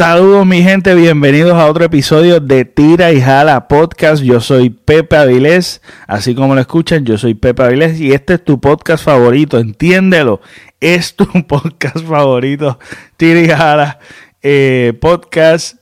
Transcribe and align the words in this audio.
Saludos 0.00 0.46
mi 0.46 0.62
gente, 0.62 0.94
bienvenidos 0.94 1.52
a 1.52 1.66
otro 1.66 1.84
episodio 1.84 2.40
de 2.40 2.64
Tira 2.64 3.12
y 3.12 3.20
Jala 3.20 3.68
Podcast. 3.68 4.22
Yo 4.22 4.40
soy 4.40 4.70
Pepe 4.70 5.14
Avilés, 5.14 5.82
así 6.06 6.34
como 6.34 6.54
lo 6.54 6.60
escuchan, 6.62 7.04
yo 7.04 7.18
soy 7.18 7.34
Pepe 7.34 7.64
Avilés 7.64 8.00
y 8.00 8.12
este 8.14 8.32
es 8.32 8.42
tu 8.42 8.58
podcast 8.58 9.04
favorito, 9.04 9.58
entiéndelo, 9.58 10.40
es 10.80 11.14
tu 11.16 11.26
podcast 11.46 11.98
favorito, 11.98 12.78
Tira 13.18 13.40
y 13.40 13.48
Jala 13.48 13.98
eh, 14.40 14.94
Podcast. 14.98 15.76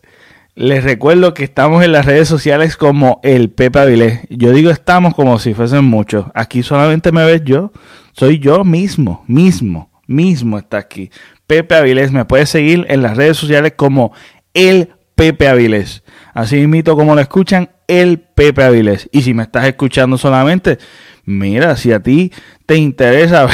Les 0.56 0.82
recuerdo 0.82 1.32
que 1.32 1.44
estamos 1.44 1.84
en 1.84 1.92
las 1.92 2.04
redes 2.04 2.26
sociales 2.26 2.76
como 2.76 3.20
el 3.22 3.50
Pepe 3.50 3.78
Avilés. 3.78 4.22
Yo 4.30 4.50
digo 4.50 4.72
estamos 4.72 5.14
como 5.14 5.38
si 5.38 5.54
fuesen 5.54 5.84
muchos. 5.84 6.26
Aquí 6.34 6.64
solamente 6.64 7.12
me 7.12 7.24
ves 7.24 7.42
yo, 7.44 7.70
soy 8.14 8.40
yo 8.40 8.64
mismo, 8.64 9.22
mismo, 9.28 9.92
mismo 10.08 10.58
está 10.58 10.78
aquí. 10.78 11.08
Pepe 11.48 11.74
Avilés. 11.74 12.12
Me 12.12 12.24
puedes 12.24 12.48
seguir 12.48 12.86
en 12.88 13.02
las 13.02 13.16
redes 13.16 13.36
sociales 13.36 13.72
como 13.74 14.12
el 14.54 14.90
Pepe 15.16 15.48
Avilés. 15.48 16.04
Así 16.32 16.64
mismo 16.68 16.94
como 16.94 17.16
lo 17.16 17.20
escuchan, 17.20 17.70
el 17.88 18.20
Pepe 18.20 18.62
Avilés. 18.62 19.08
Y 19.10 19.22
si 19.22 19.34
me 19.34 19.42
estás 19.42 19.66
escuchando 19.66 20.16
solamente, 20.16 20.78
mira, 21.24 21.74
si 21.76 21.90
a 21.90 22.00
ti 22.00 22.32
te 22.66 22.76
interesa 22.76 23.48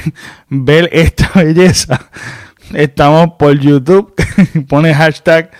ver, 0.48 0.88
esta 0.92 1.30
belleza, 1.34 2.08
estamos 2.72 3.32
por 3.38 3.58
YouTube. 3.58 4.14
Pone 4.68 4.94
hashtag 4.94 5.50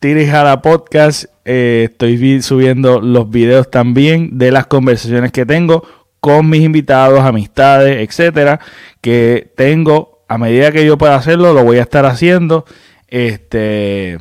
Tirijada 0.00 0.60
Podcast. 0.62 1.26
Eh, 1.44 1.88
estoy 1.90 2.42
subiendo 2.42 3.00
los 3.00 3.30
videos 3.30 3.70
también 3.70 4.38
de 4.38 4.50
las 4.50 4.66
conversaciones 4.66 5.30
que 5.30 5.46
tengo 5.46 5.84
con 6.20 6.48
mis 6.48 6.62
invitados, 6.62 7.20
amistades, 7.20 8.08
etcétera, 8.08 8.60
que 9.00 9.52
tengo 9.56 10.09
a 10.30 10.38
medida 10.38 10.70
que 10.70 10.86
yo 10.86 10.96
pueda 10.96 11.16
hacerlo, 11.16 11.52
lo 11.52 11.64
voy 11.64 11.78
a 11.78 11.82
estar 11.82 12.06
haciendo. 12.06 12.64
Este. 13.08 14.20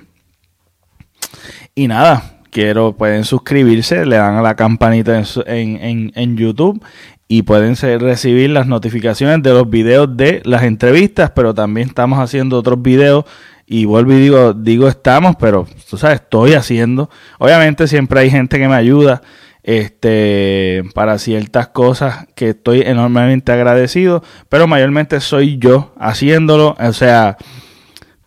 Y 1.76 1.88
nada, 1.88 2.40
quiero, 2.50 2.94
pueden 2.98 3.26
suscribirse, 3.26 4.08
le 4.08 4.16
dan 4.16 4.34
a 4.34 4.42
la 4.42 4.56
campanita 4.56 5.22
en, 5.46 6.12
en, 6.16 6.36
YouTube 6.36 6.84
y 7.28 7.44
pueden 7.44 7.76
recibir 7.76 8.50
las 8.50 8.66
notificaciones 8.66 9.44
de 9.44 9.52
los 9.52 9.70
videos 9.70 10.18
de 10.18 10.42
las 10.46 10.64
entrevistas, 10.64 11.30
pero 11.36 11.54
también 11.54 11.90
estamos 11.90 12.18
haciendo 12.18 12.58
otros 12.58 12.82
videos 12.82 13.26
y 13.68 13.86
vuelvo 13.86 14.14
y 14.14 14.20
digo, 14.20 14.54
digo 14.54 14.88
estamos, 14.88 15.36
pero 15.36 15.68
tú 15.88 15.96
sabes, 15.96 16.22
estoy 16.22 16.54
haciendo. 16.54 17.12
Obviamente 17.38 17.88
siempre 17.88 18.22
hay 18.22 18.32
gente 18.32 18.58
que 18.58 18.68
me 18.68 18.74
ayuda 18.76 19.22
este, 19.70 20.84
para 20.96 21.20
ciertas 21.20 21.68
cosas 21.68 22.26
que 22.34 22.50
estoy 22.50 22.82
enormemente 22.82 23.52
agradecido, 23.52 24.24
pero 24.50 24.66
mayormente 24.66 25.20
soy 25.20 25.60
yo 25.60 25.94
haciéndolo, 26.00 26.76
o 26.80 26.94
sea, 26.94 27.38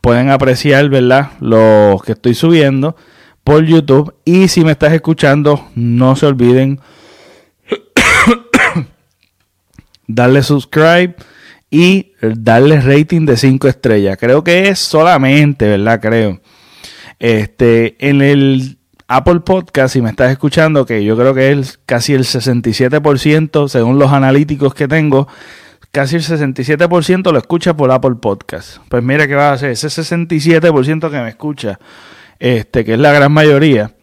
pueden 0.00 0.30
apreciar, 0.30 0.88
¿verdad? 0.88 1.32
Lo 1.40 2.00
que 2.06 2.12
estoy 2.12 2.34
subiendo 2.34 2.94
por 3.42 3.64
YouTube 3.64 4.14
y 4.24 4.46
si 4.46 4.64
me 4.64 4.70
estás 4.70 4.92
escuchando, 4.92 5.68
no 5.74 6.14
se 6.14 6.26
olviden 6.26 6.80
darle 10.06 10.44
subscribe 10.44 11.16
y 11.72 12.12
darle 12.20 12.80
rating 12.80 13.26
de 13.26 13.36
5 13.36 13.66
estrellas. 13.66 14.16
Creo 14.16 14.44
que 14.44 14.68
es 14.68 14.78
solamente, 14.78 15.66
¿verdad? 15.66 16.00
Creo. 16.00 16.40
Este, 17.18 17.96
en 17.98 18.22
el 18.22 18.78
Apple 19.14 19.40
Podcast, 19.40 19.92
si 19.92 20.00
me 20.00 20.08
estás 20.08 20.30
escuchando, 20.30 20.86
que 20.86 21.04
yo 21.04 21.18
creo 21.18 21.34
que 21.34 21.52
es 21.52 21.78
casi 21.84 22.14
el 22.14 22.24
67%, 22.24 23.68
según 23.68 23.98
los 23.98 24.10
analíticos 24.10 24.72
que 24.72 24.88
tengo, 24.88 25.28
casi 25.90 26.16
el 26.16 26.22
67% 26.22 27.30
lo 27.30 27.36
escucha 27.36 27.76
por 27.76 27.90
Apple 27.90 28.14
Podcast. 28.22 28.78
Pues 28.88 29.04
mira 29.04 29.26
qué 29.28 29.34
va 29.34 29.50
a 29.50 29.52
hacer, 29.52 29.72
ese 29.72 29.88
67% 29.88 31.10
que 31.10 31.20
me 31.20 31.28
escucha, 31.28 31.78
este, 32.38 32.86
que 32.86 32.94
es 32.94 32.98
la 32.98 33.12
gran 33.12 33.32
mayoría, 33.32 33.94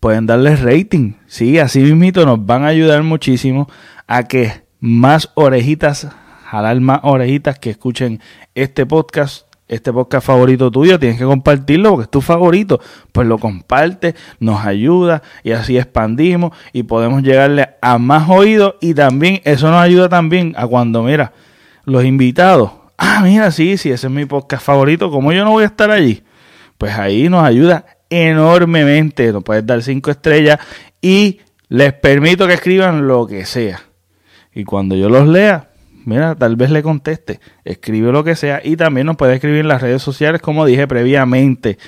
pueden 0.00 0.24
darle 0.24 0.56
rating. 0.56 1.12
Sí, 1.26 1.58
así 1.58 1.80
mismito 1.80 2.24
nos 2.24 2.46
van 2.46 2.64
a 2.64 2.68
ayudar 2.68 3.02
muchísimo 3.02 3.68
a 4.06 4.22
que 4.22 4.62
más 4.80 5.28
orejitas, 5.34 6.08
jalar 6.46 6.80
más 6.80 7.00
orejitas 7.02 7.58
que 7.58 7.68
escuchen 7.68 8.20
este 8.54 8.86
podcast 8.86 9.51
este 9.72 9.90
podcast 9.90 10.26
favorito 10.26 10.70
tuyo, 10.70 10.98
tienes 10.98 11.18
que 11.18 11.24
compartirlo 11.24 11.90
porque 11.90 12.04
es 12.04 12.10
tu 12.10 12.20
favorito. 12.20 12.78
Pues 13.10 13.26
lo 13.26 13.38
comparte, 13.38 14.14
nos 14.38 14.64
ayuda 14.66 15.22
y 15.42 15.52
así 15.52 15.78
expandimos 15.78 16.52
y 16.72 16.82
podemos 16.82 17.22
llegarle 17.22 17.70
a 17.80 17.98
más 17.98 18.28
oídos 18.28 18.74
y 18.80 18.92
también 18.92 19.40
eso 19.44 19.70
nos 19.70 19.80
ayuda 19.80 20.08
también 20.10 20.52
a 20.56 20.66
cuando, 20.66 21.02
mira, 21.02 21.32
los 21.84 22.04
invitados. 22.04 22.70
Ah, 22.98 23.20
mira, 23.22 23.50
sí, 23.50 23.78
sí, 23.78 23.90
ese 23.90 24.06
es 24.08 24.12
mi 24.12 24.26
podcast 24.26 24.64
favorito. 24.64 25.10
como 25.10 25.32
yo 25.32 25.44
no 25.44 25.52
voy 25.52 25.64
a 25.64 25.66
estar 25.66 25.90
allí? 25.90 26.22
Pues 26.76 26.96
ahí 26.98 27.30
nos 27.30 27.42
ayuda 27.42 27.86
enormemente. 28.10 29.32
Nos 29.32 29.42
puedes 29.42 29.64
dar 29.64 29.82
cinco 29.82 30.10
estrellas 30.10 30.58
y 31.00 31.40
les 31.68 31.94
permito 31.94 32.46
que 32.46 32.54
escriban 32.54 33.06
lo 33.06 33.26
que 33.26 33.46
sea. 33.46 33.80
Y 34.54 34.64
cuando 34.64 34.94
yo 34.94 35.08
los 35.08 35.26
lea, 35.26 35.70
mira, 36.04 36.34
tal 36.34 36.56
vez 36.56 36.70
le 36.70 36.82
conteste, 36.82 37.40
escribe 37.64 38.12
lo 38.12 38.24
que 38.24 38.36
sea 38.36 38.60
y 38.62 38.76
también 38.76 39.06
nos 39.06 39.16
puede 39.16 39.34
escribir 39.34 39.60
en 39.60 39.68
las 39.68 39.82
redes 39.82 40.02
sociales 40.02 40.40
como 40.40 40.64
dije 40.64 40.86
previamente. 40.86 41.78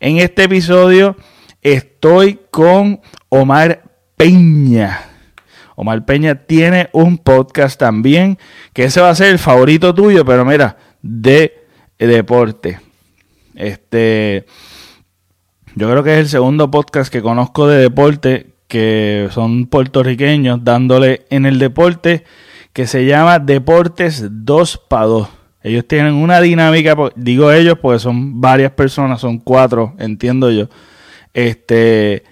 En 0.00 0.18
este 0.18 0.44
episodio 0.44 1.16
estoy 1.62 2.40
con 2.50 3.00
Omar 3.28 3.82
Peña. 4.16 5.10
Omar 5.76 6.04
Peña 6.04 6.46
tiene 6.46 6.88
un 6.92 7.18
podcast 7.18 7.78
también, 7.78 8.38
que 8.72 8.84
ese 8.84 9.00
va 9.00 9.10
a 9.10 9.14
ser 9.14 9.28
el 9.28 9.38
favorito 9.38 9.94
tuyo, 9.94 10.24
pero 10.24 10.44
mira, 10.44 10.76
de 11.02 11.52
deporte. 11.98 12.80
Este, 13.54 14.46
yo 15.74 15.90
creo 15.90 16.02
que 16.02 16.14
es 16.14 16.18
el 16.20 16.28
segundo 16.28 16.70
podcast 16.70 17.12
que 17.12 17.22
conozco 17.22 17.66
de 17.66 17.78
deporte, 17.78 18.54
que 18.68 19.28
son 19.32 19.66
puertorriqueños 19.66 20.62
dándole 20.64 21.26
en 21.30 21.46
el 21.46 21.58
deporte 21.58 22.24
que 22.74 22.86
se 22.86 23.06
llama 23.06 23.38
Deportes 23.38 24.26
2 24.30 24.82
para 24.88 25.06
2. 25.06 25.28
Ellos 25.62 25.88
tienen 25.88 26.12
una 26.12 26.42
dinámica, 26.42 26.94
digo 27.16 27.50
ellos 27.50 27.78
porque 27.80 28.00
son 28.00 28.42
varias 28.42 28.72
personas, 28.72 29.20
son 29.20 29.38
cuatro, 29.38 29.94
entiendo 29.98 30.50
yo. 30.50 30.68
Este, 31.32 32.24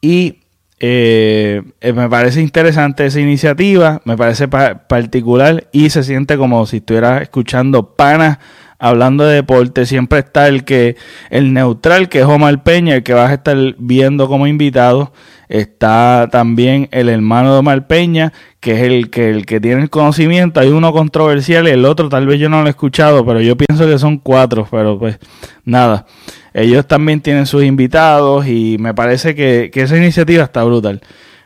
y 0.00 0.40
eh, 0.80 1.62
eh, 1.82 1.92
me 1.92 2.08
parece 2.08 2.40
interesante 2.40 3.06
esa 3.06 3.20
iniciativa, 3.20 4.00
me 4.04 4.16
parece 4.16 4.48
particular 4.48 5.68
y 5.70 5.90
se 5.90 6.02
siente 6.02 6.38
como 6.38 6.66
si 6.66 6.78
estuviera 6.78 7.22
escuchando 7.22 7.94
panas 7.94 8.38
hablando 8.80 9.24
de 9.24 9.36
deporte. 9.36 9.86
Siempre 9.86 10.20
está 10.20 10.48
el 10.48 10.64
que, 10.64 10.96
el 11.28 11.52
neutral, 11.52 12.08
que 12.08 12.20
es 12.20 12.24
Omar 12.24 12.64
Peña, 12.64 12.96
el 12.96 13.02
que 13.04 13.14
vas 13.14 13.30
a 13.30 13.34
estar 13.34 13.56
viendo 13.78 14.26
como 14.26 14.46
invitado. 14.46 15.12
Está 15.48 16.28
también 16.32 16.88
el 16.90 17.08
hermano 17.08 17.52
de 17.52 17.58
Omar 17.58 17.86
Peña, 17.86 18.32
que 18.60 18.72
es 18.72 18.82
el 18.82 19.10
que, 19.10 19.30
el 19.30 19.46
que 19.46 19.60
tiene 19.60 19.82
el 19.82 19.90
conocimiento. 19.90 20.60
Hay 20.60 20.68
uno 20.68 20.92
controversial 20.92 21.66
y 21.66 21.70
el 21.70 21.84
otro 21.84 22.08
tal 22.08 22.26
vez 22.26 22.38
yo 22.38 22.48
no 22.48 22.60
lo 22.60 22.66
he 22.66 22.70
escuchado, 22.70 23.24
pero 23.24 23.40
yo 23.40 23.56
pienso 23.56 23.86
que 23.86 23.98
son 23.98 24.18
cuatro, 24.18 24.68
pero 24.70 24.98
pues 24.98 25.18
nada. 25.64 26.06
Ellos 26.52 26.86
también 26.86 27.20
tienen 27.20 27.46
sus 27.46 27.64
invitados 27.64 28.46
y 28.46 28.76
me 28.78 28.94
parece 28.94 29.34
que, 29.34 29.70
que 29.72 29.82
esa 29.82 29.96
iniciativa 29.96 30.44
está 30.44 30.62
brutal. 30.62 31.00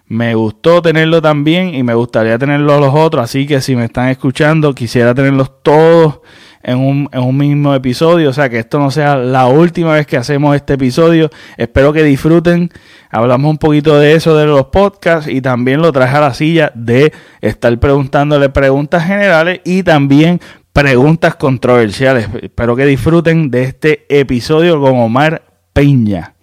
Me 0.07 0.35
gustó 0.35 0.83
tenerlo 0.83 1.23
también 1.23 1.75
y 1.75 1.83
me 1.83 1.95
gustaría 1.95 2.39
tenerlo 2.39 2.79
los 2.79 2.95
otros, 2.95 3.25
así 3.25 3.47
que 3.47 3.61
si 3.61 3.75
me 3.75 3.87
están 3.87 4.09
escuchando, 4.09 4.75
quisiera 4.75 5.15
tenerlos 5.15 5.63
todos 5.63 6.21
en 6.65 6.79
un, 6.79 7.09
en 7.13 7.21
un 7.23 7.37
mismo 7.37 7.75
episodio. 7.75 8.31
O 8.31 8.33
sea, 8.33 8.49
que 8.49 8.59
esto 8.59 8.79
no 8.79 8.91
sea 8.91 9.17
la 9.17 9.47
última 9.47 9.93
vez 9.93 10.07
que 10.07 10.17
hacemos 10.17 10.57
este 10.57 10.75
episodio. 10.75 11.31
Espero 11.57 11.93
que 11.93 12.03
disfruten. 12.03 12.71
Hablamos 13.11 13.51
un 13.51 13.59
poquito 13.59 13.99
de 13.99 14.15
eso 14.15 14.37
de 14.37 14.47
los 14.47 14.67
podcasts 14.67 15.31
y 15.31 15.41
también 15.41 15.81
lo 15.81 15.93
traje 15.93 16.17
a 16.17 16.21
la 16.21 16.35
silla 16.35 16.73
de 16.75 17.13
estar 17.41 17.79
preguntándole 17.79 18.49
preguntas 18.49 19.07
generales 19.07 19.61
y 19.65 19.83
también 19.83 20.41
preguntas 20.73 21.37
controversiales. 21.37 22.29
Espero 22.43 22.75
que 22.75 22.87
disfruten 22.87 23.51
de 23.51 23.63
este 23.63 24.07
episodio 24.09 24.81
con 24.81 24.99
Omar 24.99 25.43
Peña. 25.73 26.34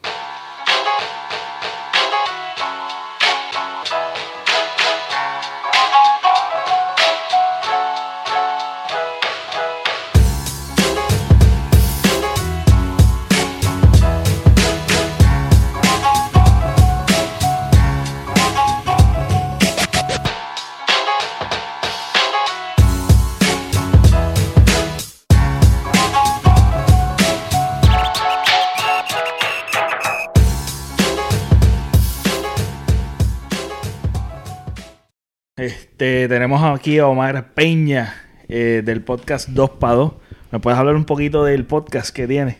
Este, 35.62 36.28
tenemos 36.28 36.64
aquí 36.64 36.98
a 36.98 37.06
Omar 37.06 37.54
Peña 37.54 38.16
eh, 38.50 38.82
del 38.84 39.04
podcast 39.04 39.50
2 39.50 39.70
para 39.70 39.94
2. 39.94 40.14
¿Me 40.50 40.60
puedes 40.60 40.80
hablar 40.80 40.96
un 40.96 41.06
poquito 41.06 41.44
del 41.44 41.66
podcast 41.66 42.10
que 42.10 42.28
tiene? 42.28 42.58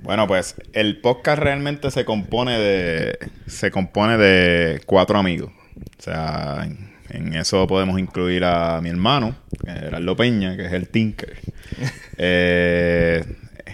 Bueno, 0.00 0.26
pues 0.26 0.54
el 0.72 1.02
podcast 1.02 1.42
realmente 1.42 1.90
se 1.90 2.06
compone 2.06 2.58
de 2.58 3.18
se 3.46 3.70
compone 3.70 4.16
de 4.16 4.80
cuatro 4.86 5.18
amigos. 5.18 5.52
O 5.98 6.02
sea, 6.02 6.64
en, 6.64 6.90
en 7.10 7.34
eso 7.34 7.66
podemos 7.66 8.00
incluir 8.00 8.44
a 8.44 8.80
mi 8.80 8.88
hermano, 8.88 9.36
Gerardo 9.66 10.16
Peña, 10.16 10.56
que 10.56 10.64
es 10.64 10.72
el 10.72 10.88
Tinker. 10.88 11.36
Eh, 12.18 13.22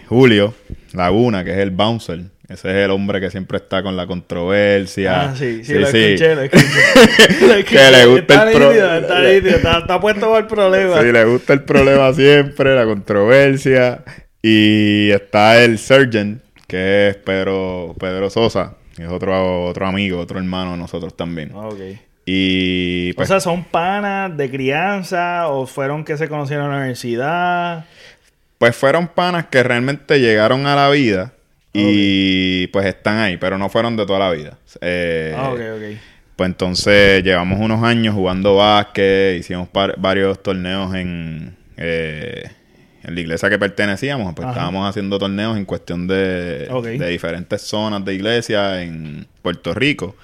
Julio 0.08 0.52
Laguna, 0.94 1.44
que 1.44 1.52
es 1.52 1.58
el 1.58 1.70
Bouncer. 1.70 2.31
Ese 2.52 2.68
es 2.70 2.84
el 2.84 2.90
hombre 2.90 3.20
que 3.20 3.30
siempre 3.30 3.56
está 3.58 3.82
con 3.82 3.96
la 3.96 4.06
controversia. 4.06 5.30
Ah, 5.30 5.34
sí, 5.36 5.64
sí, 5.64 5.74
lo 5.74 5.86
escuché, 5.86 6.34
lo 6.34 6.42
escuché. 6.42 6.66
Lo 7.46 7.54
escuché. 7.54 7.76
Que 7.76 7.90
le 7.90 8.06
gusta 8.06 8.34
está 8.34 8.50
el 8.50 8.56
pro- 8.56 8.68
nítido, 8.68 8.94
está 8.98 9.20
nítido, 9.20 9.56
está, 9.56 9.78
está 9.78 10.00
puesto 10.00 10.26
por 10.28 10.40
el 10.40 10.46
problema. 10.46 11.00
Sí, 11.00 11.12
le 11.12 11.24
gusta 11.24 11.52
el 11.54 11.62
problema 11.62 12.12
siempre, 12.12 12.74
la 12.74 12.84
controversia. 12.84 14.02
Y 14.42 15.10
está 15.10 15.62
el 15.62 15.78
Surgeon, 15.78 16.42
que 16.66 17.08
es 17.08 17.16
Pedro, 17.16 17.94
Pedro 17.98 18.28
Sosa, 18.28 18.74
que 18.96 19.04
es 19.04 19.08
otro, 19.08 19.66
otro 19.68 19.86
amigo, 19.86 20.18
otro 20.18 20.38
hermano 20.38 20.72
de 20.72 20.78
nosotros 20.78 21.16
también. 21.16 21.52
Ok. 21.54 21.78
Y 22.24 23.12
pues, 23.14 23.28
o 23.28 23.32
sea, 23.32 23.40
¿son 23.40 23.64
panas 23.64 24.36
de 24.36 24.50
crianza 24.50 25.48
o 25.48 25.66
fueron 25.66 26.04
que 26.04 26.16
se 26.16 26.28
conocieron 26.28 26.66
en 26.66 26.70
la 26.72 26.76
universidad? 26.78 27.84
pues 28.58 28.76
fueron 28.76 29.08
panas 29.08 29.46
que 29.46 29.60
realmente 29.64 30.20
llegaron 30.20 30.66
a 30.68 30.76
la 30.76 30.88
vida 30.88 31.32
y 31.72 32.66
pues 32.68 32.86
están 32.86 33.18
ahí, 33.18 33.36
pero 33.36 33.56
no 33.58 33.68
fueron 33.68 33.96
de 33.96 34.06
toda 34.06 34.18
la 34.18 34.30
vida. 34.30 34.58
Eh, 34.80 35.34
Ah, 35.36 35.50
ok, 35.52 35.60
ok. 35.76 35.98
Pues 36.36 36.48
entonces 36.48 37.22
llevamos 37.22 37.60
unos 37.60 37.82
años 37.82 38.14
jugando 38.14 38.56
básquet, 38.56 39.38
hicimos 39.38 39.68
varios 39.98 40.42
torneos 40.42 40.94
en, 40.94 41.54
eh, 41.76 42.44
en 43.04 43.14
la 43.14 43.20
iglesia 43.20 43.48
que 43.50 43.58
pertenecíamos, 43.58 44.34
pues 44.34 44.44
Ajá. 44.46 44.52
estábamos 44.54 44.88
haciendo 44.88 45.18
torneos 45.18 45.56
en 45.56 45.64
cuestión 45.64 46.06
de, 46.08 46.68
de 46.98 47.08
diferentes 47.08 47.60
zonas 47.62 48.04
de 48.04 48.14
iglesia 48.14 48.82
en 48.82 49.26
Puerto 49.42 49.74
Rico. 49.74 50.16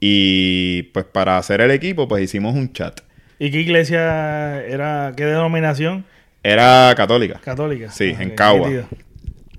Y 0.00 0.82
pues 0.92 1.04
para 1.06 1.38
hacer 1.38 1.60
el 1.62 1.70
equipo, 1.70 2.06
pues 2.06 2.22
hicimos 2.22 2.54
un 2.54 2.72
chat. 2.72 3.00
¿Y 3.38 3.50
qué 3.50 3.60
iglesia 3.60 4.62
era, 4.64 5.12
qué 5.16 5.24
denominación? 5.24 6.04
Era 6.42 6.92
católica. 6.96 7.40
Católica. 7.42 7.90
Sí, 7.90 8.14
Ah, 8.18 8.22
en 8.22 8.30
Cagua. 8.30 8.70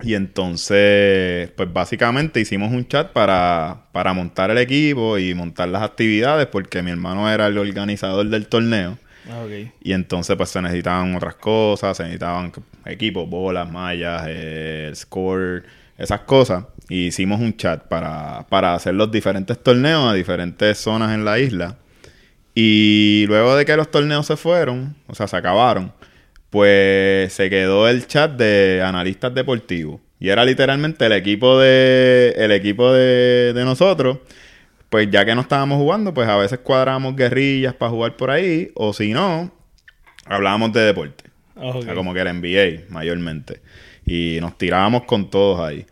Y 0.02 0.14
entonces, 0.14 1.50
pues 1.56 1.72
básicamente 1.72 2.40
hicimos 2.40 2.72
un 2.72 2.86
chat 2.86 3.12
para, 3.12 3.82
para 3.92 4.12
montar 4.12 4.50
el 4.50 4.58
equipo 4.58 5.18
y 5.18 5.34
montar 5.34 5.68
las 5.68 5.82
actividades, 5.82 6.46
porque 6.46 6.82
mi 6.82 6.90
hermano 6.90 7.30
era 7.30 7.48
el 7.48 7.58
organizador 7.58 8.28
del 8.28 8.46
torneo. 8.46 8.96
Ah. 9.28 9.44
Y 9.82 9.92
entonces 9.92 10.36
pues 10.36 10.50
se 10.50 10.62
necesitaban 10.62 11.14
otras 11.14 11.34
cosas, 11.34 11.96
se 11.96 12.04
necesitaban 12.04 12.52
equipos, 12.86 13.28
bolas, 13.28 13.70
mallas, 13.70 14.24
eh, 14.28 14.86
el 14.88 14.96
score, 14.96 15.64
esas 15.98 16.20
cosas. 16.20 16.64
Y 16.88 17.06
hicimos 17.08 17.40
un 17.40 17.56
chat 17.56 17.82
para, 17.88 18.46
para 18.48 18.74
hacer 18.74 18.94
los 18.94 19.10
diferentes 19.10 19.62
torneos 19.62 20.10
a 20.10 20.14
diferentes 20.14 20.78
zonas 20.78 21.12
en 21.12 21.24
la 21.24 21.38
isla. 21.38 21.76
Y 22.54 23.24
luego 23.28 23.54
de 23.56 23.64
que 23.64 23.76
los 23.76 23.90
torneos 23.90 24.26
se 24.26 24.36
fueron, 24.36 24.96
o 25.06 25.14
sea, 25.14 25.28
se 25.28 25.36
acabaron, 25.36 25.92
pues 26.50 27.32
se 27.32 27.50
quedó 27.50 27.88
el 27.88 28.06
chat 28.06 28.32
de 28.32 28.82
analistas 28.84 29.34
deportivos. 29.34 30.00
Y 30.20 30.30
era 30.30 30.44
literalmente 30.44 31.06
el 31.06 31.12
equipo 31.12 31.58
de, 31.58 32.34
el 32.36 32.50
equipo 32.52 32.92
de, 32.92 33.52
de 33.54 33.64
nosotros. 33.64 34.18
Pues 34.88 35.10
ya 35.10 35.24
que 35.24 35.34
no 35.34 35.42
estábamos 35.42 35.78
jugando, 35.78 36.14
pues 36.14 36.28
a 36.28 36.36
veces 36.36 36.60
cuadrábamos 36.60 37.14
guerrillas 37.14 37.74
para 37.74 37.90
jugar 37.90 38.16
por 38.16 38.30
ahí. 38.30 38.70
O 38.74 38.92
si 38.92 39.12
no, 39.12 39.52
hablábamos 40.24 40.72
de 40.72 40.80
deporte. 40.80 41.24
Ah, 41.56 41.72
O 41.74 41.82
sea, 41.82 41.94
como 41.94 42.14
que 42.14 42.20
era 42.20 42.32
NBA 42.32 42.84
mayormente. 42.88 43.60
Y 44.06 44.38
nos 44.40 44.56
tirábamos 44.56 45.04
con 45.04 45.28
todos 45.28 45.60
ahí. 45.60 45.86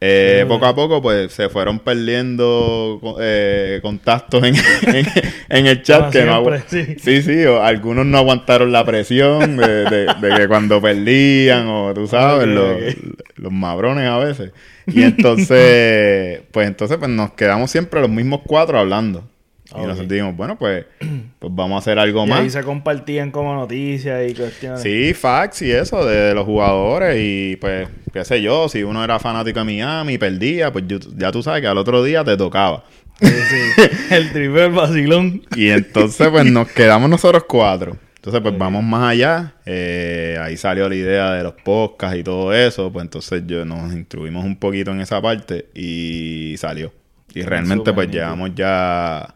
Eh, 0.00 0.44
poco 0.46 0.66
a 0.66 0.74
poco, 0.76 1.02
pues 1.02 1.32
se 1.32 1.48
fueron 1.48 1.80
perdiendo 1.80 3.00
eh, 3.20 3.80
contactos 3.82 4.44
en, 4.44 4.54
en- 4.94 5.06
en 5.48 5.66
el 5.66 5.82
chat. 5.82 6.12
Que 6.12 6.24
no 6.24 6.44
sí. 6.68 6.96
sí, 6.98 7.22
sí, 7.22 7.44
o 7.46 7.62
algunos 7.62 8.06
no 8.06 8.18
aguantaron 8.18 8.70
la 8.70 8.84
presión 8.84 9.56
de, 9.56 9.84
de- 9.84 10.06
de 10.20 10.36
que 10.36 10.46
cuando 10.48 10.80
perdían, 10.80 11.66
o 11.66 11.92
tú 11.94 12.06
sabes, 12.06 12.46
los, 12.46 12.76
ok. 12.76 13.16
los 13.36 13.52
mabrones 13.52 14.08
a 14.08 14.18
veces. 14.18 14.52
Y 14.86 15.02
entonces, 15.02 16.42
pues 16.52 16.68
entonces 16.68 16.96
pues 16.98 17.10
nos 17.10 17.32
quedamos 17.32 17.70
siempre 17.70 18.00
los 18.00 18.10
mismos 18.10 18.40
cuatro 18.46 18.78
hablando. 18.78 19.24
Y 19.70 19.80
nosotros 19.80 20.08
dijimos, 20.08 20.34
bueno, 20.36 20.56
pues, 20.58 20.86
pues 21.38 21.54
vamos 21.54 21.76
a 21.76 21.78
hacer 21.78 21.98
algo 21.98 22.24
Y 22.24 22.28
más. 22.28 22.40
ahí 22.40 22.50
se 22.50 22.62
compartían 22.62 23.30
como 23.30 23.54
noticias 23.54 24.30
y 24.30 24.34
cuestiones. 24.34 24.80
Sí, 24.80 25.12
facts 25.14 25.62
y 25.62 25.70
eso 25.72 26.06
de, 26.06 26.34
los 26.34 26.46
jugadores 26.46 27.16
y 27.20 27.56
pues, 27.56 27.88
qué 28.12 28.24
sé 28.24 28.40
yo, 28.40 28.68
si 28.68 28.82
uno 28.82 29.04
era 29.04 29.18
fanático 29.18 29.58
de 29.58 29.64
Miami 29.66 30.14
y 30.14 30.18
perdía, 30.18 30.72
pues 30.72 30.84
yo- 30.88 30.98
ya 31.16 31.30
tú 31.32 31.42
sabes 31.42 31.60
que 31.60 31.66
al 31.66 31.76
otro 31.78 32.02
día 32.02 32.24
te 32.24 32.36
tocaba. 32.36 32.84
Sí, 33.20 33.26
sí. 33.28 33.82
El 34.14 34.30
triple 34.32 34.68
vacilón. 34.68 35.42
Y 35.56 35.68
entonces 35.68 36.28
pues 36.28 36.46
nos 36.50 36.68
quedamos 36.68 37.10
nosotros 37.10 37.44
cuatro. 37.48 37.96
Entonces 38.16 38.40
pues 38.40 38.56
vamos 38.56 38.82
más 38.84 39.10
allá. 39.12 39.54
Eh, 39.66 40.38
ahí 40.40 40.56
salió 40.56 40.88
la 40.88 40.94
idea 40.94 41.32
de 41.32 41.42
los 41.42 41.54
podcasts 41.54 42.16
y 42.16 42.22
todo 42.22 42.54
eso. 42.54 42.92
Pues 42.92 43.04
entonces 43.04 43.42
yo 43.46 43.64
nos 43.64 43.92
instruimos 43.92 44.44
un 44.44 44.56
poquito 44.56 44.92
en 44.92 45.00
esa 45.00 45.20
parte 45.20 45.66
y 45.74 46.54
salió. 46.58 46.92
Y 47.34 47.42
realmente 47.42 47.92
pues 47.92 48.08
llevamos 48.10 48.50
ya 48.54 49.34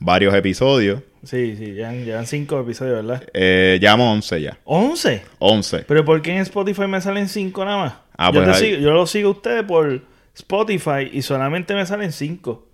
varios 0.00 0.34
episodios. 0.34 1.00
Sí, 1.22 1.54
sí, 1.56 1.72
llevan, 1.72 2.04
llevan 2.04 2.26
cinco 2.26 2.58
episodios, 2.60 2.96
¿verdad? 3.06 3.22
Eh, 3.34 3.78
llevamos 3.80 4.08
11 4.14 4.40
ya. 4.40 4.58
¿11? 4.64 5.20
11. 5.38 5.84
¿Pero 5.86 6.04
por 6.04 6.20
qué 6.22 6.32
en 6.32 6.38
Spotify 6.38 6.86
me 6.88 7.00
salen 7.00 7.28
cinco 7.28 7.64
nada 7.64 7.76
más? 7.76 7.92
Ah, 8.16 8.30
yo, 8.32 8.42
pues 8.42 8.56
ahí- 8.56 8.70
sigo- 8.72 8.78
yo 8.80 8.90
lo 8.92 9.06
sigo 9.06 9.28
a 9.28 9.32
ustedes 9.32 9.62
por 9.64 10.00
Spotify 10.34 11.10
y 11.12 11.20
solamente 11.22 11.74
me 11.74 11.84
salen 11.84 12.12
cinco. 12.12 12.66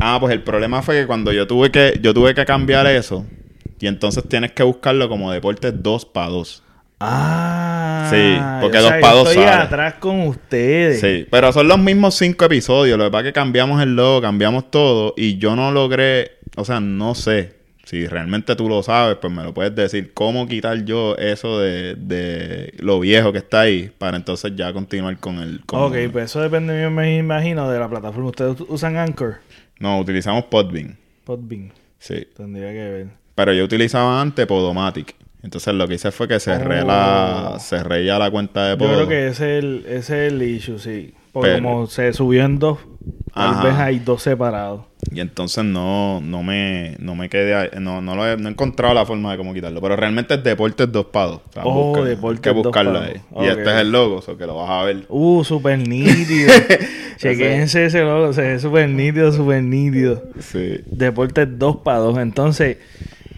Ah, 0.00 0.16
pues 0.20 0.32
el 0.32 0.42
problema 0.42 0.80
fue 0.82 1.00
que 1.00 1.06
cuando 1.06 1.32
yo 1.32 1.46
tuve 1.46 1.70
que, 1.70 1.98
yo 2.02 2.14
tuve 2.14 2.34
que 2.34 2.44
cambiar 2.46 2.86
eso, 2.86 3.26
y 3.78 3.86
entonces 3.86 4.26
tienes 4.28 4.52
que 4.52 4.62
buscarlo 4.62 5.08
como 5.08 5.30
deporte 5.30 5.70
2 5.72 6.06
para 6.06 6.28
2. 6.28 6.62
Ah. 6.98 8.08
Sí, 8.10 8.38
porque 8.60 8.78
dos 8.78 8.88
sea, 8.88 9.00
pa' 9.00 9.10
yo 9.10 9.16
dos 9.18 9.28
Estoy 9.30 9.44
sale. 9.44 9.62
atrás 9.62 9.94
con 9.94 10.20
ustedes. 10.28 11.00
Sí, 11.00 11.26
pero 11.30 11.52
son 11.52 11.66
los 11.68 11.78
mismos 11.78 12.14
cinco 12.14 12.44
episodios. 12.44 12.96
Lo 12.98 13.04
que 13.04 13.10
pasa 13.10 13.20
es 13.22 13.26
que 13.28 13.32
cambiamos 13.32 13.82
el 13.82 13.94
logo, 13.96 14.20
cambiamos 14.20 14.70
todo, 14.70 15.14
y 15.16 15.36
yo 15.38 15.56
no 15.56 15.72
logré, 15.72 16.32
o 16.56 16.64
sea, 16.64 16.80
no 16.80 17.14
sé. 17.14 17.60
Si 17.84 18.06
realmente 18.06 18.54
tú 18.54 18.68
lo 18.68 18.82
sabes, 18.84 19.16
pues 19.20 19.32
me 19.32 19.42
lo 19.42 19.52
puedes 19.52 19.74
decir. 19.74 20.12
¿Cómo 20.14 20.46
quitar 20.46 20.84
yo 20.84 21.16
eso 21.16 21.58
de, 21.58 21.96
de 21.96 22.74
lo 22.78 23.00
viejo 23.00 23.32
que 23.32 23.38
está 23.38 23.62
ahí 23.62 23.90
para 23.98 24.16
entonces 24.16 24.52
ya 24.54 24.72
continuar 24.72 25.18
con 25.18 25.38
el... 25.38 25.62
Con 25.66 25.80
Ok, 25.82 25.96
pues 26.12 26.26
eso 26.26 26.40
depende, 26.40 26.80
yo 26.80 26.90
me 26.92 27.16
imagino, 27.16 27.68
de 27.68 27.80
la 27.80 27.88
plataforma. 27.88 28.28
¿Ustedes 28.30 28.56
usan 28.68 28.96
Anchor? 28.96 29.38
No, 29.80 29.98
utilizamos 29.98 30.44
Podbean. 30.44 30.96
Podbean. 31.24 31.72
Sí. 31.98 32.24
Tendría 32.36 32.68
que 32.72 32.88
ver. 32.88 33.06
Pero 33.34 33.52
yo 33.52 33.64
utilizaba 33.64 34.20
antes 34.20 34.46
Podomatic. 34.46 35.16
Entonces 35.42 35.74
lo 35.74 35.88
que 35.88 35.94
hice 35.94 36.12
fue 36.12 36.28
que 36.28 36.38
cerré 36.38 36.82
Oh. 36.82 36.86
la 36.86 37.56
cerré 37.58 38.04
ya 38.04 38.16
la 38.16 38.30
cuenta 38.30 38.64
de 38.66 38.72
Yo 38.74 38.78
Podo. 38.78 38.94
creo 38.94 39.08
que 39.08 39.26
ese 39.26 39.58
es 39.58 39.64
el, 39.64 39.84
ese 39.88 40.26
es 40.28 40.32
el 40.32 40.40
issue, 40.42 40.78
sí. 40.78 41.14
Porque 41.32 41.50
Pero- 41.50 41.62
como 41.64 41.86
se 41.88 42.12
subió 42.12 42.44
en 42.44 42.60
dos, 42.60 42.78
tal 43.34 43.48
Ajá. 43.50 43.64
vez 43.64 43.74
hay 43.74 43.98
dos 43.98 44.22
separados. 44.22 44.82
Y 45.10 45.20
entonces 45.20 45.64
no, 45.64 46.20
no 46.20 46.42
me, 46.42 46.96
no 47.00 47.14
me 47.14 47.28
quedé, 47.28 47.54
ahí- 47.54 47.68
no, 47.80 48.00
no 48.00 48.14
lo 48.14 48.26
he, 48.26 48.36
no 48.36 48.48
he 48.48 48.52
encontrado 48.52 48.94
la 48.94 49.04
forma 49.04 49.32
de 49.32 49.38
cómo 49.38 49.52
quitarlo. 49.52 49.80
Pero 49.80 49.96
realmente 49.96 50.34
es 50.34 50.44
Deportes 50.44 50.90
dos 50.92 51.06
pados. 51.06 51.40
O 51.48 51.52
sea, 51.52 51.62
Oh, 51.64 51.92
busca- 51.94 52.04
Deportes 52.04 52.38
hay 52.38 52.42
que 52.42 52.54
Dos 52.56 52.64
buscarlo 52.64 52.92
Pados. 52.94 53.08
ahí. 53.08 53.44
Y 53.44 53.48
este 53.48 53.62
es 53.62 53.76
el 53.80 53.90
logo, 53.92 54.22
o 54.26 54.36
que 54.36 54.46
lo 54.46 54.56
vas 54.56 54.70
a 54.70 54.84
ver. 54.84 55.04
Uh, 55.08 55.42
súper 55.44 55.78
nítido. 55.78 56.52
Chequense 57.16 57.86
ese 57.86 58.02
logo, 58.02 58.32
se 58.32 58.42
ve 58.42 58.58
súper 58.58 58.88
nítido, 58.88 59.32
súper 59.32 59.62
nítido. 59.62 60.22
Sí. 60.40 60.80
Deportes 60.86 61.48
2 61.58 61.76
para 61.78 61.98
2. 61.98 62.18
Entonces, 62.18 62.78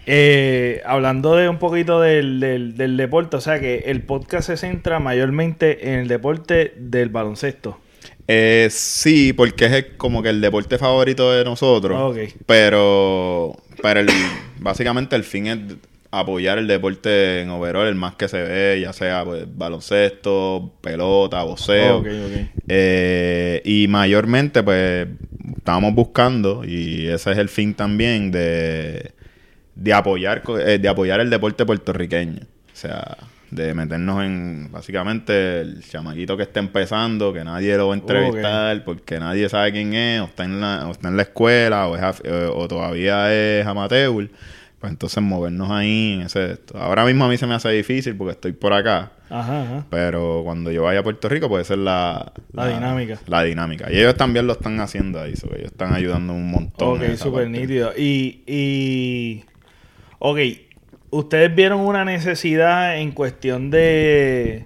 eh, 0.05 0.81
hablando 0.85 1.35
de 1.35 1.49
un 1.49 1.57
poquito 1.57 1.99
del, 1.99 2.39
del, 2.39 2.77
del 2.77 2.95
deporte, 2.97 3.37
o 3.37 3.41
sea 3.41 3.59
que 3.59 3.83
el 3.87 4.01
podcast 4.03 4.47
se 4.47 4.57
centra 4.57 4.99
mayormente 4.99 5.89
en 5.93 5.99
el 6.01 6.07
deporte 6.07 6.73
del 6.77 7.09
baloncesto. 7.09 7.79
Eh, 8.27 8.67
sí, 8.71 9.33
porque 9.33 9.65
es 9.65 9.85
como 9.97 10.23
que 10.23 10.29
el 10.29 10.41
deporte 10.41 10.77
favorito 10.77 11.31
de 11.31 11.43
nosotros. 11.43 12.17
Pero, 12.45 13.55
pero 13.81 13.99
el, 13.99 14.09
básicamente 14.59 15.15
el 15.15 15.23
fin 15.23 15.47
es 15.47 15.59
apoyar 16.11 16.57
el 16.57 16.67
deporte 16.67 17.41
en 17.41 17.49
overall, 17.49 17.87
el 17.87 17.95
más 17.95 18.15
que 18.15 18.27
se 18.27 18.41
ve, 18.41 18.79
ya 18.81 18.93
sea 18.93 19.25
pues, 19.25 19.45
baloncesto, 19.53 20.73
pelota, 20.81 21.43
boxeo. 21.43 21.97
Ok, 21.97 22.07
ok. 22.07 22.61
Eh, 22.67 23.61
y 23.65 23.87
mayormente, 23.87 24.63
pues, 24.63 25.07
estábamos 25.57 25.93
buscando, 25.93 26.63
y 26.65 27.07
ese 27.07 27.31
es 27.31 27.37
el 27.37 27.49
fin 27.49 27.73
también, 27.73 28.31
de, 28.31 29.11
de 29.75 29.93
apoyar 29.93 30.41
eh, 30.65 30.79
de 30.79 30.87
apoyar 30.87 31.19
el 31.19 31.29
deporte 31.29 31.65
puertorriqueño. 31.65 32.41
O 32.41 32.77
sea, 32.77 33.17
de 33.51 33.73
meternos 33.73 34.23
en, 34.23 34.69
básicamente, 34.71 35.61
el 35.61 35.83
chamaquito 35.83 36.37
que 36.37 36.43
está 36.43 36.59
empezando, 36.59 37.33
que 37.33 37.43
nadie 37.43 37.77
lo 37.77 37.87
va 37.87 37.93
a 37.93 37.97
entrevistar, 37.97 38.83
porque 38.83 39.19
nadie 39.19 39.49
sabe 39.49 39.71
quién 39.71 39.93
es, 39.93 40.21
o 40.21 40.25
está 40.25 40.43
en 40.45 40.61
la, 40.61 40.87
o 40.87 40.91
está 40.91 41.09
en 41.09 41.17
la 41.17 41.23
escuela, 41.23 41.87
o, 41.87 41.95
es 41.95 42.21
eh, 42.23 42.49
o 42.53 42.67
todavía 42.67 43.33
es 43.33 43.65
amateur. 43.65 44.29
Pues 44.79 44.91
entonces 44.91 45.23
movernos 45.23 45.71
ahí 45.71 46.13
en 46.13 46.21
ese... 46.21 46.51
esto. 46.51 46.77
Ahora 46.77 47.05
mismo 47.05 47.25
a 47.25 47.29
mí 47.29 47.37
se 47.37 47.47
me 47.47 47.55
hace 47.55 47.69
difícil 47.69 48.15
porque 48.15 48.33
estoy 48.33 48.51
por 48.51 48.73
acá. 48.73 49.13
Ajá, 49.29 49.63
ajá. 49.63 49.85
Pero 49.89 50.41
cuando 50.43 50.69
yo 50.69 50.83
vaya 50.83 50.99
a 50.99 51.03
Puerto 51.03 51.29
Rico 51.29 51.47
puede 51.47 51.63
ser 51.63 51.79
la... 51.79 52.33
La 52.51 52.67
dinámica. 52.67 53.19
La 53.25 53.43
dinámica. 53.43 53.91
Y 53.91 53.97
ellos 53.97 54.15
también 54.15 54.45
lo 54.45 54.53
están 54.53 54.79
haciendo 54.81 55.21
ahí. 55.21 55.35
so 55.37 55.47
ellos 55.55 55.71
están 55.71 55.93
ayudando 55.93 56.33
un 56.33 56.51
montón. 56.51 56.97
Ok, 56.97 57.15
súper 57.15 57.49
nítido. 57.49 57.93
Y, 57.97 58.43
y... 58.45 59.45
Ok, 60.19 60.39
ustedes 61.17 61.53
vieron 61.55 61.81
una 61.81 62.05
necesidad 62.05 62.97
en 62.97 63.11
cuestión 63.11 63.69
de... 63.71 64.63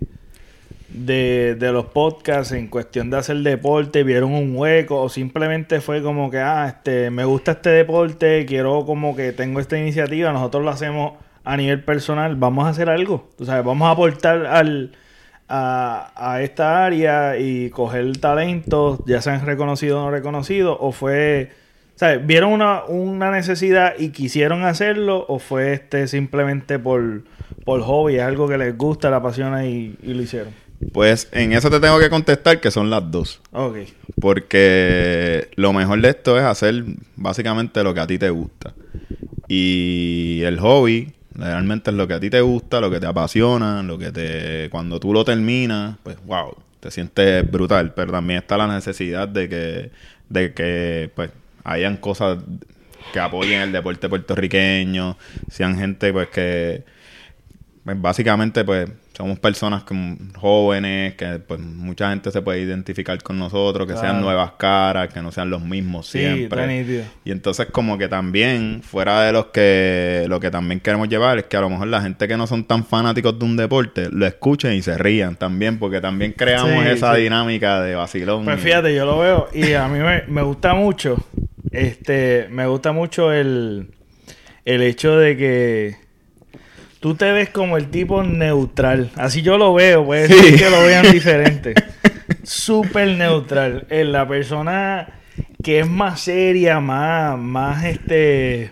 De, 0.91 1.55
de 1.55 1.71
los 1.71 1.85
podcasts, 1.85 2.51
en 2.51 2.67
cuestión 2.67 3.11
de 3.11 3.17
hacer 3.17 3.37
deporte, 3.37 4.03
vieron 4.03 4.33
un 4.33 4.55
hueco 4.55 4.99
o 5.03 5.07
simplemente 5.07 5.81
fue 5.81 6.01
como 6.01 6.31
que, 6.31 6.39
ah, 6.39 6.67
este, 6.67 7.11
me 7.11 7.25
gusta 7.25 7.51
este 7.51 7.69
deporte, 7.69 8.43
quiero 8.47 8.83
como 8.87 9.15
que 9.15 9.31
tengo 9.31 9.59
esta 9.59 9.77
iniciativa, 9.77 10.33
nosotros 10.33 10.63
lo 10.63 10.71
hacemos 10.71 11.13
a 11.43 11.55
nivel 11.57 11.83
personal, 11.83 12.35
vamos 12.37 12.65
a 12.65 12.69
hacer 12.69 12.89
algo, 12.89 13.29
tú 13.37 13.45
sabes, 13.45 13.63
vamos 13.63 13.87
a 13.87 13.91
aportar 13.91 14.47
al, 14.47 14.93
a, 15.47 16.11
a 16.15 16.41
esta 16.41 16.83
área 16.83 17.37
y 17.37 17.69
coger 17.69 18.17
talentos, 18.17 18.99
ya 19.05 19.21
sean 19.21 19.45
reconocidos 19.45 19.99
o 19.99 20.05
no 20.05 20.11
reconocidos, 20.11 20.75
o 20.79 20.91
fue, 20.91 21.51
¿sabes? 21.99 22.25
¿Vieron 22.25 22.53
una, 22.53 22.85
una 22.85 23.29
necesidad 23.29 23.93
y 23.99 24.09
quisieron 24.09 24.63
hacerlo 24.63 25.25
o 25.27 25.37
fue 25.37 25.73
este 25.73 26.07
simplemente 26.07 26.79
por, 26.79 27.23
por 27.65 27.81
hobby, 27.81 28.15
es 28.15 28.21
algo 28.21 28.47
que 28.47 28.57
les 28.57 28.77
gusta, 28.77 29.09
la 29.09 29.17
apasiona 29.17 29.65
y, 29.65 29.97
y 30.01 30.13
lo 30.13 30.21
hicieron? 30.21 30.53
Pues 30.93 31.27
en 31.33 31.51
eso 31.51 31.69
te 31.69 31.81
tengo 31.81 31.99
que 31.99 32.09
contestar 32.09 32.61
que 32.61 32.71
son 32.71 32.89
las 32.89 33.11
dos. 33.11 33.41
Ok, 33.51 33.79
Porque 34.21 35.49
lo 35.55 35.73
mejor 35.73 36.01
de 36.01 36.09
esto 36.09 36.37
es 36.37 36.45
hacer 36.45 36.85
básicamente 37.17 37.83
lo 37.83 37.93
que 37.93 37.99
a 37.99 38.07
ti 38.07 38.17
te 38.17 38.29
gusta. 38.29 38.73
Y 39.49 40.41
el 40.45 40.57
hobby 40.61 41.11
realmente 41.35 41.89
es 41.91 41.97
lo 41.97 42.07
que 42.07 42.13
a 42.13 42.19
ti 42.21 42.29
te 42.29 42.39
gusta, 42.39 42.79
lo 42.79 42.89
que 42.89 43.01
te 43.01 43.07
apasiona, 43.07 43.83
lo 43.83 43.97
que 43.97 44.13
te... 44.13 44.69
Cuando 44.69 45.01
tú 45.01 45.11
lo 45.11 45.25
terminas, 45.25 45.97
pues 46.03 46.15
wow, 46.25 46.55
te 46.79 46.91
sientes 46.91 47.51
brutal. 47.51 47.93
Pero 47.93 48.13
también 48.13 48.39
está 48.39 48.55
la 48.55 48.73
necesidad 48.73 49.27
de 49.27 49.49
que, 49.49 49.91
de 50.29 50.53
que 50.53 51.11
pues 51.13 51.31
hayan 51.63 51.97
cosas 51.97 52.39
que 53.13 53.19
apoyen 53.19 53.61
el 53.61 53.71
deporte 53.71 54.07
puertorriqueño, 54.09 55.17
sean 55.49 55.77
gente 55.77 56.11
pues 56.13 56.27
que 56.29 56.83
pues 57.83 57.99
básicamente 58.01 58.63
pues 58.65 58.89
somos 59.17 59.39
personas 59.39 59.83
como 59.83 60.15
jóvenes 60.37 61.15
que 61.15 61.39
pues 61.39 61.59
mucha 61.59 62.09
gente 62.11 62.29
se 62.31 62.41
puede 62.41 62.61
identificar 62.61 63.21
con 63.23 63.37
nosotros 63.39 63.87
que 63.87 63.97
sean 63.97 64.21
nuevas 64.21 64.51
caras 64.57 65.11
que 65.13 65.21
no 65.21 65.31
sean 65.31 65.49
los 65.49 65.61
mismos 65.61 66.07
Sí, 66.07 66.19
siempre 66.19 66.43
está 66.61 66.67
nítido. 66.67 67.03
y 67.25 67.31
entonces 67.31 67.67
como 67.71 67.97
que 67.97 68.07
también 68.07 68.81
fuera 68.83 69.23
de 69.23 69.33
los 69.33 69.45
que 69.47 70.25
lo 70.29 70.39
que 70.39 70.51
también 70.51 70.79
queremos 70.81 71.09
llevar 71.09 71.39
es 71.39 71.45
que 71.45 71.57
a 71.57 71.61
lo 71.61 71.69
mejor 71.69 71.87
la 71.87 72.01
gente 72.01 72.27
que 72.27 72.37
no 72.37 72.47
son 72.47 72.63
tan 72.65 72.85
fanáticos 72.85 73.37
de 73.39 73.45
un 73.45 73.57
deporte 73.57 74.07
lo 74.11 74.25
escuchen 74.27 74.73
y 74.73 74.81
se 74.81 74.97
rían 74.97 75.35
también 75.35 75.79
porque 75.79 75.99
también 75.99 76.33
creamos 76.33 76.83
Sí, 76.83 76.89
esa 76.89 77.15
sí. 77.15 77.21
dinámica 77.21 77.81
de 77.81 77.95
vacilón 77.95 78.45
Pues 78.45 78.59
fíjate, 78.61 78.93
yo 78.95 79.05
lo 79.05 79.19
veo 79.19 79.49
y 79.53 79.73
a 79.73 79.87
mí 79.87 79.99
me, 79.99 80.23
me 80.27 80.43
gusta 80.43 80.73
mucho, 80.75 81.17
este, 81.71 82.47
me 82.49 82.67
gusta 82.67 82.91
mucho 82.91 83.31
el, 83.31 83.91
el 84.65 84.81
hecho 84.81 85.17
de 85.17 85.37
que 85.37 85.95
tú 86.99 87.15
te 87.15 87.31
ves 87.31 87.49
como 87.49 87.77
el 87.77 87.87
tipo 87.89 88.23
neutral. 88.23 89.11
Así 89.15 89.41
yo 89.41 89.57
lo 89.57 89.73
veo, 89.73 90.05
puede 90.05 90.27
ser 90.27 90.37
Sí. 90.37 90.55
que 90.57 90.69
lo 90.69 90.81
vean 90.81 91.11
diferente. 91.11 91.73
Súper 92.43 93.09
neutral. 93.17 93.85
En 93.89 94.11
la 94.11 94.27
persona 94.27 95.13
que 95.63 95.79
es 95.81 95.87
más 95.87 96.21
seria, 96.21 96.79
más, 96.79 97.37
más 97.37 97.83
este, 97.85 98.71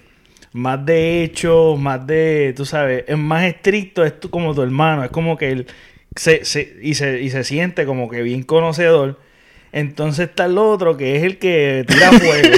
más 0.54 0.86
de 0.86 1.24
hecho, 1.24 1.76
más 1.78 2.06
de, 2.08 2.54
tú 2.56 2.66
sabes, 2.66 3.04
es 3.08 3.18
más 3.18 3.44
estricto, 3.46 4.04
es 4.06 4.14
como 4.30 4.54
tu 4.56 4.62
hermano, 4.64 5.04
es 5.04 5.12
como 5.12 5.38
que 5.38 5.52
él 5.52 5.68
se, 6.16 6.46
se- 6.46 6.78
y, 6.82 6.96
se, 6.96 7.22
y 7.22 7.30
se 7.30 7.44
siente 7.44 7.86
como 7.86 8.10
que 8.10 8.22
bien 8.24 8.44
conocedor. 8.44 9.20
Entonces 9.72 10.30
está 10.30 10.46
el 10.46 10.58
otro 10.58 10.96
que 10.98 11.18
es 11.18 11.24
el 11.24 11.38
que 11.38 11.86
tira 11.88 12.12
fuego. 12.20 12.56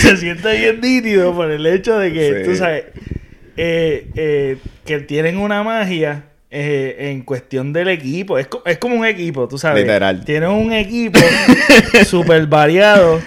se 0.00 0.16
siente 0.16 0.58
bien 0.58 0.80
nítido 0.80 1.34
por 1.34 1.50
el 1.50 1.64
hecho 1.66 1.98
de 1.98 2.12
que, 2.12 2.38
Sí. 2.44 2.50
tú 2.50 2.56
sabes, 2.56 2.84
eh, 3.56 4.08
eh, 4.14 4.56
que 4.84 5.00
tienen 5.00 5.38
una 5.38 5.62
magia 5.62 6.24
eh, 6.50 7.10
en 7.10 7.22
cuestión 7.22 7.72
del 7.72 7.88
equipo. 7.88 8.38
Es, 8.38 8.46
co- 8.48 8.62
es 8.66 8.78
como 8.78 8.96
un 8.96 9.06
equipo, 9.06 9.48
tú 9.48 9.58
sabes. 9.58 9.82
Literal. 9.82 10.24
Tienen 10.24 10.50
un 10.50 10.72
equipo 10.72 11.18
súper 12.04 12.46
variado 12.46 13.20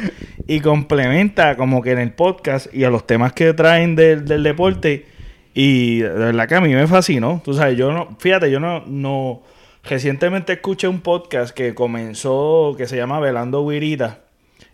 y 0.47 0.59
complementa 0.59 1.55
como 1.57 1.81
que 1.81 1.91
en 1.91 1.99
el 1.99 2.11
podcast 2.11 2.67
y 2.73 2.83
a 2.83 2.89
los 2.89 3.07
temas 3.07 3.33
que 3.33 3.53
traen 3.53 3.95
del, 3.95 4.25
del 4.25 4.43
deporte. 4.43 5.05
Y 5.53 5.99
de 5.99 6.09
verdad 6.09 6.47
que 6.47 6.55
a 6.55 6.61
mí 6.61 6.73
me 6.75 6.85
fascinó. 6.85 7.41
Tú 7.43 7.53
sabes, 7.53 7.77
yo 7.77 7.91
no, 7.91 8.15
fíjate, 8.19 8.51
yo 8.51 8.59
no, 8.59 8.83
no, 8.85 9.41
recientemente 9.87 10.53
escuché 10.53 10.87
un 10.87 11.01
podcast 11.01 11.55
que 11.55 11.73
comenzó, 11.75 12.75
que 12.77 12.87
se 12.87 12.97
llama 12.97 13.19
Velando 13.19 13.65
Guirita. 13.67 14.21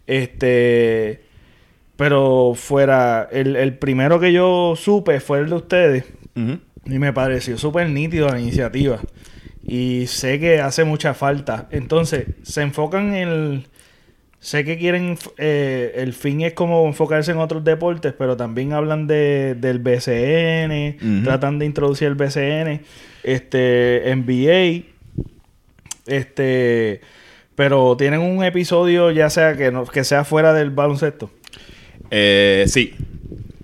Este, 0.08 1.22
pero 1.96 2.54
fuera, 2.56 3.30
el, 3.32 3.56
el 3.56 3.78
primero 3.78 4.20
que 4.20 4.34
yo 4.34 4.74
supe 4.76 5.20
fue 5.20 5.40
el 5.40 5.50
de 5.50 5.56
ustedes. 5.56 6.06
Y 6.86 6.98
me 6.98 7.14
pareció 7.14 7.58
súper 7.58 7.90
nítido 7.90 8.28
la 8.30 8.40
iniciativa. 8.40 9.00
Y 9.64 10.08
sé 10.08 10.40
que 10.40 10.60
hace 10.60 10.84
mucha 10.84 11.14
falta. 11.14 11.68
Entonces, 11.72 12.26
se 12.42 12.62
enfocan 12.62 13.14
en 13.14 13.28
el... 13.28 13.64
Sé 14.40 14.66
que 14.66 14.80
quieren... 14.80 15.20
eh, 15.38 15.94
el 15.98 16.14
fin 16.14 16.42
es 16.42 16.54
como 16.54 16.88
enfocarse 16.88 17.32
en 17.32 17.38
otros 17.38 17.64
deportes, 17.64 18.14
pero 18.18 18.36
también 18.36 18.74
hablan 18.74 19.06
de, 19.06 19.56
del 19.56 19.78
BCN. 19.78 21.24
Tratan 21.24 21.60
de 21.60 21.66
introducir 21.68 22.08
el 22.08 22.16
BCN. 22.16 22.82
Este... 23.24 24.04
NBA. 24.16 24.91
Este... 26.12 27.02
Pero 27.56 27.96
tienen 27.98 28.22
un 28.22 28.44
episodio 28.44 29.12
ya 29.12 29.30
sea 29.30 29.56
que, 29.56 29.72
no, 29.72 29.86
que 29.86 30.04
sea 30.04 30.24
fuera 30.24 30.54
del 30.54 30.70
baloncesto. 30.72 31.30
Eh, 32.10 32.66
sí. 32.68 32.96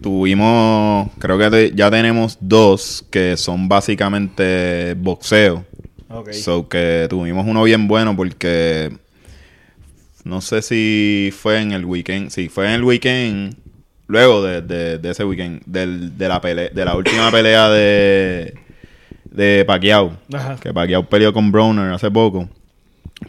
Tuvimos, 0.01 1.09
creo 1.19 1.37
que 1.39 1.49
te- 1.49 1.71
ya 1.73 1.89
tenemos 1.89 2.37
dos 2.39 3.05
que 3.09 3.35
son 3.37 3.67
básicamente 3.67 4.93
boxeo. 4.95 5.65
Ok. 6.09 6.31
So 6.33 6.67
que 6.69 7.07
tuvimos 7.09 7.45
uno 7.47 7.63
bien 7.63 7.87
bueno 7.87 8.15
porque 8.15 8.91
no 10.23 10.41
sé 10.41 10.61
si 10.61 11.33
fue 11.35 11.61
en 11.61 11.71
el 11.71 11.85
weekend, 11.85 12.29
sí, 12.29 12.49
fue 12.49 12.65
en 12.67 12.71
el 12.73 12.83
weekend, 12.83 13.55
luego 14.07 14.43
de, 14.43 14.61
de- 14.61 14.97
de 14.99 15.09
ese 15.11 15.23
weekend, 15.23 15.61
del, 15.65 16.17
de 16.17 16.27
la 16.27 16.39
pelea, 16.41 16.69
de 16.69 16.85
la 16.85 16.95
última 16.95 17.31
pelea 17.31 17.69
de, 17.69 18.53
de 19.31 19.63
Pacquiao, 19.65 20.17
Ajá. 20.33 20.55
que 20.59 20.73
Pacquiao 20.73 21.03
peleó 21.07 21.33
con 21.33 21.51
Browner 21.51 21.91
hace 21.93 22.09
poco. 22.11 22.49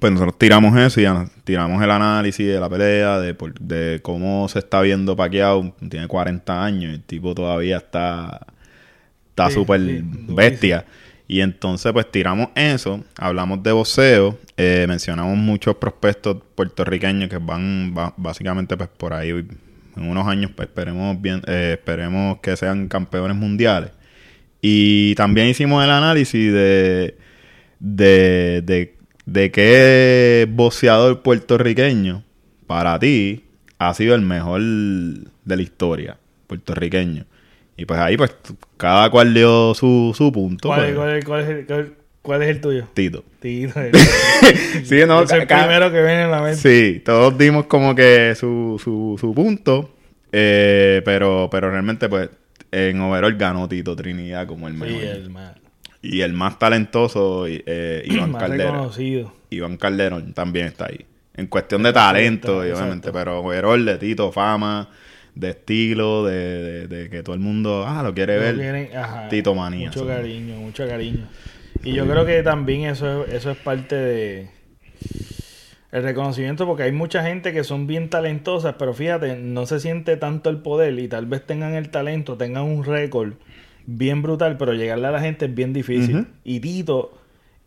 Pues 0.00 0.12
nosotros 0.12 0.36
tiramos 0.38 0.76
eso 0.78 1.00
y 1.00 1.06
tiramos 1.44 1.82
el 1.82 1.90
análisis 1.90 2.46
de 2.46 2.60
la 2.60 2.68
pelea, 2.68 3.18
de, 3.20 3.32
por- 3.34 3.58
de 3.58 4.00
cómo 4.02 4.46
se 4.48 4.58
está 4.58 4.82
viendo 4.82 5.16
Pacquiao. 5.16 5.74
Tiene 5.88 6.06
40 6.06 6.62
años, 6.64 6.92
el 6.92 7.02
tipo 7.02 7.34
todavía 7.34 7.78
está 7.78 8.46
está 9.30 9.50
súper 9.50 9.80
sí, 9.80 10.00
bestia. 10.28 10.84
Y 11.26 11.40
entonces, 11.42 11.92
pues 11.92 12.10
tiramos 12.10 12.48
eso, 12.54 13.04
hablamos 13.18 13.62
de 13.62 13.72
boxeo, 13.72 14.38
eh, 14.56 14.86
mencionamos 14.88 15.36
muchos 15.36 15.76
prospectos 15.76 16.38
puertorriqueños 16.54 17.28
que 17.28 17.36
van 17.38 17.94
básicamente 18.16 18.76
pues 18.76 18.88
por 18.96 19.12
ahí 19.12 19.30
en 19.30 19.48
unos 20.10 20.26
años, 20.26 20.50
pues 20.56 20.68
esperemos 20.68 21.20
bien, 21.20 21.42
eh, 21.46 21.76
esperemos 21.78 22.38
que 22.40 22.56
sean 22.56 22.88
campeones 22.88 23.36
mundiales. 23.36 23.90
Y 24.60 25.14
también 25.14 25.48
hicimos 25.48 25.84
el 25.84 25.90
análisis 25.90 26.52
de, 26.52 27.16
de, 27.78 28.62
de, 28.64 28.94
de 29.26 29.50
qué 29.50 30.46
boxeador 30.50 31.22
puertorriqueño 31.22 32.24
para 32.66 32.98
ti 32.98 33.44
ha 33.78 33.94
sido 33.94 34.14
el 34.14 34.22
mejor 34.22 34.60
de 34.60 35.56
la 35.56 35.62
historia 35.62 36.16
puertorriqueño. 36.46 37.24
Y 37.76 37.84
pues 37.84 38.00
ahí 38.00 38.16
pues 38.16 38.34
cada 38.76 39.08
cual 39.10 39.32
dio 39.34 39.74
su, 39.74 40.12
su 40.16 40.32
punto. 40.32 40.68
¿Cuál, 40.68 40.80
pues, 40.80 40.94
cuál 40.96 41.16
es- 41.18 41.24
cuál 41.24 41.40
es 41.42 41.48
el, 41.48 41.66
cuál- 41.66 41.92
cuál 42.22 42.42
es 42.42 42.48
el 42.48 42.60
tuyo? 42.60 42.88
Tito. 42.94 43.24
Tito, 43.40 43.80
el- 43.80 43.92
Sí, 44.84 44.96
no, 45.06 45.22
es 45.22 45.30
el 45.30 45.46
ca- 45.46 45.60
primero 45.66 45.92
que 45.92 45.98
viene 46.02 46.22
en 46.24 46.30
la 46.32 46.42
mente. 46.42 46.56
Sí, 46.56 47.00
todos 47.04 47.38
dimos 47.38 47.66
como 47.66 47.94
que 47.94 48.34
su, 48.34 48.80
su, 48.82 49.16
su 49.20 49.32
punto. 49.34 49.94
eh, 50.32 51.00
pero, 51.04 51.48
pero 51.52 51.70
realmente, 51.70 52.08
pues, 52.08 52.28
en 52.72 53.00
overall 53.00 53.34
ganó 53.36 53.68
Tito 53.68 53.94
Trinidad 53.96 54.46
como 54.46 54.68
el 54.68 54.74
Sí, 54.74 54.80
mejor. 54.80 55.02
el 55.02 55.30
más, 55.30 55.52
Y 56.02 56.20
el 56.20 56.32
más 56.32 56.58
talentoso, 56.58 57.46
eh, 57.46 58.02
Iván 58.08 58.32
más 58.32 58.42
Calderón. 58.42 58.72
reconocido. 58.74 59.32
Iván 59.50 59.76
Calderón 59.76 60.32
también 60.32 60.66
está 60.66 60.86
ahí. 60.86 61.04
En 61.34 61.46
cuestión 61.46 61.82
de 61.82 61.92
talento, 61.92 62.62
Exacto. 62.62 62.82
obviamente, 62.84 63.12
pero 63.12 63.40
overall 63.40 63.84
de 63.84 63.96
Tito, 63.98 64.30
fama, 64.32 64.88
de 65.34 65.50
estilo, 65.50 66.24
de, 66.26 66.86
de- 66.86 66.86
de 66.88 67.10
que 67.10 67.22
todo 67.22 67.34
el 67.34 67.40
mundo, 67.40 67.84
ah, 67.86 68.02
lo 68.02 68.12
quiere 68.12 68.34
Lo 68.36 68.40
ver. 68.42 68.54
quieren- 68.56 68.96
ajá, 68.96 69.28
Tito 69.28 69.54
Manía. 69.54 69.88
Mucho 69.88 70.06
cariño, 70.06 70.56
mucho 70.56 70.86
cariño. 70.86 71.28
Y 71.84 71.92
yo 71.92 72.06
creo 72.08 72.26
que 72.26 72.42
también 72.42 72.82
eso 72.90 73.24
es, 73.24 73.34
eso 73.34 73.50
es 73.52 73.56
parte 73.58 73.94
de... 73.94 74.50
El 75.90 76.02
reconocimiento 76.02 76.66
porque 76.66 76.82
hay 76.82 76.92
mucha 76.92 77.22
gente 77.22 77.52
que 77.52 77.64
son 77.64 77.86
bien 77.86 78.10
talentosas, 78.10 78.74
pero 78.78 78.92
fíjate, 78.92 79.36
no 79.36 79.64
se 79.64 79.80
siente 79.80 80.16
tanto 80.16 80.50
el 80.50 80.58
poder 80.58 80.98
y 80.98 81.08
tal 81.08 81.26
vez 81.26 81.46
tengan 81.46 81.74
el 81.74 81.88
talento, 81.88 82.36
tengan 82.36 82.64
un 82.64 82.84
récord 82.84 83.34
bien 83.86 84.20
brutal, 84.20 84.58
pero 84.58 84.74
llegarle 84.74 85.06
a 85.06 85.12
la 85.12 85.20
gente 85.20 85.46
es 85.46 85.54
bien 85.54 85.72
difícil. 85.72 86.26
Y 86.44 86.60
Tito 86.60 87.18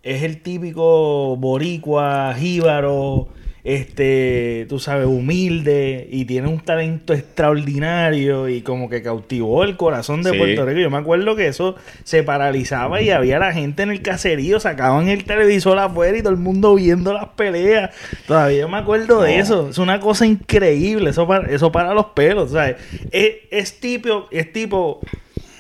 es 0.04 0.22
el 0.22 0.42
típico 0.42 1.36
boricua, 1.36 2.36
jíbaro, 2.38 3.30
este, 3.63 4.65
tú 4.70 4.80
sabes, 4.80 5.06
humilde 5.06 6.08
y 6.12 6.25
tiene 6.25 6.48
un 6.48 6.60
talento 6.60 7.13
extraordinario 7.13 8.50
y 8.50 8.62
como 8.62 8.89
que 8.89 9.01
cautivó 9.01 9.63
el 9.63 9.77
corazón 9.77 10.24
de 10.24 10.32
Sí. 10.32 10.38
Puerto 10.38 10.65
Rico. 10.65 10.80
Yo 10.80 10.89
me 10.89 10.98
acuerdo 10.98 11.36
que 11.36 11.48
eso 11.48 11.75
se 12.03 12.24
paralizaba 12.24 13.01
y 13.01 13.12
había 13.12 13.38
la 13.39 13.53
gente 13.53 13.84
en 13.84 13.91
el 13.91 14.01
caserío, 14.01 14.60
sacaban 14.60 15.10
el 15.10 15.25
televisor 15.25 15.77
afuera 15.77 16.18
y 16.18 16.22
todo 16.22 16.34
el 16.34 16.39
mundo 16.39 16.75
viendo 16.75 17.13
las 17.13 17.30
peleas. 17.30 17.91
Todavía 18.27 18.68
me 18.68 18.77
acuerdo 18.77 19.22
de 19.22 19.39
eso. 19.39 19.70
Es 19.70 19.77
una 19.77 20.00
cosa 20.00 20.25
increíble. 20.25 21.10
Eso 21.12 21.27
para, 21.27 21.51
eso 21.51 21.72
para 21.72 21.94
los 21.94 22.08
pelos, 22.08 22.51
¿sabes? 22.51 22.77
Es, 23.12 23.34
es 23.51 23.80
tipo, 23.80 24.27
es 24.32 24.51
tipo, 24.51 25.01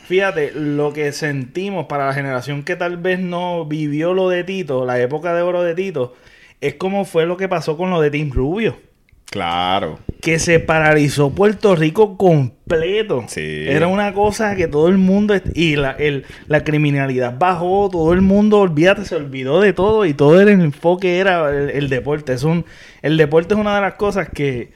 fíjate, 0.07 0.51
lo 0.55 0.93
que 0.93 1.11
sentimos 1.11 1.85
para 1.85 2.07
la 2.07 2.13
generación 2.13 2.63
que 2.63 2.75
tal 2.75 2.97
vez 2.97 3.19
no 3.19 3.65
vivió 3.65 4.13
lo 4.13 4.29
de 4.29 4.43
Tito, 4.43 4.85
la 4.85 4.99
época 4.99 5.33
de 5.33 5.41
oro 5.41 5.63
de 5.63 5.75
Tito, 5.75 6.15
es 6.61 6.75
como 6.75 7.05
fue 7.05 7.25
lo 7.25 7.35
que 7.37 7.49
pasó 7.49 7.75
con 7.77 7.89
lo 7.89 7.99
de 7.99 8.11
Tim 8.11 8.31
Rubio. 8.31 8.77
Claro. 9.25 9.97
Que 10.21 10.39
se 10.39 10.59
paralizó 10.59 11.29
Puerto 11.29 11.73
Rico 11.75 12.17
completo. 12.17 13.23
Sí. 13.27 13.63
Era 13.65 13.87
una 13.87 14.13
cosa 14.13 14.57
que 14.57 14.67
todo 14.67 14.89
el 14.89 14.97
mundo... 14.97 15.35
Y 15.55 15.77
la, 15.77 15.91
el- 15.91 16.25
la 16.47 16.65
criminalidad 16.65 17.37
bajó, 17.39 17.89
todo 17.89 18.11
el 18.11 18.21
mundo, 18.21 18.59
olvídate, 18.59 19.05
se 19.05 19.15
olvidó 19.15 19.61
de 19.61 19.71
todo 19.71 20.05
y 20.05 20.13
todo 20.13 20.41
el 20.41 20.49
enfoque 20.49 21.19
era 21.19 21.49
el, 21.49 21.69
el 21.69 21.87
deporte. 21.89 22.33
Es 22.33 22.43
un, 22.43 22.65
el 23.01 23.15
deporte 23.15 23.53
es 23.53 23.59
una 23.59 23.73
de 23.75 23.81
las 23.81 23.93
cosas 23.93 24.27
que, 24.29 24.73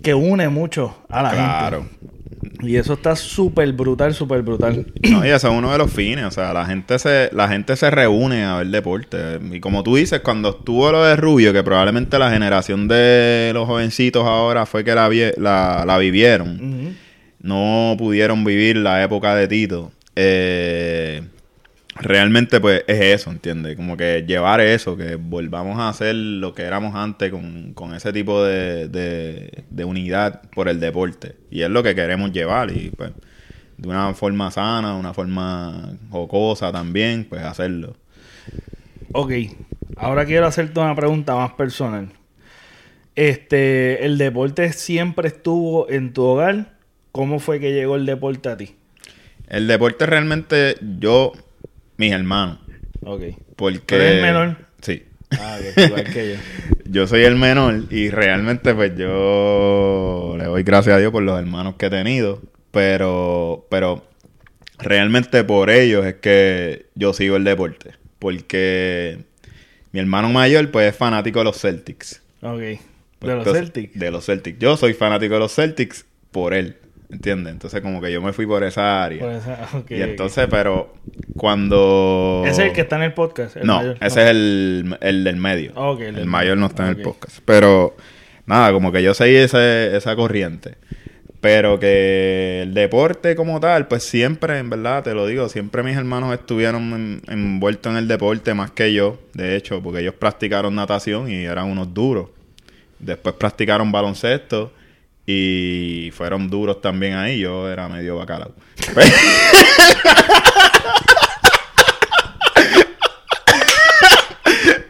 que 0.00 0.14
une 0.14 0.48
mucho 0.48 1.02
a 1.08 1.22
la 1.24 1.30
Claro. 1.30 1.82
gente. 1.82 2.15
Y 2.62 2.76
eso 2.76 2.94
está 2.94 3.16
súper 3.16 3.72
brutal, 3.72 4.14
súper 4.14 4.42
brutal. 4.42 4.86
No, 5.10 5.24
y 5.24 5.28
eso 5.30 5.48
es 5.48 5.54
uno 5.58 5.72
de 5.72 5.78
los 5.78 5.90
fines, 5.92 6.24
o 6.24 6.30
sea, 6.30 6.52
la 6.52 6.64
gente 6.66 6.98
se 6.98 7.30
la 7.32 7.48
gente 7.48 7.76
se 7.76 7.90
reúne 7.90 8.44
a 8.44 8.56
ver 8.58 8.66
deporte 8.68 9.38
y 9.52 9.60
como 9.60 9.82
tú 9.82 9.96
dices, 9.96 10.20
cuando 10.20 10.50
estuvo 10.50 10.90
lo 10.92 11.04
de 11.04 11.16
Rubio, 11.16 11.52
que 11.52 11.62
probablemente 11.62 12.18
la 12.18 12.30
generación 12.30 12.88
de 12.88 13.50
los 13.54 13.66
jovencitos 13.66 14.24
ahora 14.24 14.66
fue 14.66 14.84
que 14.84 14.94
la, 14.94 15.08
vie- 15.08 15.36
la, 15.36 15.84
la 15.86 15.98
vivieron, 15.98 16.94
no 17.40 17.94
pudieron 17.98 18.44
vivir 18.44 18.76
la 18.78 19.02
época 19.02 19.34
de 19.34 19.46
Tito, 19.48 19.92
eh, 20.16 21.22
realmente 22.00 22.60
pues 22.60 22.84
es 22.86 23.20
eso, 23.20 23.30
¿entiendes? 23.30 23.76
Como 23.76 23.96
que 23.96 24.24
llevar 24.26 24.60
eso, 24.60 24.96
que 24.96 25.16
volvamos 25.16 25.78
a 25.78 25.88
hacer 25.88 26.14
lo 26.14 26.54
que 26.54 26.62
éramos 26.62 26.94
antes 26.94 27.30
con, 27.30 27.72
con 27.74 27.94
ese 27.94 28.12
tipo 28.12 28.42
de, 28.44 28.88
de, 28.88 29.64
de 29.70 29.84
unidad 29.84 30.42
por 30.50 30.68
el 30.68 30.80
deporte. 30.80 31.36
Y 31.50 31.62
es 31.62 31.70
lo 31.70 31.82
que 31.82 31.94
queremos 31.94 32.32
llevar 32.32 32.70
y 32.70 32.90
pues 32.90 33.12
de 33.76 33.88
una 33.88 34.14
forma 34.14 34.50
sana, 34.50 34.96
una 34.96 35.12
forma 35.12 35.96
jocosa 36.10 36.72
también, 36.72 37.26
pues 37.28 37.42
hacerlo. 37.42 37.96
Ok, 39.12 39.32
ahora 39.96 40.24
quiero 40.24 40.46
hacerte 40.46 40.80
una 40.80 40.94
pregunta 40.94 41.34
más 41.34 41.52
personal. 41.52 42.08
Este, 43.14 44.04
¿el 44.04 44.18
deporte 44.18 44.72
siempre 44.72 45.28
estuvo 45.28 45.88
en 45.88 46.12
tu 46.12 46.22
hogar? 46.22 46.76
¿Cómo 47.12 47.38
fue 47.38 47.60
que 47.60 47.72
llegó 47.72 47.96
el 47.96 48.04
deporte 48.04 48.48
a 48.50 48.56
ti? 48.56 48.74
El 49.48 49.68
deporte 49.68 50.04
realmente 50.06 50.76
yo, 50.98 51.32
mis 51.96 52.12
hermanos, 52.12 52.58
Ok. 53.04 53.22
porque... 53.56 53.78
¿Tú 53.86 53.94
eres 54.02 54.14
el 54.16 54.22
menor? 54.22 54.56
Sí. 54.82 55.02
Ah, 55.32 55.58
ok, 55.60 55.78
igual 55.86 56.04
que 56.12 56.28
yo. 56.34 56.36
Yo 56.88 57.06
soy 57.08 57.24
el 57.24 57.34
menor 57.36 57.84
y 57.90 58.10
realmente 58.10 58.72
pues 58.74 58.92
yo 58.96 60.36
le 60.38 60.44
doy 60.44 60.62
gracias 60.62 60.94
a 60.94 60.98
Dios 61.00 61.10
por 61.10 61.22
los 61.24 61.36
hermanos 61.36 61.74
que 61.76 61.86
he 61.86 61.90
tenido, 61.90 62.40
pero 62.70 63.66
pero 63.68 64.04
realmente 64.78 65.42
por 65.42 65.68
ellos 65.70 66.06
es 66.06 66.14
que 66.16 66.86
yo 66.94 67.12
sigo 67.12 67.34
el 67.36 67.42
deporte, 67.44 67.90
porque 68.20 69.18
mi 69.90 69.98
hermano 69.98 70.28
mayor 70.28 70.70
pues 70.70 70.90
es 70.92 70.96
fanático 70.96 71.40
de 71.40 71.44
los 71.46 71.60
Celtics. 71.60 72.22
Ok. 72.42 72.58
¿De 72.60 72.78
Pues, 73.18 73.34
los 73.34 73.38
entonces, 73.46 73.62
Celtics? 73.64 73.98
De 73.98 74.10
los 74.12 74.24
Celtics. 74.26 74.58
Yo 74.60 74.76
soy 74.76 74.92
fanático 74.94 75.34
de 75.34 75.40
los 75.40 75.52
Celtics 75.54 76.06
por 76.30 76.54
él, 76.54 76.76
¿entiendes? 77.10 77.52
Entonces 77.52 77.80
como 77.80 78.00
que 78.00 78.12
yo 78.12 78.20
me 78.22 78.32
fui 78.32 78.46
por 78.46 78.62
esa 78.64 79.04
área. 79.04 79.20
Por 79.20 79.32
esa- 79.32 79.68
ok, 79.78 79.90
y 79.90 80.02
entonces, 80.02 80.46
pero 80.50 80.94
cuando... 81.36 82.42
Ese 82.46 82.62
es 82.62 82.68
el 82.68 82.72
que 82.74 82.80
está 82.82 82.96
en 82.96 83.02
el 83.02 83.12
podcast. 83.14 83.56
el 83.56 83.66
no, 83.66 83.76
mayor. 83.78 83.96
ese 84.00 84.22
es 84.24 84.30
el, 84.30 84.98
el 85.00 85.24
del 85.24 85.36
medio. 85.36 85.72
El 85.98 86.26
mayor 86.26 86.56
no 86.58 86.66
está 86.66 86.84
en 86.90 86.96
el 86.98 87.02
podcast. 87.02 87.38
Pero, 87.44 87.96
nada, 88.46 88.72
como 88.72 88.90
que 88.92 89.02
yo 89.02 89.14
seguí 89.14 89.36
ese, 89.36 89.96
esa 89.96 90.16
corriente. 90.16 90.74
Pero 91.40 91.78
que 91.78 92.62
el 92.62 92.74
deporte 92.74 93.36
como 93.36 93.60
tal, 93.60 93.86
pues 93.86 94.02
siempre, 94.02 94.58
en 94.58 94.68
verdad, 94.70 95.04
te 95.04 95.14
lo 95.14 95.26
digo, 95.26 95.48
siempre 95.48 95.82
mis 95.82 95.96
hermanos 95.96 96.32
estuvieron 96.32 96.92
en- 96.92 97.22
envueltos 97.28 97.92
en 97.92 97.98
el 97.98 98.08
deporte 98.08 98.52
más 98.54 98.70
que 98.72 98.92
yo, 98.92 99.18
de 99.34 99.54
hecho, 99.54 99.80
porque 99.82 100.00
ellos 100.00 100.14
practicaron 100.14 100.74
natación 100.74 101.30
y 101.30 101.44
eran 101.44 101.66
unos 101.70 101.92
duros. 101.94 102.28
Después 102.98 103.34
practicaron 103.36 103.92
baloncesto 103.92 104.72
y 105.26 106.10
fueron 106.12 106.48
duros 106.48 106.80
también 106.80 107.14
ahí. 107.14 107.40
Yo 107.40 107.68
era 107.68 107.88
medio 107.88 108.16
bacalao. 108.16 108.54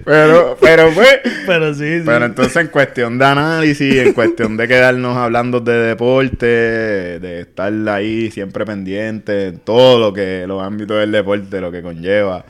pero, 0.05 0.57
pero 0.61 0.92
pues... 0.92 1.20
Pero 1.46 1.75
sí, 1.75 1.99
sí. 1.99 2.03
Pero 2.05 2.27
entonces 2.27 2.57
en 2.57 2.68
cuestión 2.68 3.18
de 3.18 3.25
análisis, 3.25 3.96
en 3.96 4.12
cuestión 4.12 4.57
de 4.57 4.68
quedarnos 4.68 5.16
hablando 5.16 5.61
de 5.61 5.72
deporte, 5.72 6.46
de 6.46 7.40
estar 7.40 7.72
ahí 7.88 8.31
siempre 8.31 8.66
pendiente, 8.66 9.49
en 9.49 9.59
todo 9.59 9.99
lo 9.99 10.12
que, 10.12 10.44
los 10.46 10.62
ámbitos 10.62 10.99
del 11.01 11.12
deporte, 11.12 11.61
lo 11.61 11.72
que 11.72 11.83
conlleva, 11.83 12.44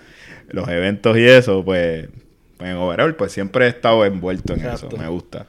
los 0.49 0.69
eventos 0.69 1.17
y 1.17 1.25
eso, 1.25 1.65
pues, 1.65 2.09
pues 2.57 2.71
en 2.71 2.77
overall, 2.77 3.15
pues 3.15 3.33
siempre 3.33 3.67
he 3.67 3.69
estado 3.69 4.05
envuelto 4.05 4.55
en 4.55 4.61
Exacto. 4.61 4.89
eso, 4.89 4.97
me 4.97 5.09
gusta. 5.09 5.47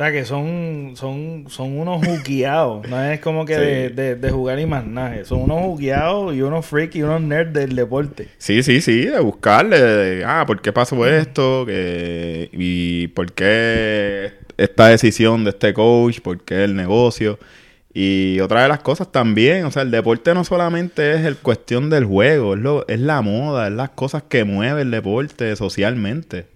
O 0.00 0.02
sea, 0.02 0.12
que 0.12 0.24
son, 0.24 0.92
son, 0.94 1.44
son 1.48 1.78
unos 1.78 2.02
jugueados. 2.06 2.88
no 2.88 3.02
es 3.04 3.20
como 3.20 3.44
que 3.44 3.52
Sí. 3.54 3.60
de, 3.60 3.90
de- 3.90 4.14
de 4.14 4.30
jugar 4.30 4.58
y 4.58 4.64
más 4.64 4.86
nada. 4.86 5.22
Son 5.26 5.42
unos 5.42 5.60
jugueados 5.60 6.34
y 6.34 6.40
unos 6.40 6.64
freaks 6.64 6.96
y 6.96 7.02
unos 7.02 7.20
nerds 7.20 7.52
del 7.52 7.76
deporte. 7.76 8.28
Sí, 8.38 8.62
sí, 8.62 8.80
sí, 8.80 9.02
de 9.04 9.20
buscarle, 9.20 9.78
de, 9.78 10.24
ah, 10.24 10.44
¿por 10.46 10.62
qué 10.62 10.72
pasó 10.72 11.06
esto? 11.06 11.66
Que, 11.66 12.48
y 12.50 13.08
¿por 13.08 13.30
qué 13.32 14.32
esta 14.56 14.88
decisión 14.88 15.44
de 15.44 15.50
este 15.50 15.74
coach? 15.74 16.20
¿Por 16.20 16.40
qué 16.44 16.64
el 16.64 16.74
negocio? 16.74 17.38
Y 17.92 18.40
otra 18.40 18.62
de 18.62 18.68
las 18.68 18.78
cosas 18.80 19.12
también, 19.12 19.66
o 19.66 19.70
sea, 19.70 19.82
el 19.82 19.90
deporte 19.90 20.32
no 20.32 20.44
solamente 20.44 21.12
es 21.12 21.26
el 21.26 21.36
cuestión 21.36 21.90
del 21.90 22.06
juego, 22.06 22.54
es, 22.54 22.60
lo, 22.60 22.88
es 22.88 23.00
la 23.00 23.20
moda, 23.20 23.66
es 23.68 23.74
las 23.74 23.90
cosas 23.90 24.22
que 24.22 24.44
mueve 24.44 24.80
el 24.80 24.90
deporte 24.92 25.54
socialmente. 25.56 26.46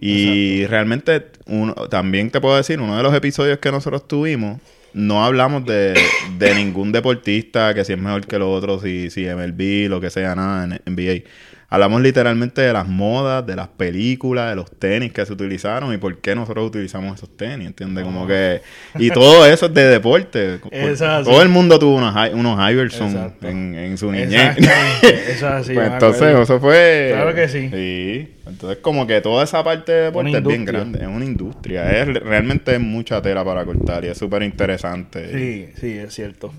Y 0.00 0.64
realmente, 0.66 1.26
uno, 1.46 1.74
también 1.90 2.30
te 2.30 2.40
puedo 2.40 2.56
decir, 2.56 2.80
uno 2.80 2.96
de 2.96 3.02
los 3.02 3.14
episodios 3.14 3.58
que 3.58 3.72
nosotros 3.72 4.06
tuvimos, 4.06 4.60
no 4.94 5.24
hablamos 5.24 5.64
de, 5.64 5.94
de 6.38 6.54
ningún 6.54 6.92
deportista 6.92 7.74
que 7.74 7.84
si 7.84 7.92
es 7.94 7.98
mejor 7.98 8.26
que 8.26 8.36
el 8.36 8.42
otro, 8.42 8.80
si, 8.80 9.10
si 9.10 9.26
MLB, 9.26 9.88
lo 9.88 10.00
que 10.00 10.10
sea, 10.10 10.34
nada, 10.34 10.64
en 10.64 10.94
NBA. 10.94 11.24
Hablamos 11.70 12.00
literalmente 12.00 12.62
de 12.62 12.72
las 12.72 12.88
modas, 12.88 13.46
de 13.46 13.54
las 13.54 13.68
películas, 13.68 14.48
de 14.48 14.56
los 14.56 14.70
tenis 14.70 15.12
que 15.12 15.26
se 15.26 15.34
utilizaron 15.34 15.92
y 15.92 15.98
por 15.98 16.16
qué 16.16 16.34
nosotros 16.34 16.66
utilizamos 16.66 17.16
esos 17.16 17.36
tenis, 17.36 17.66
¿entiendes? 17.66 18.04
Como 18.04 18.26
que... 18.26 18.62
Y 18.98 19.10
todo 19.10 19.44
eso 19.44 19.66
es 19.66 19.74
de 19.74 19.84
deporte. 19.84 20.60
Así. 20.72 21.04
todo 21.24 21.42
el 21.42 21.50
mundo 21.50 21.78
tuvo 21.78 21.96
unos, 21.96 22.14
unos 22.32 22.70
Iverson 22.70 23.08
Exacto. 23.08 23.48
en, 23.48 23.74
en 23.74 23.98
su 23.98 24.10
niñez. 24.10 24.56
Eso 25.02 25.12
es 25.28 25.42
así. 25.42 25.74
Pues 25.74 25.92
entonces, 25.92 26.38
eso 26.38 26.58
fue. 26.58 27.10
Claro 27.12 27.34
que 27.34 27.48
sí. 27.48 27.68
Sí. 27.70 28.34
Entonces, 28.46 28.78
como 28.80 29.06
que 29.06 29.20
toda 29.20 29.44
esa 29.44 29.62
parte 29.62 29.92
de 29.92 30.02
deporte 30.04 30.36
es 30.38 30.42
bien 30.42 30.64
grande. 30.64 31.00
Es 31.00 31.06
una 31.06 31.24
industria. 31.24 31.90
Es, 32.00 32.08
realmente 32.22 32.74
es 32.74 32.80
mucha 32.80 33.20
tela 33.22 33.44
para 33.44 33.64
cortar 33.64 34.04
y 34.04 34.08
es 34.08 34.18
súper 34.18 34.42
interesante. 34.42 35.30
Sí, 35.32 35.72
sí, 35.78 35.98
es 35.98 36.14
cierto. 36.14 36.52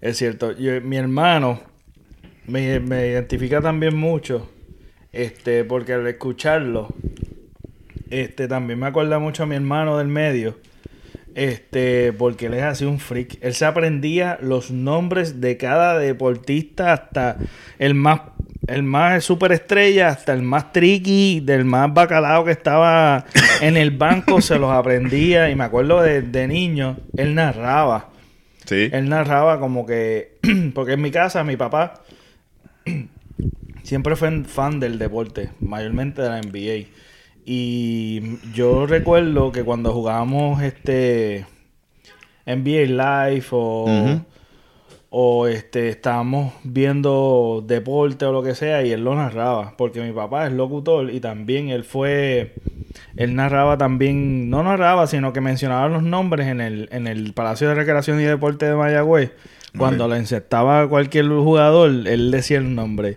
Es 0.00 0.18
cierto. 0.18 0.52
Yo- 0.58 0.80
mi 0.82 0.96
hermano 0.96 1.60
me, 2.46 2.80
me 2.80 3.08
identifica 3.08 3.60
también 3.60 3.96
mucho. 3.96 4.50
Este, 5.12 5.62
porque 5.62 5.92
al 5.92 6.06
escucharlo, 6.08 6.88
este, 8.10 8.48
también 8.48 8.80
me 8.80 8.86
acuerda 8.86 9.20
mucho 9.20 9.44
a 9.44 9.46
mi 9.46 9.54
hermano 9.54 9.98
del 9.98 10.08
medio. 10.08 10.58
Este, 11.34 12.12
porque 12.12 12.46
él 12.46 12.54
es 12.54 12.62
así 12.62 12.84
un 12.84 12.98
freak. 12.98 13.38
Él 13.40 13.54
se 13.54 13.64
aprendía 13.64 14.38
los 14.40 14.70
nombres 14.70 15.40
de 15.40 15.56
cada 15.56 15.98
deportista 15.98 16.92
hasta 16.92 17.36
el 17.78 17.94
más, 17.94 18.20
el 18.66 18.82
más 18.84 19.24
superestrella, 19.24 20.08
hasta 20.08 20.32
el 20.32 20.42
más 20.42 20.72
tricky, 20.72 21.40
del 21.40 21.64
más 21.64 21.92
bacalao 21.92 22.44
que 22.44 22.52
estaba 22.52 23.24
en 23.60 23.76
el 23.76 23.90
banco, 23.90 24.40
se 24.40 24.58
los 24.58 24.70
aprendía. 24.70 25.50
Y 25.50 25.56
me 25.56 25.64
acuerdo 25.64 26.02
de, 26.02 26.22
de 26.22 26.46
niño, 26.46 26.98
él 27.16 27.34
narraba. 27.34 28.10
Sí. 28.64 28.88
Él 28.92 29.08
narraba 29.08 29.58
como 29.60 29.86
que, 29.86 30.38
porque 30.74 30.92
en 30.92 31.02
mi 31.02 31.10
casa 31.10 31.42
mi 31.44 31.56
papá 31.56 32.03
siempre 33.82 34.16
fue 34.16 34.44
fan 34.44 34.80
del 34.80 34.98
deporte, 34.98 35.50
mayormente 35.60 36.22
de 36.22 36.28
la 36.28 36.40
NBA. 36.40 36.88
y 37.44 38.38
yo 38.54 38.86
recuerdo 38.86 39.52
que 39.52 39.64
cuando 39.64 39.92
jugábamos 39.92 40.62
este 40.62 41.46
NBA 42.46 43.28
Live 43.28 43.46
o, 43.50 44.20
o 45.10 45.46
este 45.46 45.88
estábamos 45.88 46.52
viendo 46.64 47.64
deporte 47.66 48.24
o 48.24 48.32
lo 48.32 48.42
que 48.42 48.54
sea 48.54 48.82
y 48.82 48.92
él 48.92 49.04
lo 49.04 49.14
narraba, 49.14 49.74
porque 49.76 50.00
mi 50.00 50.12
papá 50.12 50.46
es 50.46 50.52
locutor 50.52 51.10
y 51.10 51.20
también 51.20 51.68
él 51.68 51.84
fue 51.84 52.54
él 53.16 53.34
narraba 53.34 53.78
también, 53.78 54.50
no 54.50 54.62
narraba, 54.62 55.06
sino 55.06 55.32
que 55.32 55.40
mencionaba 55.40 55.88
los 55.88 56.02
nombres 56.02 56.48
en 56.48 56.60
el, 56.60 56.88
en 56.92 57.06
el 57.06 57.32
Palacio 57.32 57.68
de 57.68 57.74
Recreación 57.74 58.20
y 58.20 58.24
Deporte 58.24 58.66
de 58.66 58.74
Mayagüez. 58.74 59.32
Cuando 59.76 60.04
Ok. 60.04 60.12
le 60.12 60.18
insertaba 60.18 60.88
cualquier 60.88 61.26
jugador, 61.26 61.90
él 61.90 62.30
decía 62.30 62.58
el 62.58 62.74
nombre. 62.74 63.16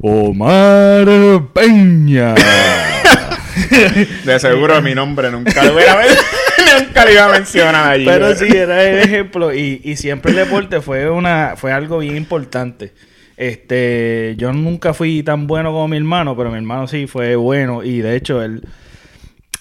Omar 0.00 1.06
Peña. 1.52 2.34
De 4.24 4.38
seguro 4.40 4.82
mi 4.82 4.94
nombre 4.94 5.30
nunca 5.30 5.64
lo 5.64 5.74
hubiera 5.74 5.96
nunca 6.80 7.04
lo 7.04 7.12
iba 7.12 7.24
a 7.26 7.28
mencionar 7.28 7.88
allí. 7.92 8.04
Pero 8.04 8.34
sí, 8.34 8.46
era 8.48 8.82
el 8.82 8.98
ejemplo. 8.98 9.54
Y, 9.54 9.80
y 9.84 9.96
siempre 9.96 10.32
el 10.32 10.38
deporte 10.38 10.80
fue 10.80 11.08
una, 11.08 11.54
fue 11.56 11.72
algo 11.72 11.98
bien 11.98 12.16
importante. 12.16 12.92
Este, 13.36 14.34
yo 14.36 14.52
nunca 14.52 14.94
fui 14.94 15.22
tan 15.22 15.46
bueno 15.46 15.72
como 15.72 15.88
mi 15.88 15.96
hermano, 15.96 16.36
pero 16.36 16.50
mi 16.50 16.56
hermano 16.56 16.86
sí 16.86 17.06
fue 17.06 17.36
bueno. 17.36 17.82
Y 17.84 17.98
de 18.00 18.16
hecho, 18.16 18.42
él, 18.42 18.62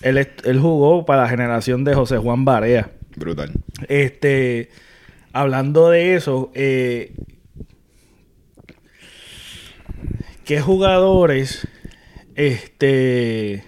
él, 0.01 0.17
él 0.43 0.59
jugó 0.59 1.05
para 1.05 1.23
la 1.23 1.29
generación 1.29 1.83
de 1.83 1.93
José 1.93 2.17
Juan 2.17 2.45
Barea. 2.45 2.89
Brutal. 3.15 3.51
Este, 3.87 4.69
hablando 5.33 5.89
de 5.89 6.15
eso, 6.15 6.51
eh, 6.53 7.13
¿qué 10.45 10.61
jugadores, 10.61 11.67
este, 12.35 13.63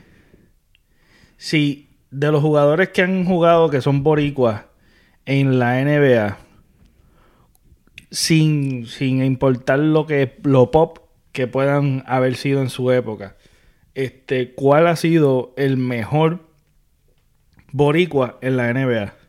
si 1.38 1.90
de 2.12 2.32
los 2.32 2.42
jugadores 2.42 2.90
que 2.90 3.02
han 3.02 3.26
jugado 3.26 3.70
que 3.70 3.82
son 3.82 4.04
boricuas 4.04 4.66
en 5.26 5.60
la 5.60 5.84
NBA, 5.84 6.38
sin, 8.12 8.86
sin 8.86 9.24
importar 9.24 9.80
lo 9.80 10.06
que 10.06 10.38
lo 10.44 10.72
pop 10.72 11.00
que 11.32 11.48
puedan 11.48 12.04
haber 12.06 12.36
sido 12.36 12.62
en 12.62 12.70
su 12.70 12.92
época, 12.92 13.36
este, 13.96 14.54
¿cuál 14.54 14.88
ha 14.88 14.96
sido 14.96 15.54
el 15.58 15.78
mejor 15.78 16.48
boricua 17.72 18.38
en 18.42 18.56
la 18.56 18.72
NBA? 18.72 19.25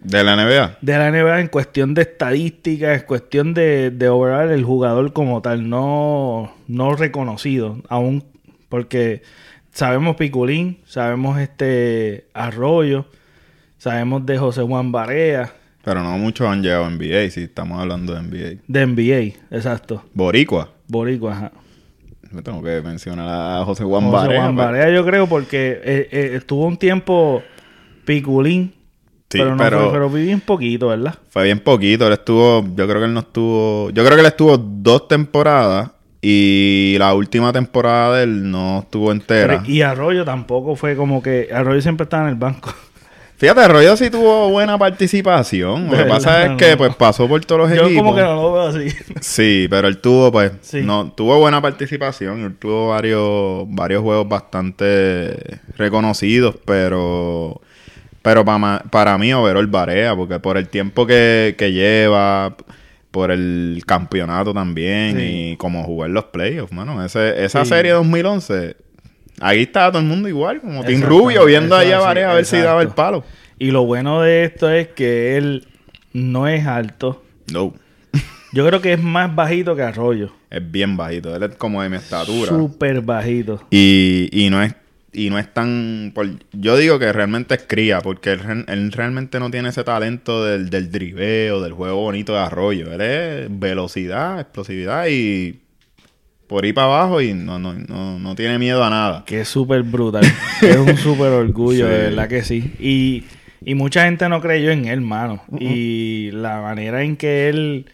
¿De 0.00 0.22
la 0.22 0.36
NBA? 0.36 0.78
de 0.80 0.98
la 0.98 1.10
NBA 1.10 1.40
en 1.40 1.48
cuestión 1.48 1.94
de 1.94 2.02
estadísticas, 2.02 3.00
en 3.00 3.06
cuestión 3.06 3.54
de, 3.54 3.90
de 3.90 4.08
overall 4.08 4.50
el 4.50 4.64
jugador 4.64 5.12
como 5.12 5.42
tal, 5.42 5.68
no, 5.68 6.54
no 6.68 6.94
reconocido 6.94 7.82
aún, 7.88 8.24
porque 8.68 9.22
sabemos 9.72 10.16
Piculín, 10.16 10.78
sabemos 10.84 11.38
este 11.38 12.28
Arroyo, 12.32 13.06
sabemos 13.76 14.24
de 14.24 14.38
José 14.38 14.62
Juan 14.62 14.92
Barea, 14.92 15.52
Pero 15.82 16.02
no 16.02 16.16
muchos 16.16 16.46
han 16.46 16.62
llegado 16.62 16.84
a 16.84 16.90
NBA, 16.90 17.30
si 17.30 17.42
estamos 17.42 17.80
hablando 17.80 18.14
de 18.14 18.22
NBA. 18.22 18.62
de 18.66 18.86
NBA, 18.86 19.56
exacto, 19.56 20.04
Boricua. 20.14 20.70
Boricua, 20.86 21.32
ajá. 21.32 21.52
Me 22.30 22.42
tengo 22.42 22.62
que 22.62 22.82
mencionar 22.82 23.60
a 23.60 23.64
José 23.64 23.84
Juan 23.84 24.04
José 24.04 24.16
Barea. 24.16 24.42
Juan 24.42 24.54
pues. 24.54 24.66
Barea 24.66 24.90
yo 24.90 25.04
creo 25.04 25.26
porque 25.26 25.80
eh, 25.82 26.08
eh, 26.12 26.30
estuvo 26.34 26.66
un 26.66 26.76
tiempo 26.76 27.42
Piculín, 28.04 28.74
Sí, 29.30 29.36
pero, 29.38 29.50
no 29.50 29.56
pero- 29.58 29.80
fue, 29.84 29.92
pero 29.92 30.10
viví 30.10 30.32
un 30.32 30.40
poquito, 30.40 30.88
¿verdad? 30.88 31.14
Fue 31.30 31.44
bien 31.44 31.60
poquito, 31.60 32.06
él 32.06 32.14
estuvo, 32.14 32.62
yo 32.74 32.86
creo 32.88 32.98
que 33.00 33.04
él 33.06 33.12
no 33.14 33.20
estuvo, 33.20 33.90
yo 33.90 34.02
creo 34.04 34.14
que 34.16 34.20
él 34.20 34.26
estuvo 34.26 34.56
dos 34.56 35.06
temporadas 35.08 35.90
y 36.22 36.96
la 36.98 37.12
última 37.14 37.52
temporada 37.52 38.16
de 38.16 38.22
él 38.24 38.50
no 38.50 38.80
estuvo 38.80 39.12
entera. 39.12 39.60
Pero- 39.60 39.70
y 39.72 39.82
Arroyo 39.82 40.24
tampoco 40.24 40.76
fue 40.76 40.96
como 40.96 41.22
que 41.22 41.48
Arroyo 41.52 41.80
siempre 41.82 42.04
estaba 42.04 42.24
en 42.24 42.28
el 42.30 42.34
banco. 42.36 42.72
Fíjate, 43.36 43.60
Arroyo 43.60 43.96
sí 43.96 44.10
tuvo 44.10 44.48
buena 44.50 44.76
participación. 44.78 45.88
Lo 45.90 45.96
que 45.96 46.04
pasa 46.06 46.44
es 46.46 46.56
que 46.56 46.76
pues 46.76 46.92
pasó 46.96 47.28
por 47.28 47.44
todos 47.44 47.68
los 47.68 47.78
Yo 47.78 47.84
equipos. 47.86 48.02
como 48.02 48.16
que 48.16 48.22
no 48.22 48.34
lo 48.34 48.52
veo 48.52 48.62
así. 48.62 48.88
Sí, 49.20 49.66
pero 49.70 49.86
él 49.86 49.98
tuvo 49.98 50.32
pues 50.32 50.52
Sí. 50.62 50.80
no 50.82 51.12
tuvo 51.12 51.38
buena 51.38 51.60
participación, 51.62 52.40
él 52.44 52.56
tuvo 52.58 52.88
varios 52.88 53.64
varios 53.68 54.02
juegos 54.02 54.28
bastante 54.28 55.60
reconocidos, 55.76 56.56
pero 56.64 57.60
pero 58.22 58.44
para, 58.44 58.82
para 58.90 59.16
mí 59.18 59.32
overall 59.32 59.66
Barea, 59.66 60.14
porque 60.16 60.38
por 60.40 60.56
el 60.56 60.68
tiempo 60.68 61.06
que, 61.06 61.54
que 61.58 61.72
lleva, 61.72 62.56
por 63.10 63.30
el 63.30 63.82
campeonato 63.86 64.52
también 64.52 65.16
Sí. 65.16 65.50
y 65.52 65.56
como 65.56 65.82
jugar 65.84 66.10
los 66.10 66.24
playoffs, 66.24 66.72
mano, 66.72 67.02
ese, 67.04 67.44
esa 67.44 67.64
Sí. 67.64 67.70
serie 67.70 67.92
2011 67.92 68.76
Ahí 69.40 69.62
estaba 69.62 69.92
todo 69.92 70.02
el 70.02 70.08
mundo 70.08 70.28
igual, 70.28 70.60
como 70.60 70.82
Team 70.82 70.94
Exacto, 71.02 71.08
Rubio, 71.16 71.44
viendo 71.44 71.76
ahí 71.76 71.92
a 71.92 71.98
así, 71.98 72.06
Barea 72.06 72.30
a 72.32 72.34
ver 72.34 72.44
si 72.44 72.56
daba 72.58 72.82
el 72.82 72.88
palo. 72.88 73.22
Y 73.56 73.70
lo 73.70 73.84
bueno 73.86 74.20
de 74.20 74.42
esto 74.42 74.68
es 74.68 74.88
que 74.88 75.36
él 75.36 75.68
no 76.12 76.48
es 76.48 76.66
alto. 76.66 77.22
No, 77.52 77.72
Yo 78.52 78.66
creo 78.66 78.80
que 78.80 78.94
es 78.94 79.00
más 79.02 79.32
bajito 79.36 79.76
que 79.76 79.82
Arroyo. 79.82 80.32
es 80.50 80.70
bien 80.70 80.96
bajito, 80.96 81.36
él 81.36 81.42
es 81.44 81.54
como 81.54 81.80
de 81.84 81.88
mi 81.88 81.96
estatura. 81.98 82.48
Súper 82.48 83.00
bajito. 83.00 83.62
Y, 83.70 84.28
y 84.32 84.50
no 84.50 84.60
es 84.60 84.74
y 85.18 85.30
no 85.30 85.38
es 85.38 85.52
tan 85.52 86.12
por- 86.14 86.28
yo 86.52 86.76
digo 86.76 86.98
que 86.98 87.12
realmente 87.12 87.54
es 87.56 87.64
cría 87.66 88.00
porque 88.00 88.32
él, 88.32 88.38
re- 88.40 88.64
él 88.68 88.92
realmente 88.92 89.38
no 89.40 89.50
tiene 89.50 89.70
ese 89.70 89.84
talento 89.84 90.44
del, 90.44 90.70
del 90.70 90.90
driveo 90.90 91.60
del 91.62 91.72
juego 91.72 91.96
bonito 92.02 92.32
de 92.34 92.38
arroyo 92.40 92.92
él 92.92 93.00
es 93.00 93.46
velocidad 93.50 94.38
explosividad 94.40 95.06
y 95.10 95.60
por 96.46 96.64
ahí 96.64 96.72
para 96.72 96.86
abajo 96.86 97.20
y 97.20 97.34
no, 97.34 97.58
no, 97.58 97.74
no, 97.74 98.18
no 98.18 98.34
tiene 98.34 98.58
miedo 98.58 98.82
a 98.82 98.88
nada 98.90 99.24
Que 99.26 99.42
es 99.42 99.48
súper 99.48 99.82
brutal. 99.82 100.24
es 100.62 100.76
un 100.76 100.96
súper 100.96 101.28
orgullo, 101.32 101.86
Sí. 101.86 101.92
de 101.92 101.98
verdad 101.98 102.26
que 102.28 102.42
sí. 102.42 102.72
Y, 102.80 103.24
y 103.62 103.74
mucha 103.74 104.04
gente 104.06 104.26
no 104.30 104.40
creyó 104.40 104.70
en 104.70 104.86
él, 104.86 105.02
mano. 105.02 105.42
Y 105.60 106.30
la 106.32 106.62
manera 106.62 107.02
en 107.02 107.16
que 107.18 107.50
él 107.50 107.84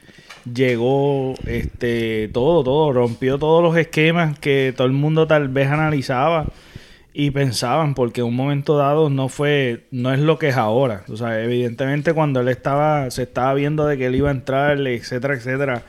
llegó, 0.52 1.34
este, 1.46 2.28
todo, 2.32 2.62
todo, 2.62 2.92
rompió 2.92 3.38
todos 3.38 3.62
los 3.62 3.76
esquemas 3.76 4.38
que 4.38 4.72
todo 4.76 4.86
el 4.86 4.92
mundo 4.92 5.26
tal 5.26 5.48
vez 5.48 5.68
analizaba 5.68 6.46
y 7.16 7.30
pensaban, 7.30 7.94
porque 7.94 8.22
en 8.22 8.26
un 8.26 8.34
momento 8.34 8.76
dado 8.76 9.08
no 9.08 9.28
fue, 9.28 9.86
no 9.92 10.12
es 10.12 10.18
lo 10.18 10.36
que 10.36 10.48
es 10.48 10.56
ahora. 10.56 11.04
O 11.08 11.16
sea, 11.16 11.40
evidentemente 11.40 12.12
cuando 12.12 12.40
él 12.40 12.48
estaba, 12.48 13.08
se 13.12 13.22
estaba 13.22 13.54
viendo 13.54 13.86
de 13.86 13.96
que 13.96 14.06
él 14.06 14.16
iba 14.16 14.30
a 14.30 14.32
entrar, 14.32 14.84
etcétera, 14.84 15.34
etcétera. 15.34 15.82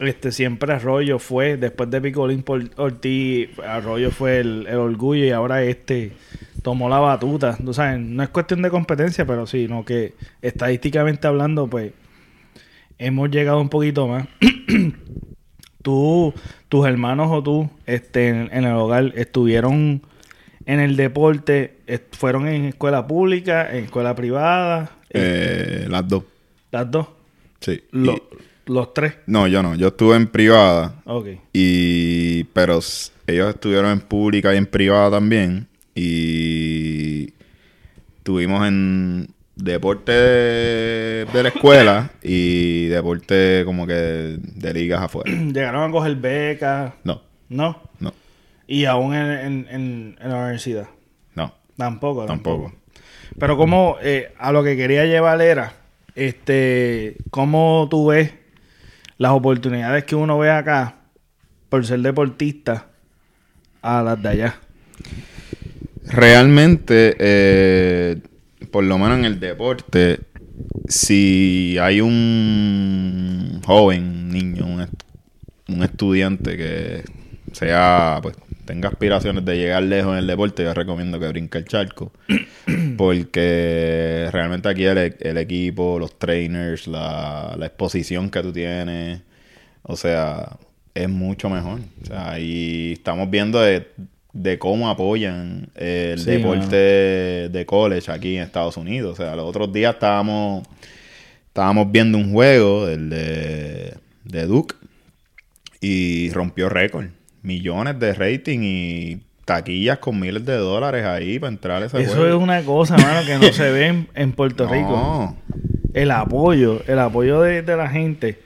Este 0.00 0.30
siempre 0.30 0.74
Arroyo 0.74 1.18
fue, 1.18 1.56
después 1.56 1.90
de 1.90 2.02
Picolín 2.02 2.42
por 2.42 2.62
Ortiz, 2.76 3.48
Arroyo 3.66 4.10
fue 4.10 4.40
el, 4.40 4.68
orgullo 4.68 5.24
y 5.24 5.30
ahora 5.30 5.62
este 5.62 6.12
tomó 6.62 6.90
la 6.90 6.98
batuta. 6.98 7.56
Tú 7.56 7.72
sabes, 7.72 7.98
no 7.98 8.22
es 8.22 8.28
cuestión 8.28 8.60
de 8.60 8.68
competencia, 8.68 9.24
pero 9.26 9.46
sí, 9.46 9.66
no 9.66 9.86
que 9.86 10.12
estadísticamente 10.42 11.26
hablando, 11.26 11.68
pues 11.68 11.92
hemos 12.98 13.30
llegado 13.30 13.62
un 13.62 13.70
poquito 13.70 14.06
más. 14.06 14.28
tú, 15.82 16.34
tus 16.68 16.86
hermanos 16.86 17.28
o 17.30 17.42
tú, 17.42 17.70
este, 17.86 18.28
en 18.28 18.52
el 18.52 18.74
hogar, 18.74 19.14
estuvieron 19.16 20.02
en 20.68 20.80
el 20.80 20.96
deporte, 20.96 21.78
fueron 22.12 22.46
en 22.46 22.66
escuela 22.66 23.06
pública, 23.06 23.68
en 23.74 23.84
escuela 23.86 24.14
privada, 24.14 24.90
eh, 25.10 25.86
las 25.88 26.06
dos. 26.06 26.24
las 26.70 26.90
dos, 26.90 27.08
sí. 27.60 27.82
Lo- 27.90 28.12
Y- 28.12 28.22
los 28.66 28.92
tres. 28.92 29.14
no 29.26 29.48
yo 29.48 29.62
no. 29.62 29.74
Yo 29.76 29.88
estuve 29.88 30.14
en 30.16 30.26
privada. 30.26 30.94
Ok. 31.06 31.28
y 31.54 32.44
pero 32.52 32.80
ellos 33.26 33.48
estuvieron 33.54 33.90
en 33.92 34.00
pública 34.00 34.52
y 34.54 34.58
en 34.58 34.66
privada 34.66 35.10
también. 35.12 35.66
Y 35.94 37.32
estuvimos 38.18 38.66
en 38.68 39.28
deporte 39.56 40.12
de, 40.12 41.24
de 41.32 41.42
la 41.42 41.48
escuela 41.48 42.10
y 42.22 42.86
deporte 42.88 43.62
como 43.64 43.86
que 43.86 43.94
de 44.38 44.74
ligas 44.74 45.00
afuera. 45.02 45.30
Llegaron 45.52 45.88
a 45.88 45.90
coger 45.92 46.14
becas, 46.16 46.92
no. 47.04 47.22
¿no? 47.48 47.80
no 48.00 48.12
Y 48.68 48.84
aún 48.84 49.14
en, 49.14 49.30
en- 49.30 49.66
en- 49.70 50.16
en 50.20 50.28
la 50.28 50.36
universidad. 50.36 50.86
no 51.34 51.52
Tampoco, 51.76 52.26
tampoco. 52.26 52.64
Tampoco. 52.66 52.78
Pero 53.38 53.56
como 53.56 53.96
eh, 54.02 54.32
a 54.38 54.52
lo 54.52 54.62
que 54.62 54.76
quería 54.76 55.04
llevar 55.06 55.40
era, 55.42 55.72
este, 56.14 57.16
cómo 57.30 57.86
tú 57.90 58.06
ves 58.08 58.32
las 59.16 59.32
oportunidades 59.32 60.04
que 60.04 60.14
uno 60.14 60.38
ve 60.38 60.50
acá 60.50 60.96
por 61.68 61.84
ser 61.86 62.00
deportista 62.00 62.86
a 63.82 64.02
las 64.02 64.22
de 64.22 64.28
allá. 64.28 64.54
Realmente, 66.04 67.16
eh, 67.18 68.16
por 68.70 68.84
lo 68.84 68.98
menos 68.98 69.18
en 69.18 69.24
el 69.24 69.40
deporte, 69.40 70.20
si 70.88 71.76
hay 71.80 72.00
un 72.00 73.60
joven, 73.64 74.02
un 74.04 74.28
niño, 74.30 74.66
un, 74.66 74.80
est- 74.82 75.02
un 75.68 75.82
estudiante 75.82 76.56
que 76.56 77.04
sea, 77.52 78.18
pues, 78.22 78.36
tenga 78.68 78.90
aspiraciones 78.90 79.46
de 79.46 79.56
llegar 79.56 79.82
lejos 79.82 80.12
en 80.12 80.18
el 80.18 80.26
deporte, 80.26 80.62
yo 80.62 80.74
recomiendo 80.74 81.18
que 81.18 81.28
brinque 81.28 81.56
el 81.56 81.64
charco. 81.64 82.12
Porque 82.98 84.28
realmente 84.30 84.68
aquí 84.68 84.84
el, 84.84 85.16
el 85.18 85.38
equipo, 85.38 85.98
los 85.98 86.18
trainers, 86.18 86.86
la, 86.86 87.56
la 87.58 87.64
exposición 87.64 88.30
que 88.30 88.42
tú 88.42 88.52
tienes, 88.52 89.22
o 89.82 89.96
sea, 89.96 90.58
es 90.94 91.08
mucho 91.08 91.48
mejor. 91.48 91.80
O 92.02 92.06
sea, 92.06 92.32
ahí 92.32 92.92
estamos 92.92 93.30
viendo 93.30 93.58
de 93.58 93.86
de 94.34 94.58
cómo 94.58 94.90
apoyan 94.90 95.70
el 95.74 96.18
Sí, 96.18 96.30
deporte 96.30 96.76
de 97.48 97.66
college 97.66 98.12
aquí 98.12 98.36
en 98.36 98.42
Estados 98.42 98.76
Unidos. 98.76 99.18
O 99.18 99.22
sea, 99.22 99.34
los 99.34 99.48
otros 99.48 99.72
días 99.72 99.94
estábamos, 99.94 100.68
estábamos 101.46 101.90
viendo 101.90 102.18
un 102.18 102.32
juego, 102.32 102.86
el 102.86 103.08
de, 103.08 103.94
de 104.24 104.46
Duke, 104.46 104.76
y 105.80 106.30
rompió 106.30 106.68
récord. 106.68 107.06
Millones 107.48 107.98
de 107.98 108.12
rating 108.12 108.58
y 108.62 109.20
taquillas 109.46 109.98
con 109.98 110.20
miles 110.20 110.44
de 110.44 110.56
dólares 110.56 111.06
ahí 111.06 111.38
para 111.38 111.50
entrar 111.50 111.82
a 111.82 111.86
ese 111.86 112.02
Eso 112.02 112.16
juego. 112.16 112.36
es 112.36 112.42
una 112.42 112.62
cosa, 112.62 112.98
mano, 112.98 113.20
que 113.26 113.38
no 113.38 113.50
se 113.54 113.70
ve 113.72 113.86
en, 113.86 114.08
en 114.14 114.32
Puerto 114.32 114.66
No. 114.66 114.72
Rico. 114.72 115.36
El 115.94 116.10
apoyo, 116.10 116.82
el 116.86 116.98
apoyo 116.98 117.40
de, 117.40 117.62
de 117.62 117.76
la 117.76 117.88
gente. 117.88 118.38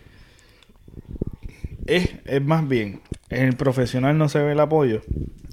Es, 1.87 2.11
es 2.25 2.41
más 2.43 2.67
bien, 2.69 3.01
en 3.29 3.47
el 3.49 3.57
profesional 3.57 4.17
no 4.17 4.29
se 4.29 4.39
ve 4.39 4.53
el 4.53 4.61
apoyo. 4.61 5.03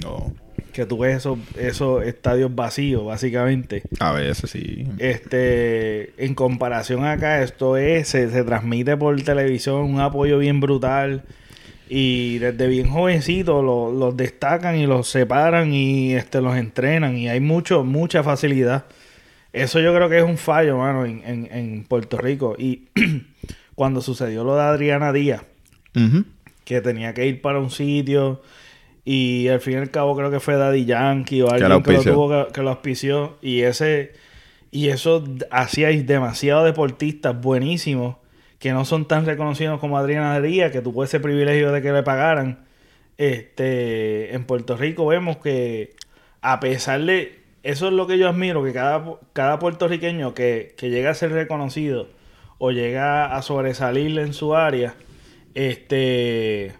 No. 0.03 0.31
Que 0.71 0.85
tú 0.85 0.99
ves 0.99 1.17
esos, 1.17 1.39
esos 1.57 2.03
estadios 2.05 2.53
vacíos, 2.53 3.03
básicamente. 3.03 3.81
A 3.99 4.11
veces 4.11 4.51
sí. 4.51 4.85
Este, 4.99 6.13
en 6.23 6.35
comparación 6.35 7.05
acá, 7.05 7.41
esto 7.41 7.75
es, 7.75 8.07
se, 8.09 8.29
se 8.29 8.43
transmite 8.43 8.95
por 8.95 9.19
televisión, 9.23 9.81
un 9.81 9.99
apoyo 9.99 10.37
bien 10.37 10.59
brutal. 10.59 11.23
Y 11.89 12.37
desde 12.37 12.67
bien 12.67 12.87
jovencitos 12.89 13.63
lo- 13.63 13.91
los 13.91 14.15
destacan 14.15 14.77
y 14.77 14.85
los 14.85 15.07
separan 15.07 15.73
y 15.73 16.13
este, 16.13 16.39
los 16.41 16.55
entrenan. 16.55 17.17
Y 17.17 17.27
hay 17.29 17.39
mucho, 17.39 17.83
mucha 17.83 18.21
facilidad. 18.23 18.85
Eso 19.51 19.79
yo 19.79 19.93
creo 19.95 20.07
que 20.09 20.19
es 20.19 20.23
un 20.23 20.37
fallo, 20.37 20.77
mano, 20.77 21.05
en, 21.05 21.23
en, 21.25 21.49
en 21.51 21.83
Puerto 21.85 22.17
Rico. 22.19 22.55
Y 22.57 22.83
cuando 23.75 24.01
sucedió 24.01 24.43
lo 24.43 24.55
de 24.55 24.61
Adriana 24.61 25.11
Díaz, 25.11 25.41
que 26.63 26.81
tenía 26.81 27.13
que 27.15 27.25
ir 27.25 27.41
para 27.41 27.59
un 27.59 27.71
sitio 27.71 28.41
y 29.03 29.47
al 29.47 29.59
fin 29.59 29.73
y 29.73 29.77
al 29.77 29.89
cabo 29.89 30.15
creo 30.15 30.29
que 30.29 30.39
fue 30.39 30.55
Daddy 30.55 30.85
Yankee 30.85 31.41
o 31.41 31.49
alguien 31.49 31.69
lo 31.69 31.83
que 31.83 31.91
lo, 31.93 32.13
tuvo 32.13 32.29
que, 32.47 32.53
que 32.53 32.61
lo 32.61 32.69
auspició 32.69 33.37
y 33.41 33.61
ese 33.61 34.13
y 34.69 34.89
eso 34.89 35.23
hacíais 35.49 36.05
demasiados 36.05 36.65
deportistas 36.65 37.41
buenísimos 37.41 38.17
que 38.59 38.71
no 38.73 38.85
son 38.85 39.07
tan 39.07 39.25
reconocidos 39.25 39.79
como 39.79 39.97
Adriana 39.97 40.39
Díaz 40.41 40.71
que 40.71 40.81
tuvo 40.81 41.03
ese 41.03 41.19
privilegio 41.19 41.71
de 41.71 41.81
que 41.81 41.91
le 41.91 42.03
pagaran 42.03 42.65
este 43.17 44.35
en 44.35 44.45
Puerto 44.45 44.77
Rico 44.77 45.05
vemos 45.07 45.37
que 45.37 45.95
a 46.41 46.59
pesar 46.59 47.01
de 47.01 47.39
eso 47.63 47.87
es 47.87 47.93
lo 47.93 48.07
que 48.07 48.17
yo 48.17 48.29
admiro 48.29 48.63
que 48.63 48.71
cada, 48.71 49.03
cada 49.33 49.59
puertorriqueño 49.59 50.33
que, 50.33 50.75
que 50.77 50.89
llega 50.89 51.09
a 51.09 51.15
ser 51.15 51.31
reconocido 51.31 52.09
o 52.57 52.71
llega 52.71 53.35
a 53.35 53.41
sobresalir 53.41 54.17
en 54.19 54.33
su 54.33 54.55
área 54.55 54.95
este 55.55 56.73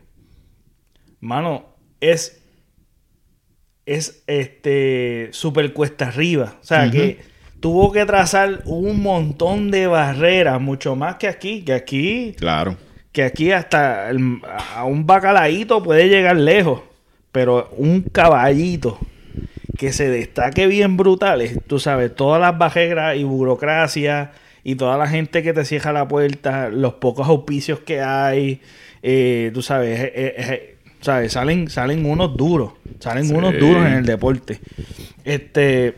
mano 1.20 1.65
es 2.00 2.39
es 3.89 4.24
este 4.28 5.30
super 5.32 5.74
cuesta 5.74 6.10
arriba. 6.10 6.58
O 6.62 6.63
sea 6.63 6.92
que 6.92 7.20
tuvo 7.60 7.91
que 7.91 8.06
trazar 8.06 8.62
un 8.65 9.02
montón 9.02 9.72
de 9.72 9.88
barreras 9.88 10.60
mucho 10.62 10.95
más 10.95 11.15
que 11.15 11.28
aquí 11.28 11.62
que 11.63 11.74
aquí 11.74 12.36
Claro. 12.38 12.78
que 13.12 13.24
aquí 13.24 13.52
hasta 13.52 14.10
el- 14.10 14.39
a 14.76 14.84
un 14.86 15.06
bacalaíto 15.06 15.82
puede 15.84 16.08
llegar 16.10 16.38
lejos, 16.38 16.82
pero 17.32 17.69
un 17.78 18.02
caballito 18.02 18.98
que 19.78 19.91
se 19.93 20.10
destaque 20.10 20.67
bien 20.67 20.98
brutales, 20.98 21.58
tú 21.67 21.80
sabes, 21.80 22.13
todas 22.15 22.39
las 22.41 22.58
barreras 22.58 23.15
y 23.17 23.24
burocracia 23.24 24.32
y 24.63 24.76
toda 24.76 24.98
la 24.98 25.08
gente 25.08 25.41
que 25.41 25.54
te 25.54 25.63
cierra 25.65 25.93
la 25.93 26.08
puerta, 26.08 26.69
los 26.69 26.93
pocos 26.95 27.28
auspicios 27.28 27.80
que 27.80 28.02
hay, 28.02 28.62
eh, 29.02 29.52
tú 29.54 29.62
sabes, 29.62 30.00
eh, 30.02 30.12
eh, 30.15 30.34
eh, 30.38 30.76
sabes, 31.02 31.32
salen 31.34 31.69
salen 31.69 32.06
unos 32.06 32.36
duros, 32.36 32.74
salen 33.00 33.26
Sí. 33.28 33.34
unos 33.34 33.58
duros 33.58 33.86
en 33.86 33.93
el 33.93 34.06
deporte. 34.06 34.60
Este, 35.24 35.95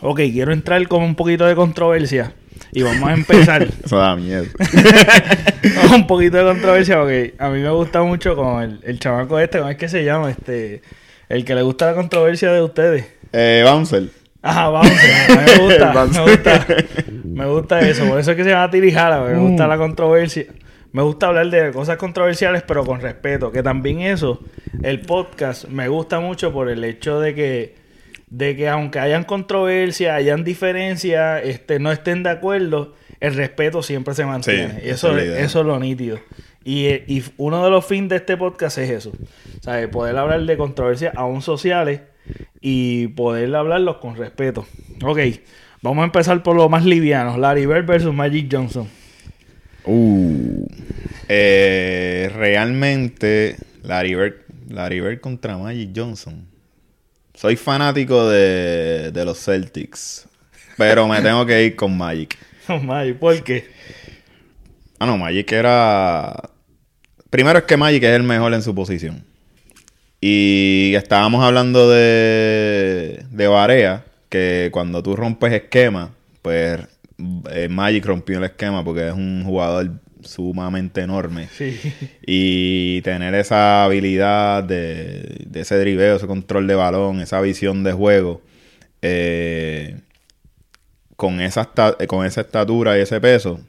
ok, 0.00 0.16
quiero 0.32 0.52
entrar 0.52 0.86
con 0.88 1.02
un 1.02 1.14
poquito 1.14 1.44
de 1.46 1.54
controversia 1.54 2.32
y 2.72 2.82
vamos 2.82 3.08
a 3.08 3.14
empezar. 3.14 3.66
Eso 3.84 3.98
da 3.98 4.16
miedo. 4.16 4.44
un 5.94 6.06
poquito 6.06 6.36
de 6.38 6.44
controversia 6.44 6.98
porque 6.98 7.34
a 7.38 7.48
mí 7.48 7.60
me 7.60 7.70
gusta 7.70 8.02
mucho 8.02 8.34
con 8.36 8.62
el, 8.62 8.80
el 8.84 8.98
chamaco 8.98 9.38
este, 9.38 9.58
¿cómo 9.58 9.70
es 9.70 9.76
que 9.76 9.88
se 9.88 10.04
llama? 10.04 10.30
Este, 10.30 10.82
el 11.28 11.44
que 11.44 11.54
le 11.54 11.62
gusta 11.62 11.86
la 11.86 11.94
controversia 11.94 12.52
de 12.52 12.62
ustedes. 12.62 13.06
eh, 13.32 13.62
Bouncer. 13.64 14.04
Ajá, 14.42 14.68
vamos, 14.68 14.90
a 14.92 14.94
mí 15.40 15.42
me 15.44 15.58
gusta, 15.64 15.92
bouncer. 15.92 16.22
me 16.24 16.30
gusta, 16.30 16.66
me 17.24 17.46
gusta 17.46 17.80
eso, 17.80 18.06
por 18.06 18.20
eso 18.20 18.30
es 18.30 18.36
que 18.36 18.44
se 18.44 18.50
llama 18.50 18.70
Tirijala, 18.70 19.18
porque 19.18 19.34
me 19.34 19.40
Mm. 19.40 19.48
gusta 19.48 19.66
la 19.66 19.76
controversia. 19.76 20.44
Me 20.92 21.02
gusta 21.02 21.26
hablar 21.26 21.50
de 21.50 21.72
cosas 21.72 21.96
controversiales, 21.96 22.62
pero 22.62 22.84
con 22.84 23.00
respeto. 23.00 23.50
Que 23.52 23.62
también 23.62 24.00
eso, 24.02 24.40
el 24.82 25.00
podcast, 25.00 25.66
me 25.68 25.88
gusta 25.88 26.20
mucho 26.20 26.52
por 26.52 26.70
el 26.70 26.84
hecho 26.84 27.18
de 27.20 27.34
que, 27.34 27.74
de 28.28 28.56
que 28.56 28.68
aunque 28.68 28.98
hayan 28.98 29.24
controversia, 29.24 30.14
hayan 30.14 30.44
diferencias, 30.44 31.42
este, 31.44 31.78
no 31.78 31.92
estén 31.92 32.22
de 32.22 32.30
acuerdo, 32.30 32.94
el 33.20 33.34
respeto 33.34 33.82
siempre 33.82 34.14
se 34.14 34.24
mantiene. 34.24 34.80
Sí, 34.80 34.88
eso, 34.88 35.16
es 35.16 35.38
eso 35.38 35.60
es 35.60 35.66
lo 35.66 35.78
nítido. 35.78 36.18
Y, 36.64 36.86
eh, 36.86 37.04
y 37.06 37.22
uno 37.36 37.62
de 37.64 37.70
los 37.70 37.86
fines 37.86 38.10
de 38.10 38.16
este 38.16 38.36
podcast 38.36 38.78
es 38.78 38.90
eso. 38.90 39.12
¿Sabes? 39.60 39.88
Poder 39.88 40.16
hablar 40.16 40.44
de 40.44 40.56
controversias 40.56 41.14
aún 41.16 41.40
sociales 41.40 42.00
y 42.60 43.08
poder 43.08 43.54
hablarlos 43.54 43.98
con 43.98 44.16
respeto. 44.16 44.66
Ok, 45.04 45.20
vamos 45.82 46.02
a 46.02 46.06
empezar 46.06 46.42
por 46.42 46.56
lo 46.56 46.68
más 46.68 46.84
liviano. 46.84 47.38
Larry 47.38 47.66
Bird 47.66 47.86
versus 47.86 48.12
Magic 48.12 48.48
Johnson. 48.50 48.88
Uh. 49.84 50.66
Eh, 51.28 52.30
realmente, 52.34 53.56
Larry 53.84 54.14
Bird, 54.16 54.34
Larry 54.68 55.00
Bird 55.00 55.20
contra 55.20 55.56
Magic 55.56 55.90
Johnson. 55.94 56.55
Soy 57.36 57.56
fanático 57.56 58.28
de, 58.30 59.12
de 59.12 59.24
los 59.26 59.38
Celtics. 59.38 60.26
Pero 60.78 61.06
me 61.06 61.20
tengo 61.20 61.44
que 61.44 61.64
ir 61.64 61.76
con 61.76 61.96
Magic. 61.96 62.36
Oh, 62.68 62.80
Magic, 62.80 63.16
¿por 63.18 63.44
qué? 63.44 63.64
Ah, 64.98 65.06
no, 65.06 65.16
Magic 65.16 65.52
era. 65.52 66.50
Primero 67.30 67.60
es 67.60 67.64
que 67.64 67.76
Magic 67.76 68.02
es 68.02 68.10
el 68.10 68.24
mejor 68.24 68.52
en 68.54 68.62
su 68.62 68.74
posición. 68.74 69.24
Y 70.20 70.92
estábamos 70.96 71.44
hablando 71.44 71.88
de, 71.88 73.24
de 73.30 73.46
Barea, 73.46 74.04
que 74.28 74.70
cuando 74.72 75.00
tú 75.00 75.14
rompes 75.14 75.52
esquema, 75.52 76.10
pues 76.42 76.80
eh, 77.52 77.68
Magic 77.68 78.04
rompió 78.04 78.38
el 78.38 78.44
esquema 78.44 78.82
porque 78.82 79.06
es 79.06 79.14
un 79.14 79.44
jugador 79.44 80.00
sumamente 80.26 81.00
enorme. 81.00 81.48
Sí. 81.56 81.78
Y 82.26 83.00
tener 83.02 83.34
esa 83.34 83.84
habilidad 83.84 84.64
de, 84.64 85.44
de 85.46 85.60
ese 85.60 85.78
driveo, 85.78 86.16
ese 86.16 86.26
control 86.26 86.66
de 86.66 86.74
balón, 86.74 87.20
esa 87.20 87.40
visión 87.40 87.84
de 87.84 87.92
juego, 87.92 88.42
eh, 89.02 90.00
con, 91.16 91.40
esa 91.40 91.70
con 92.06 92.26
esa 92.26 92.40
estatura 92.42 92.98
y 92.98 93.02
ese 93.02 93.20
peso, 93.20 93.60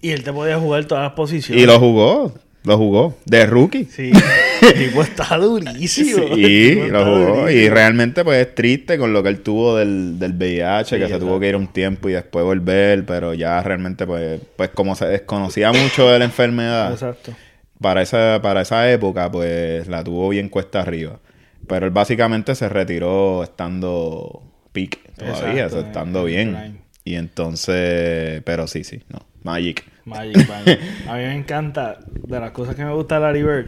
Y 0.00 0.10
él 0.10 0.22
te 0.24 0.32
podía 0.32 0.58
jugar 0.58 0.84
todas 0.86 1.04
las 1.04 1.12
posiciones. 1.12 1.62
Y 1.62 1.66
lo 1.66 1.78
jugó, 1.78 2.34
lo 2.64 2.76
jugó, 2.76 3.18
de 3.24 3.46
rookie. 3.46 3.84
Sí. 3.86 4.10
El 4.60 4.74
tipo 4.74 5.02
está 5.02 5.36
durísimo. 5.38 6.34
Sí, 6.34 6.74
lo 6.74 6.84
está 6.84 7.04
jugó. 7.04 7.50
Y 7.50 7.68
realmente, 7.70 8.24
pues 8.24 8.46
es 8.46 8.54
triste 8.54 8.98
con 8.98 9.12
lo 9.12 9.22
que 9.22 9.30
él 9.30 9.40
tuvo 9.40 9.76
del, 9.76 10.18
del 10.18 10.34
VIH, 10.34 10.96
Sí, 10.96 11.02
que 11.02 11.08
se 11.08 11.18
tuvo 11.18 11.40
que 11.40 11.48
ir 11.48 11.56
un 11.56 11.68
tiempo 11.68 12.08
y 12.10 12.12
después 12.12 12.44
volver, 12.44 13.06
pero 13.06 13.32
ya 13.32 13.62
realmente, 13.62 14.06
pues, 14.06 14.40
pues 14.56 14.70
como 14.70 14.94
se 14.94 15.06
desconocía 15.06 15.72
mucho 15.72 16.10
de 16.10 16.18
la 16.18 16.26
enfermedad, 16.26 16.92
Exacto. 16.92 17.32
para 17.80 18.02
esa, 18.02 18.40
para 18.42 18.60
esa 18.60 18.90
época, 18.90 19.30
pues 19.30 19.88
la 19.88 20.04
tuvo 20.04 20.28
bien 20.28 20.50
cuesta 20.50 20.80
arriba. 20.82 21.18
Pero 21.66 21.86
él 21.86 21.92
básicamente 21.92 22.54
se 22.54 22.68
retiró 22.68 23.42
estando 23.42 24.42
peak 24.72 24.98
todavía, 25.16 25.64
Exacto, 25.64 25.76
o 25.76 25.80
sea, 25.80 25.88
estando 25.88 26.24
bien. 26.24 26.80
Y 27.04 27.14
entonces, 27.14 28.42
pero 28.44 28.66
sí, 28.66 28.84
sí, 28.84 29.02
no. 29.08 29.20
Magic. 29.42 29.84
Magic, 30.04 30.48
Magic. 30.48 30.80
A 31.08 31.14
mí 31.16 31.22
me 31.22 31.34
encanta, 31.34 31.98
de 32.26 32.40
las 32.40 32.50
cosas 32.52 32.74
que 32.74 32.84
me 32.84 32.92
gusta 32.92 33.16
de 33.16 33.20
Larry 33.22 33.42
Bird, 33.42 33.66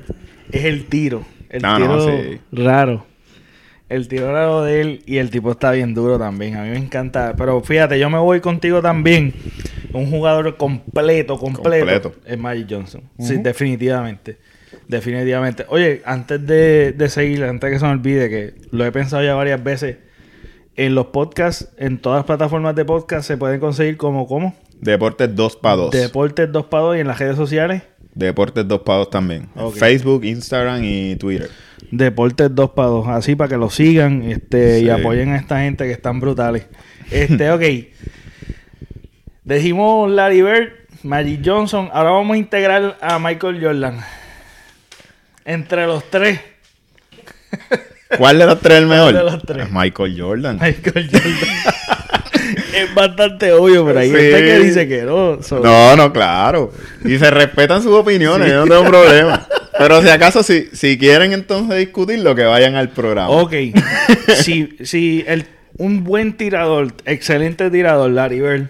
es 0.51 0.64
el 0.64 0.87
tiro. 0.87 1.25
El 1.49 1.62
No, 1.62 1.79
no, 1.79 2.05
tiro 2.05 2.18
sí. 2.23 2.40
raro. 2.53 3.07
El 3.88 4.09
tiro 4.09 4.33
raro 4.33 4.62
de 4.62 4.81
él 4.81 5.03
y 5.05 5.18
el 5.18 5.29
tipo 5.31 5.51
está 5.51 5.71
bien 5.73 5.92
duro 5.92 6.18
también. 6.18 6.57
A 6.57 6.62
mí 6.64 6.71
me 6.71 6.79
encanta. 6.79 7.35
Pero 7.37 7.61
fíjate, 7.61 7.99
yo 7.99 8.09
me 8.09 8.16
voy 8.18 8.40
contigo 8.40 8.81
también. 8.81 9.35
Un 9.92 10.09
jugador 10.11 10.57
completo, 10.57 11.37
completo. 11.37 12.11
Completo. 12.11 12.14
Es 12.25 12.38
Magic 12.38 12.66
Johnson. 12.71 13.03
Sí, 13.18 13.37
definitivamente. 13.37 14.38
Definitivamente. 14.88 15.66
Oye, 15.68 16.01
antes 16.07 16.47
de, 16.47 16.92
de 16.92 17.09
seguir, 17.11 17.45
antes 17.45 17.68
de 17.68 17.75
que 17.75 17.79
se 17.79 17.85
me 17.85 17.92
olvide, 17.92 18.31
que 18.31 18.55
lo 18.71 18.87
he 18.87 18.92
pensado 18.92 19.23
ya 19.23 19.35
varias 19.35 19.62
veces. 19.62 19.99
En 20.75 20.95
los 20.95 21.09
podcasts, 21.09 21.68
en 21.77 21.99
todas 21.99 22.21
las 22.21 22.25
plataformas 22.25 22.75
de 22.75 22.87
podcast, 22.87 23.27
se 23.29 23.37
pueden 23.37 23.61
conseguir 23.61 23.99
como, 23.99 24.27
¿cómo? 24.27 24.55
Deportes 24.83 25.35
2 25.35 25.57
para 25.57 25.77
2. 25.77 25.90
Deportes 25.92 26.51
2 26.53 26.66
para 26.66 26.83
2 26.83 26.97
y 26.97 27.01
en 27.01 27.07
las 27.07 27.18
redes 27.21 27.37
sociales. 27.37 27.83
Deportes 28.14 28.66
2 28.66 28.81
para 28.81 28.99
2 28.99 29.11
también. 29.11 29.49
En 29.55 29.62
Ok. 29.62 29.77
Facebook, 29.77 30.25
Instagram 30.25 30.83
y 30.83 31.14
Twitter. 31.16 31.49
Deportes 31.92 32.53
2 32.55 32.71
para 32.71 32.88
2. 32.88 33.07
Así 33.09 33.37
para 33.37 33.49
que 33.49 33.57
lo 33.57 33.71
sigan 33.71 34.23
este, 34.25 34.81
y 34.81 34.85
Sí. 34.85 34.90
apoyen 34.90 35.31
a 35.31 35.37
esta 35.37 35.61
gente 35.61 35.85
que 35.85 35.92
están 35.92 36.18
brutales. 36.21 36.66
Este, 37.12 37.51
ok. 37.53 37.62
Dijimos 39.45 40.11
Larry 40.11 40.42
Bird, 40.42 40.68
Magic 41.05 41.40
Johnson. 41.45 41.88
Ahora 41.92 42.11
vamos 42.11 42.35
a 42.35 42.38
integrar 42.38 42.99
a 43.01 43.18
Michael 43.21 43.62
Jordan. 43.64 44.01
Entre 45.45 45.87
los 45.87 46.05
tres. 46.11 46.40
¿Cuál 48.18 48.38
de 48.38 48.47
los 48.47 48.61
tres 48.61 48.75
es 48.79 48.83
el 48.83 48.88
mejor? 48.88 49.12
¿Cuál 49.12 49.25
de 49.27 49.31
los 49.33 49.42
tres? 49.45 49.66
Es 49.66 49.73
Michael 49.73 50.21
Jordan. 50.21 50.59
Michael 50.61 51.09
Jordan. 51.11 51.23
es 52.75 52.95
bastante 52.95 53.53
obvio, 53.53 53.85
pero 53.87 53.99
hay 54.01 54.09
Sí. 54.09 54.15
gente 54.17 54.37
que 54.45 54.59
dice 54.61 54.89
que 54.89 55.03
no. 55.03 55.39
No, 55.63 55.97
no, 55.97 56.13
claro. 56.13 56.73
Y 57.05 57.19
se 57.19 57.31
respetan 57.31 57.83
sus 57.83 57.93
opiniones, 57.93 58.49
yo 58.49 58.65
no 58.65 58.75
tengo 58.75 58.85
problema. 58.91 59.47
Pero 59.79 60.03
si 60.03 60.09
acaso, 60.09 60.43
si, 60.43 60.69
si 60.73 60.99
quieren 60.99 61.33
entonces 61.33 61.79
discutirlo, 61.79 62.35
que 62.35 62.45
vayan 62.45 62.75
al 62.75 62.91
programa. 62.91 63.29
Ok. 63.31 63.53
si 64.37 64.69
si 64.83 65.25
el, 65.27 65.47
un 65.79 66.05
buen 66.05 66.37
tirador, 66.37 66.93
excelente 67.05 67.71
tirador, 67.71 68.11
Larry 68.11 68.41
Bird, 68.41 68.69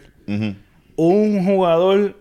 un 0.96 1.44
jugador 1.44 2.16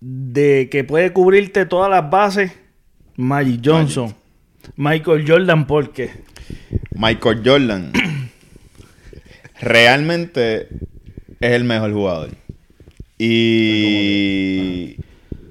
de 0.00 0.68
que 0.70 0.84
puede 0.84 1.12
cubrirte 1.12 1.64
todas 1.66 1.90
las 1.90 2.08
bases, 2.10 2.52
Magic 3.16 3.60
Johnson. 3.64 4.14
Michael 4.76 5.24
Jordan, 5.26 5.66
¿por 5.66 5.92
qué? 5.92 6.10
Michael 6.94 7.40
Jordan 7.44 7.92
realmente 9.60 10.68
es 11.40 11.52
el 11.52 11.64
mejor 11.64 11.92
jugador. 11.92 12.30
Y, 13.18 14.96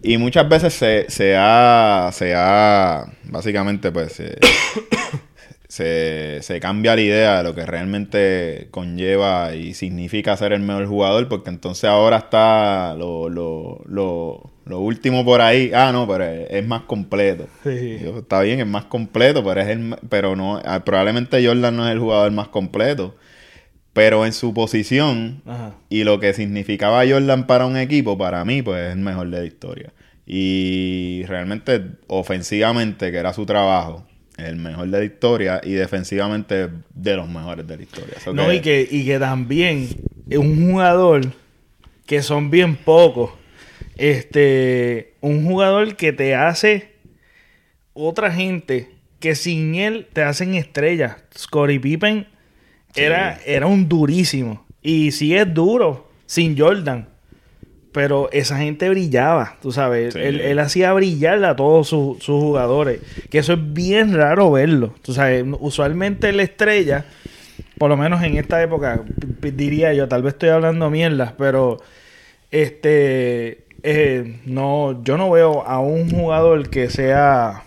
y 0.04 0.18
muchas 0.18 0.48
veces 0.48 0.74
se, 0.74 1.06
se 1.10 1.36
ha, 1.38 2.10
se 2.14 2.34
ha, 2.36 3.06
básicamente 3.24 3.92
pues, 3.92 4.14
se, 4.14 4.38
se, 5.68 6.40
se 6.42 6.60
cambia 6.60 6.96
la 6.96 7.02
idea 7.02 7.38
de 7.38 7.44
lo 7.44 7.56
que 7.56 7.66
realmente 7.66 8.68
conlleva 8.72 9.56
y 9.56 9.74
significa 9.74 10.38
ser 10.38 10.54
el 10.54 10.62
mejor 10.62 10.86
jugador, 10.86 11.28
porque 11.28 11.50
entonces 11.50 11.86
ahora 11.86 12.18
está 12.18 12.94
lo, 12.96 13.30
lo, 13.30 13.82
lo, 13.88 14.52
lo 14.66 14.80
último 14.80 15.26
por 15.26 15.42
ahí. 15.42 15.72
Ah, 15.74 15.92
no, 15.92 16.08
pero 16.08 16.24
es, 16.26 16.48
es 16.52 16.68
más 16.68 16.84
completo. 16.84 17.48
Sí. 17.64 18.00
Yo, 18.04 18.20
Está 18.20 18.42
bien, 18.42 18.60
es 18.60 18.68
más 18.68 18.86
completo, 18.86 19.44
pero 19.44 19.60
es 19.62 19.68
el, 19.70 19.96
pero 20.08 20.36
no, 20.36 20.62
probablemente 20.86 21.44
Jordan 21.46 21.76
no 21.76 21.88
es 21.88 21.94
el 21.94 22.00
jugador 22.00 22.32
más 22.32 22.50
completo, 22.50 23.16
pero 23.96 24.26
en 24.26 24.34
su 24.34 24.54
posición 24.54 25.42
Ajá. 25.46 25.74
y 25.88 26.04
lo 26.04 26.20
que 26.20 26.34
significaba 26.34 27.08
Jordan 27.08 27.48
para 27.48 27.66
un 27.66 27.78
equipo, 27.78 28.18
para 28.18 28.44
mí, 28.44 28.62
pues 28.62 28.88
es 28.88 28.92
el 28.92 29.00
mejor 29.00 29.30
de 29.30 29.40
la 29.40 29.46
historia. 29.46 29.94
Y 30.26 31.24
realmente, 31.28 31.82
ofensivamente, 32.08 33.10
que 33.10 33.18
era 33.18 33.32
su 33.32 33.46
trabajo, 33.46 34.06
es 34.38 34.48
el 34.48 34.58
mejor 34.58 34.90
de 34.90 35.00
la 35.00 35.06
historia 35.06 35.62
y 35.64 35.72
defensivamente 35.72 36.68
de 36.94 37.16
los 37.16 37.30
mejores 37.30 37.66
de 37.66 37.78
la 37.78 37.84
historia. 37.84 38.20
So 38.20 38.34
No, 38.34 38.52
y 38.52 38.60
que, 38.60 38.86
y 38.92 39.06
que 39.06 39.18
también 39.18 39.88
es 40.30 40.38
un 40.40 40.72
jugador 40.72 41.22
que 42.06 42.22
son 42.22 42.52
bien 42.52 42.76
pocos. 42.76 43.32
Este, 43.96 45.14
un 45.22 45.46
jugador 45.46 45.96
que 45.96 46.12
te 46.12 46.36
hace 46.36 46.96
otra 47.94 48.30
gente 48.30 48.90
que 49.22 49.36
sin 49.36 49.76
él 49.76 50.06
te 50.12 50.22
hacen 50.22 50.54
estrellas. 50.54 51.16
Scottie 51.34 51.80
Pippen 51.80 52.35
era, 52.96 53.40
era 53.46 53.68
un 53.68 53.88
durísimo. 53.88 54.66
Y 54.82 55.12
sí 55.12 55.36
es 55.36 55.54
duro 55.54 56.10
sin 56.26 56.58
Jordan. 56.58 57.10
Pero 57.92 58.30
esa 58.32 58.58
gente 58.58 58.90
brillaba, 58.90 59.56
tú 59.62 59.72
sabes. 59.72 60.14
Sí. 60.14 60.20
Él, 60.20 60.42
él 60.42 60.60
hacía 60.60 60.92
brillar 60.94 61.44
a 61.46 61.56
todos 61.56 61.88
sus, 61.88 62.22
sus 62.22 62.42
jugadores. 62.42 63.00
Que 63.30 63.38
eso 63.38 63.54
es 63.54 63.74
bien 63.74 64.14
raro 64.14 64.52
verlo. 64.52 64.94
Tú 65.02 65.14
sabes, 65.14 65.46
usualmente 65.60 66.32
la 66.34 66.44
estrella, 66.44 67.06
por 67.78 67.90
lo 67.90 67.96
menos 67.96 68.22
en 68.24 68.38
esta 68.38 68.62
época, 68.62 69.02
diría 69.42 69.94
yo, 69.94 70.10
tal 70.10 70.24
vez 70.24 70.34
estoy 70.34 70.50
hablando 70.50 70.90
mierdas, 70.90 71.34
pero 71.38 71.78
este 72.52 73.66
eh, 73.88 74.42
no, 74.46 75.04
yo 75.04 75.16
no 75.16 75.30
veo 75.30 75.62
a 75.66 75.80
un 75.80 76.10
jugador 76.10 76.70
que 76.70 76.90
sea 76.90 77.64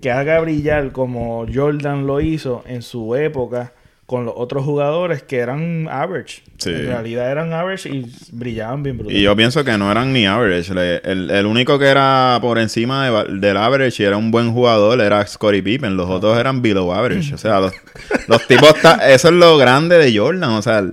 que 0.00 0.12
haga 0.12 0.38
brillar 0.38 0.92
como 0.92 1.44
Jordan 1.52 2.06
lo 2.06 2.20
hizo 2.20 2.62
en 2.68 2.82
su 2.82 3.16
época 3.16 3.72
con 4.06 4.26
los 4.26 4.34
otros 4.36 4.64
jugadores 4.64 5.22
que 5.22 5.38
eran 5.38 5.88
average. 5.90 6.42
Sí. 6.58 6.70
En 6.70 6.86
realidad 6.86 7.30
eran 7.30 7.52
average 7.54 7.88
y 7.88 8.04
brillaban 8.32 8.82
bien 8.82 8.98
brutal. 8.98 9.16
Y 9.16 9.22
yo 9.22 9.34
pienso 9.34 9.64
que 9.64 9.78
no 9.78 9.90
eran 9.90 10.12
ni 10.12 10.26
average. 10.26 10.74
Le- 10.74 10.96
El, 11.04 11.30
el 11.30 11.46
único 11.46 11.78
que 11.78 11.86
era 11.86 12.38
por 12.42 12.58
encima 12.58 13.08
de 13.08 13.38
del 13.40 13.56
average 13.56 14.02
y 14.02 14.06
era 14.06 14.16
un 14.18 14.30
buen 14.30 14.52
jugador 14.52 15.00
era 15.00 15.26
Scottie 15.26 15.62
Pippen. 15.62 15.96
Los 15.96 16.10
otros 16.10 16.38
eran 16.38 16.60
below 16.60 16.92
average. 16.92 17.34
O 17.34 17.38
sea, 17.38 17.60
los, 17.60 17.72
los 18.28 18.46
tipos... 18.46 18.74
ta- 18.82 19.10
eso 19.10 19.28
es 19.28 19.34
lo 19.34 19.56
grande 19.56 19.96
de 19.96 20.16
Jordan. 20.16 20.50
O 20.50 20.60
sea, 20.62 20.84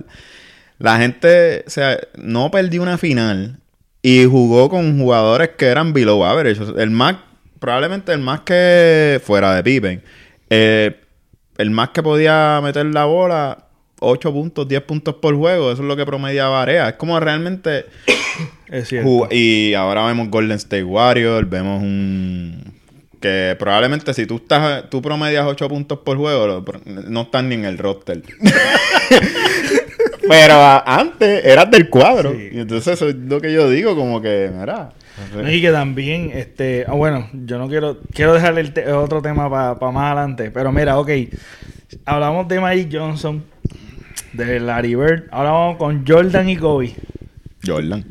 la 0.78 0.98
gente... 0.98 1.64
O 1.66 1.70
sea, 1.70 1.98
no 2.16 2.50
perdió 2.50 2.80
una 2.82 2.96
final 2.96 3.58
y 4.00 4.24
jugó 4.24 4.70
con 4.70 4.98
jugadores 4.98 5.50
que 5.58 5.66
eran 5.66 5.92
below 5.92 6.24
average. 6.24 6.62
O 6.62 6.72
sea, 6.74 6.82
el 6.82 6.90
más... 6.90 7.16
Probablemente 7.58 8.10
el 8.12 8.20
más 8.20 8.40
que... 8.40 9.20
Fuera 9.22 9.54
de 9.54 9.62
Pippen. 9.62 10.02
eh, 10.48 10.96
el 11.62 11.70
más 11.70 11.90
que 11.90 12.02
podía 12.02 12.60
meter 12.62 12.86
la 12.86 13.04
bola... 13.04 13.66
8 14.04 14.32
puntos, 14.32 14.66
10 14.66 14.82
puntos 14.82 15.14
por 15.14 15.36
juego. 15.36 15.70
Eso 15.70 15.82
es 15.82 15.88
lo 15.88 15.96
que 15.96 16.04
promediaba 16.04 16.60
Area. 16.60 16.88
Es 16.88 16.96
como 16.96 17.20
realmente... 17.20 17.86
es 18.68 18.88
cierto. 18.88 19.28
Y 19.30 19.74
ahora 19.74 20.04
vemos 20.06 20.28
Golden 20.28 20.56
State 20.56 20.82
Warriors, 20.82 21.48
vemos 21.48 21.80
un 21.80 22.72
que 23.22 23.56
probablemente 23.58 24.12
si 24.12 24.26
tú 24.26 24.36
estás 24.36 24.90
tú 24.90 25.00
promedias 25.00 25.46
8 25.46 25.68
puntos 25.68 26.00
por 26.00 26.18
juego, 26.18 26.62
no 26.84 27.22
están 27.22 27.48
ni 27.48 27.54
en 27.54 27.64
el 27.64 27.78
roster. 27.78 28.20
Pero 30.28 30.82
antes 30.84 31.44
eras 31.44 31.70
del 31.70 31.88
cuadro. 31.88 32.32
Sí. 32.32 32.48
Y 32.52 32.60
entonces 32.60 32.94
eso 32.94 33.08
es 33.08 33.14
lo 33.14 33.40
que 33.40 33.52
yo 33.52 33.70
digo, 33.70 33.96
como 33.96 34.20
que, 34.20 34.50
mira. 34.52 34.90
Y 35.46 35.60
que 35.60 35.70
también, 35.70 36.30
este, 36.34 36.84
ah, 36.88 36.92
bueno, 36.94 37.28
yo 37.32 37.58
no 37.58 37.68
quiero, 37.68 38.00
quiero 38.14 38.32
dejarle 38.34 38.62
el 38.62 38.72
te- 38.72 38.90
otro 38.92 39.20
tema 39.22 39.48
para 39.50 39.92
más 39.92 40.06
adelante, 40.06 40.50
pero 40.50 40.72
mira, 40.72 40.98
ok, 40.98 41.10
hablamos 42.06 42.48
de 42.48 42.60
Magic 42.60 42.88
Johnson, 42.90 43.44
de 44.32 44.58
Larry 44.60 44.94
Bird, 44.94 45.24
ahora 45.30 45.50
vamos 45.50 45.76
con 45.76 46.04
Jordan 46.06 46.48
y 46.48 46.56
Kobe. 46.56 46.94
Jordan. 47.64 48.04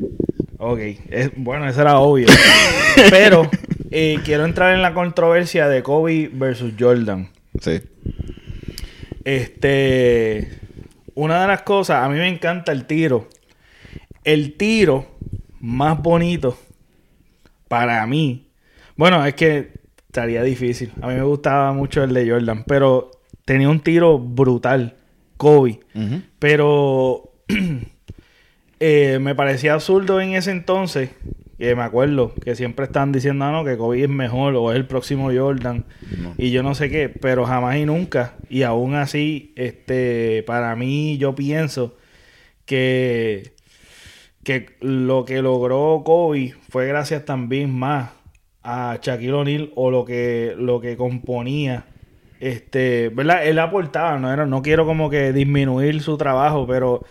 Ok, 0.58 0.78
es, 1.10 1.32
bueno, 1.36 1.68
eso 1.68 1.80
era 1.82 1.98
obvio, 1.98 2.28
pero 3.10 3.50
eh, 3.90 4.18
quiero 4.24 4.44
entrar 4.44 4.72
en 4.74 4.80
la 4.82 4.94
controversia 4.94 5.68
de 5.68 5.82
Kobe 5.82 6.30
versus 6.32 6.72
Jordan. 6.78 7.28
Sí. 7.60 7.80
Este, 9.24 10.58
una 11.14 11.42
de 11.42 11.48
las 11.48 11.62
cosas, 11.62 12.04
a 12.04 12.08
mí 12.08 12.16
me 12.18 12.28
encanta 12.28 12.72
el 12.72 12.86
tiro. 12.86 13.28
El 14.24 14.54
tiro 14.56 15.06
más 15.60 16.00
bonito 16.00 16.56
para 17.72 18.06
mí. 18.06 18.48
Bueno, 18.96 19.24
es 19.24 19.32
que 19.32 19.72
estaría 20.06 20.42
difícil. 20.42 20.92
A 21.00 21.08
mí 21.08 21.14
me 21.14 21.22
gustaba 21.22 21.72
mucho 21.72 22.04
el 22.04 22.12
de 22.12 22.28
Jordan, 22.28 22.64
pero 22.66 23.10
tenía 23.46 23.70
un 23.70 23.80
tiro 23.80 24.18
brutal, 24.18 24.94
Kobe. 25.38 25.80
Pero 26.38 27.32
eh, 28.78 29.18
me 29.22 29.34
parecía 29.34 29.72
absurdo 29.72 30.20
en 30.20 30.34
ese 30.34 30.50
entonces. 30.50 31.12
Que 31.58 31.74
me 31.74 31.82
acuerdo 31.82 32.34
que 32.44 32.56
siempre 32.56 32.84
están 32.84 33.10
diciendo 33.10 33.46
"Ah, 33.46 33.52
no, 33.52 33.64
que 33.64 33.78
Kobe 33.78 34.02
es 34.02 34.08
mejor 34.10 34.54
o 34.56 34.70
es 34.70 34.76
el 34.76 34.84
próximo 34.86 35.30
Jordan 35.34 35.86
No. 36.20 36.34
y 36.36 36.50
yo 36.50 36.62
no 36.62 36.74
sé 36.74 36.90
qué, 36.90 37.08
pero 37.08 37.46
jamás 37.46 37.76
y 37.78 37.86
nunca. 37.86 38.34
Y 38.50 38.64
aún 38.64 38.94
así, 38.96 39.54
este, 39.56 40.42
para 40.46 40.76
mí, 40.76 41.16
yo 41.16 41.34
pienso 41.34 41.96
que, 42.66 43.51
que 44.44 44.66
lo 44.80 45.24
que 45.24 45.40
logró 45.42 46.02
Kobe 46.04 46.54
fue 46.68 46.86
gracias 46.88 47.24
también 47.24 47.70
más 47.72 48.10
a 48.62 48.98
Shaquille 49.00 49.32
O'Neal 49.32 49.70
o 49.74 49.90
lo 49.90 50.04
que, 50.04 50.54
lo 50.58 50.80
que 50.80 50.96
componía. 50.96 51.84
Este, 52.40 53.08
¿verdad? 53.10 53.46
Él 53.46 53.58
aportaba, 53.60 54.18
no 54.18 54.32
era, 54.32 54.46
no 54.46 54.62
quiero 54.62 54.84
como 54.84 55.10
que 55.10 55.32
disminuir 55.32 56.00
su 56.02 56.16
trabajo, 56.16 56.66
pero 56.66 57.04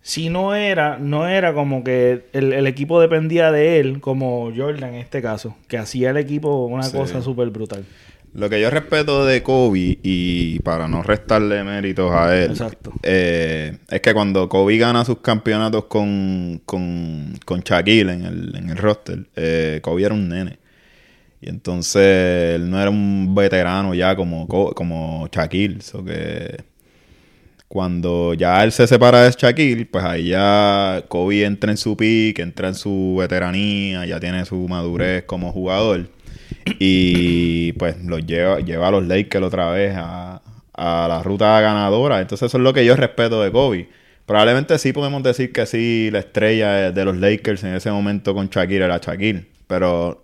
si 0.00 0.28
no 0.28 0.54
era, 0.56 0.98
no 0.98 1.28
era 1.28 1.54
como 1.54 1.82
que 1.84 2.24
el, 2.32 2.52
el 2.52 2.66
equipo 2.66 3.00
dependía 3.00 3.52
de 3.52 3.78
él, 3.78 4.00
como 4.00 4.50
Jordan 4.54 4.90
en 4.94 5.00
este 5.00 5.22
caso, 5.22 5.56
que 5.68 5.78
hacía 5.78 6.10
el 6.10 6.16
equipo 6.16 6.66
una 6.66 6.82
Sí. 6.82 6.96
cosa 6.96 7.22
súper 7.22 7.50
brutal. 7.50 7.84
Lo 8.34 8.50
que 8.50 8.60
yo 8.60 8.68
respeto 8.70 9.24
de 9.24 9.42
Kobe, 9.42 9.98
y 10.02 10.58
para 10.60 10.88
no 10.88 11.02
restarle 11.04 11.62
méritos 11.62 12.10
a 12.12 12.36
él, 12.36 12.50
eh, 13.04 13.76
es 13.88 14.00
que 14.00 14.12
cuando 14.12 14.48
Kobe 14.48 14.76
gana 14.76 15.04
sus 15.04 15.18
campeonatos 15.18 15.84
con, 15.84 16.60
con, 16.66 17.34
con 17.44 17.60
Shaquille 17.60 18.12
en 18.12 18.24
el, 18.24 18.56
en 18.56 18.70
el 18.70 18.76
roster, 18.76 19.26
eh, 19.36 19.78
Kobe 19.82 20.04
era 20.04 20.14
un 20.14 20.28
nene. 20.28 20.58
Y 21.40 21.48
entonces 21.50 22.56
él 22.56 22.70
no 22.70 22.80
era 22.80 22.90
un 22.90 23.34
veterano 23.34 23.94
ya 23.94 24.16
como, 24.16 24.48
Co- 24.48 24.74
como 24.74 25.28
Shaquille. 25.30 25.80
So 25.82 26.04
que 26.04 26.56
cuando 27.68 28.34
ya 28.34 28.62
él 28.62 28.72
se 28.72 28.86
separa 28.86 29.22
de 29.24 29.30
Shaquille, 29.36 29.86
pues 29.86 30.04
ahí 30.04 30.28
ya 30.28 31.04
Kobe 31.08 31.44
entra 31.44 31.70
en 31.70 31.76
su 31.76 31.96
pick, 31.96 32.38
entra 32.38 32.68
en 32.68 32.74
su 32.74 33.16
veteranía, 33.18 34.06
ya 34.06 34.20
tiene 34.20 34.44
su 34.44 34.56
madurez 34.68 35.24
como 35.24 35.52
jugador. 35.52 36.08
Y 36.78 37.72
pues 37.72 38.02
los 38.04 38.24
lleva, 38.26 38.60
lleva 38.60 38.88
a 38.88 38.90
los 38.90 39.04
Lakers 39.06 39.44
otra 39.44 39.70
vez 39.70 39.94
a, 39.96 40.40
a 40.72 41.06
la 41.08 41.22
ruta 41.22 41.60
ganadora. 41.60 42.20
Entonces 42.20 42.46
eso 42.46 42.58
es 42.58 42.62
lo 42.64 42.72
que 42.72 42.84
yo 42.84 42.96
respeto 42.96 43.42
de 43.42 43.50
Kobe. 43.52 43.88
Probablemente 44.26 44.78
sí 44.78 44.92
podemos 44.92 45.22
decir 45.22 45.52
que 45.52 45.66
sí, 45.66 46.08
la 46.10 46.20
estrella 46.20 46.90
de 46.92 47.04
los 47.04 47.16
Lakers 47.16 47.62
en 47.64 47.74
ese 47.74 47.90
momento 47.90 48.34
con 48.34 48.48
Shaquille 48.48 48.84
era 48.84 48.98
Shaquille. 48.98 49.46
Pero, 49.66 50.22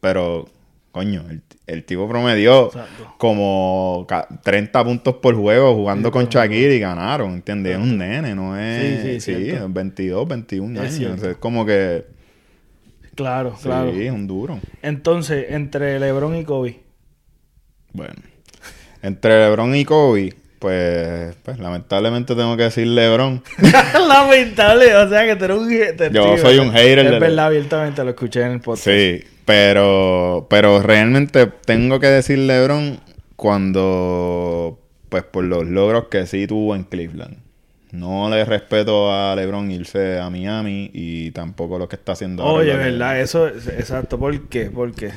pero 0.00 0.48
Coño, 0.90 1.24
el, 1.30 1.42
el 1.66 1.84
tipo 1.84 2.08
promedió 2.08 2.66
Exacto. 2.68 3.14
como 3.18 4.06
ca- 4.08 4.26
30 4.42 4.82
puntos 4.84 5.16
por 5.16 5.34
juego 5.36 5.74
jugando 5.74 6.10
con 6.10 6.26
Shakira 6.28 6.72
y 6.74 6.78
ganaron, 6.80 7.34
¿entiendes? 7.34 7.76
Es 7.76 7.82
un 7.82 7.98
nene, 7.98 8.34
no 8.34 8.58
es... 8.58 9.02
Sí, 9.02 9.20
sí, 9.20 9.20
Sí, 9.20 9.44
cierto. 9.44 9.66
es 9.66 9.72
22, 9.74 10.28
21 10.28 10.82
Es 10.82 10.86
años. 10.86 10.96
cierto. 10.96 11.30
es 11.30 11.36
como 11.36 11.66
que... 11.66 12.04
Claro, 13.18 13.56
claro. 13.60 13.90
Sí, 13.92 14.08
un 14.08 14.28
duro. 14.28 14.60
Entonces, 14.80 15.46
entre 15.50 15.98
LeBron 15.98 16.36
y 16.36 16.44
Kobe. 16.44 16.78
Bueno. 17.92 18.14
Entre 19.02 19.36
LeBron 19.40 19.74
y 19.74 19.84
Kobe, 19.84 20.34
pues, 20.60 21.34
pues 21.42 21.58
lamentablemente 21.58 22.36
tengo 22.36 22.56
que 22.56 22.62
decir 22.62 22.86
LeBron. 22.86 23.42
Lamentable, 24.08 24.94
o 24.94 25.08
sea 25.08 25.26
que 25.26 25.34
tú 25.34 25.46
eres 25.46 25.56
un 25.58 25.68
hater. 25.68 26.12
Yo 26.12 26.38
soy 26.38 26.58
un 26.58 26.70
hater 26.70 27.00
Es 27.00 27.10
de- 27.10 27.18
verdad, 27.18 27.46
abiertamente 27.46 28.04
lo 28.04 28.10
escuché 28.10 28.42
en 28.42 28.52
el 28.52 28.60
podcast. 28.60 28.84
Sí, 28.86 29.24
pero, 29.44 30.46
pero 30.48 30.80
realmente 30.80 31.48
tengo 31.64 31.98
que 31.98 32.06
decir 32.06 32.38
LeBron 32.38 33.00
cuando, 33.34 34.78
pues 35.08 35.24
por 35.24 35.42
los 35.42 35.66
logros 35.66 36.04
que 36.08 36.24
sí 36.26 36.46
tuvo 36.46 36.76
en 36.76 36.84
Cleveland. 36.84 37.38
No 37.92 38.28
le 38.28 38.44
respeto 38.44 39.10
a 39.12 39.34
LeBron 39.34 39.70
irse 39.70 40.18
a 40.18 40.28
Miami 40.28 40.90
y 40.92 41.30
tampoco 41.30 41.78
lo 41.78 41.88
que 41.88 41.96
está 41.96 42.12
haciendo 42.12 42.42
ahora. 42.42 42.62
Oye, 42.62 42.72
que- 42.72 42.76
verdad, 42.78 43.20
eso 43.20 43.48
es 43.48 43.66
exacto. 43.66 44.18
¿Por 44.18 44.48
qué? 44.48 44.66
¿Por 44.66 44.92
qué? 44.94 45.10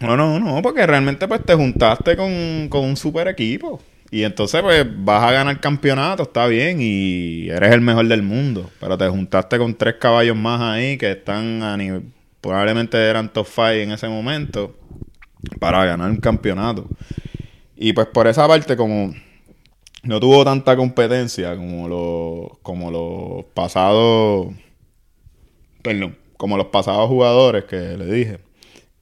No, 0.00 0.16
no, 0.16 0.38
no, 0.38 0.62
porque 0.62 0.86
realmente 0.86 1.26
pues 1.26 1.44
te 1.44 1.54
juntaste 1.54 2.16
con, 2.16 2.68
con 2.68 2.84
un 2.84 2.96
super 2.96 3.26
equipo. 3.28 3.80
Y 4.10 4.24
entonces 4.24 4.60
pues 4.62 4.86
vas 5.04 5.22
a 5.24 5.32
ganar 5.32 5.58
campeonato, 5.58 6.24
está 6.24 6.46
bien, 6.46 6.78
y 6.80 7.48
eres 7.48 7.72
el 7.72 7.80
mejor 7.80 8.06
del 8.06 8.22
mundo. 8.22 8.70
Pero 8.78 8.96
te 8.98 9.08
juntaste 9.08 9.58
con 9.58 9.74
tres 9.74 9.94
caballos 9.98 10.36
más 10.36 10.60
ahí 10.60 10.98
que 10.98 11.10
están 11.12 11.62
a 11.62 11.76
nivel, 11.78 12.02
probablemente 12.40 12.98
eran 12.98 13.32
top 13.32 13.46
five 13.46 13.82
en 13.82 13.92
ese 13.92 14.08
momento, 14.08 14.76
para 15.58 15.84
ganar 15.86 16.10
un 16.10 16.18
campeonato. 16.18 16.86
Y 17.74 17.94
pues 17.94 18.06
por 18.08 18.26
esa 18.26 18.46
parte 18.46 18.76
como 18.76 19.14
no 20.02 20.20
tuvo 20.20 20.44
tanta 20.44 20.76
competencia 20.76 21.56
como 21.56 21.88
los, 21.88 22.58
como 22.62 22.90
los 22.90 23.44
pasados, 23.54 24.48
perdón, 25.82 26.16
como 26.36 26.56
los 26.56 26.66
pasados 26.66 27.08
jugadores 27.08 27.64
que 27.64 27.96
le 27.96 28.06
dije. 28.06 28.38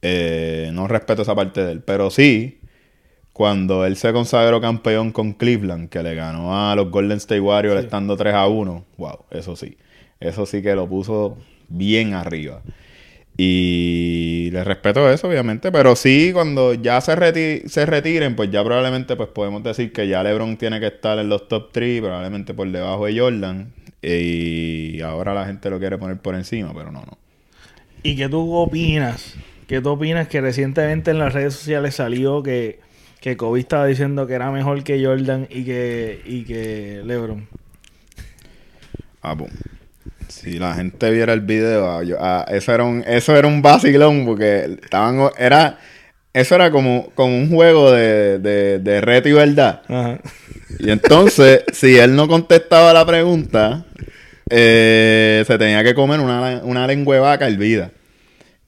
Eh, 0.03 0.69
no 0.73 0.87
respeto 0.87 1.21
esa 1.23 1.35
parte 1.35 1.63
de 1.63 1.71
él. 1.73 1.81
Pero 1.81 2.09
sí, 2.09 2.59
cuando 3.33 3.85
él 3.85 3.95
se 3.95 4.13
consagró 4.13 4.61
campeón 4.61 5.11
con 5.11 5.33
Cleveland, 5.33 5.89
que 5.89 6.03
le 6.03 6.15
ganó 6.15 6.55
a 6.55 6.75
los 6.75 6.91
Golden 6.91 7.17
State 7.17 7.41
Warriors 7.41 7.83
estando 7.83 8.17
3 8.17 8.33
a 8.33 8.47
1, 8.47 8.85
wow, 8.97 9.19
eso 9.31 9.55
sí. 9.55 9.77
Eso 10.19 10.45
sí 10.45 10.61
que 10.61 10.75
lo 10.75 10.87
puso 10.87 11.37
bien 11.67 12.13
arriba. 12.13 12.61
Y 13.43 14.51
le 14.51 14.63
respeto 14.63 15.09
eso, 15.09 15.27
obviamente. 15.27 15.71
Pero 15.71 15.95
sí, 15.95 16.29
cuando 16.31 16.75
ya 16.75 17.01
se, 17.01 17.15
reti- 17.15 17.65
se 17.67 17.87
retiren, 17.87 18.35
pues 18.35 18.51
ya 18.51 18.63
probablemente 18.63 19.15
pues 19.15 19.29
podemos 19.29 19.63
decir 19.63 19.91
que 19.91 20.07
ya 20.07 20.21
LeBron 20.21 20.57
tiene 20.57 20.79
que 20.79 20.85
estar 20.85 21.17
en 21.17 21.27
los 21.27 21.47
top 21.47 21.69
3, 21.71 22.01
probablemente 22.01 22.53
por 22.53 22.69
debajo 22.69 23.07
de 23.07 23.19
Jordan. 23.19 23.73
Y 24.03 25.01
ahora 25.01 25.33
la 25.33 25.47
gente 25.47 25.71
lo 25.71 25.79
quiere 25.79 25.97
poner 25.97 26.17
por 26.19 26.35
encima, 26.35 26.71
pero 26.71 26.91
no, 26.91 26.99
no. 27.01 27.17
¿Y 28.03 28.15
qué 28.15 28.29
tú 28.29 28.53
opinas? 28.53 29.33
¿Qué 29.65 29.81
tú 29.81 29.89
opinas 29.89 30.27
que 30.27 30.39
recientemente 30.39 31.09
en 31.09 31.17
las 31.17 31.33
redes 31.33 31.55
sociales 31.55 31.95
salió 31.95 32.43
que, 32.43 32.79
que 33.21 33.37
Kobe 33.37 33.59
estaba 33.59 33.87
diciendo 33.87 34.27
que 34.27 34.33
era 34.35 34.51
mejor 34.51 34.83
que 34.83 35.03
Jordan 35.03 35.47
y 35.49 35.63
que, 35.63 36.21
y 36.25 36.43
que 36.43 37.01
LeBron? 37.03 37.47
Ah, 39.23 39.35
pues. 39.35 39.51
Si 40.31 40.57
la 40.59 40.73
gente 40.75 41.11
viera 41.11 41.33
el 41.33 41.41
video, 41.41 41.89
ah, 41.91 42.03
yo- 42.03 42.17
ah, 42.19 42.45
eso 42.49 42.73
era 42.73 42.83
un, 42.83 43.03
eso 43.05 43.35
era 43.35 43.47
un 43.47 43.61
vacilón, 43.61 44.25
porque 44.25 44.77
estaban, 44.81 45.29
era, 45.37 45.77
eso 46.33 46.55
era 46.55 46.71
como, 46.71 47.11
como 47.15 47.35
un 47.37 47.49
juego 47.49 47.91
de, 47.91 48.39
de, 48.39 48.79
de 48.79 49.01
reto 49.01 49.29
y 49.29 49.33
verdad. 49.33 49.81
Ajá. 49.87 50.19
Y 50.79 50.89
entonces, 50.89 51.63
si 51.73 51.97
él 51.97 52.15
no 52.15 52.27
contestaba 52.27 52.93
la 52.93 53.05
pregunta, 53.05 53.85
eh, 54.49 55.43
se 55.45 55.57
tenía 55.57 55.83
que 55.83 55.93
comer 55.93 56.19
una, 56.19 56.61
una 56.63 56.87
lengua 56.87 57.15
de 57.15 57.21
vaca 57.21 57.47
hervida. 57.47 57.91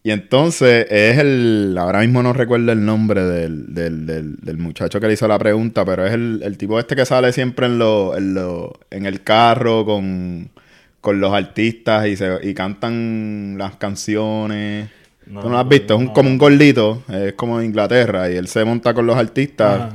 Y 0.05 0.11
entonces 0.11 0.85
es 0.89 1.17
el, 1.17 1.77
ahora 1.79 2.01
mismo 2.01 2.21
no 2.21 2.33
recuerdo 2.33 2.73
el 2.73 2.83
nombre 2.85 3.23
del, 3.23 3.73
del, 3.73 4.05
del, 4.05 4.35
del 4.35 4.57
muchacho 4.57 4.99
que 4.99 5.07
le 5.07 5.13
hizo 5.13 5.29
la 5.29 5.39
pregunta, 5.39 5.85
pero 5.85 6.05
es 6.05 6.13
el, 6.13 6.41
el 6.43 6.57
tipo 6.57 6.77
este 6.77 6.95
que 6.97 7.05
sale 7.05 7.31
siempre 7.31 7.67
en, 7.67 7.79
lo, 7.79 8.17
en, 8.17 8.33
lo, 8.33 8.73
en 8.91 9.05
el 9.05 9.23
carro 9.23 9.85
con, 9.85 10.49
con 11.03 11.19
los 11.19 11.33
artistas 11.33 12.07
y, 12.07 12.15
se, 12.15 12.39
y 12.41 12.53
cantan 12.53 13.57
las 13.57 13.75
canciones. 13.75 14.89
No, 15.27 15.41
¿Tú 15.41 15.47
no 15.49 15.53
lo 15.55 15.59
has 15.59 15.67
visto? 15.67 15.95
Es 15.95 15.99
un, 15.99 16.05
no. 16.07 16.13
como 16.13 16.29
un 16.29 16.37
gordito, 16.37 17.03
es 17.09 17.33
como 17.33 17.59
en 17.59 17.65
Inglaterra, 17.67 18.31
y 18.31 18.37
él 18.37 18.47
se 18.47 18.63
monta 18.63 18.93
con 18.93 19.05
los 19.05 19.17
artistas 19.17 19.93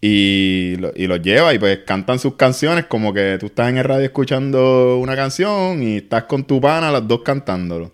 y, 0.00 0.76
lo- 0.78 0.92
y 0.96 1.06
los 1.06 1.20
lleva 1.20 1.52
y 1.54 1.58
pues 1.58 1.80
cantan 1.86 2.18
sus 2.18 2.34
canciones 2.36 2.86
como 2.86 3.12
que 3.12 3.36
tú 3.38 3.46
estás 3.46 3.68
en 3.68 3.78
el 3.78 3.84
radio 3.84 4.04
escuchando 4.06 4.98
una 4.98 5.14
canción 5.16 5.82
y 5.82 5.96
estás 5.98 6.24
con 6.24 6.44
tu 6.44 6.60
pana 6.60 6.90
las 6.90 7.06
dos 7.06 7.20
cantándolo. 7.22 7.92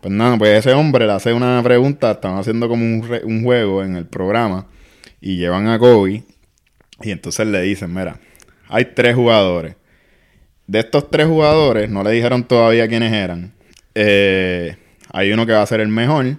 Pues 0.00 0.14
nada, 0.14 0.38
pues 0.38 0.58
ese 0.60 0.72
hombre 0.74 1.06
le 1.06 1.12
hace 1.12 1.32
una 1.32 1.60
pregunta, 1.62 2.12
están 2.12 2.38
haciendo 2.38 2.68
como 2.68 2.84
un, 2.84 3.06
re- 3.08 3.24
un 3.24 3.42
juego 3.42 3.82
en 3.82 3.96
el 3.96 4.06
programa 4.06 4.66
y 5.20 5.36
llevan 5.38 5.66
a 5.68 5.78
Kobe 5.78 6.22
y 7.02 7.10
entonces 7.10 7.46
le 7.46 7.60
dicen, 7.62 7.92
mira, 7.92 8.18
hay 8.68 8.86
tres 8.94 9.14
jugadores. 9.16 9.74
De 10.70 10.78
estos 10.78 11.10
tres 11.10 11.26
jugadores, 11.26 11.90
no 11.90 12.04
le 12.04 12.12
dijeron 12.12 12.44
todavía 12.44 12.86
quiénes 12.86 13.12
eran. 13.12 13.50
Eh, 13.96 14.76
hay 15.12 15.32
uno 15.32 15.44
que 15.44 15.50
va 15.50 15.62
a 15.62 15.66
ser 15.66 15.80
el 15.80 15.88
mejor 15.88 16.36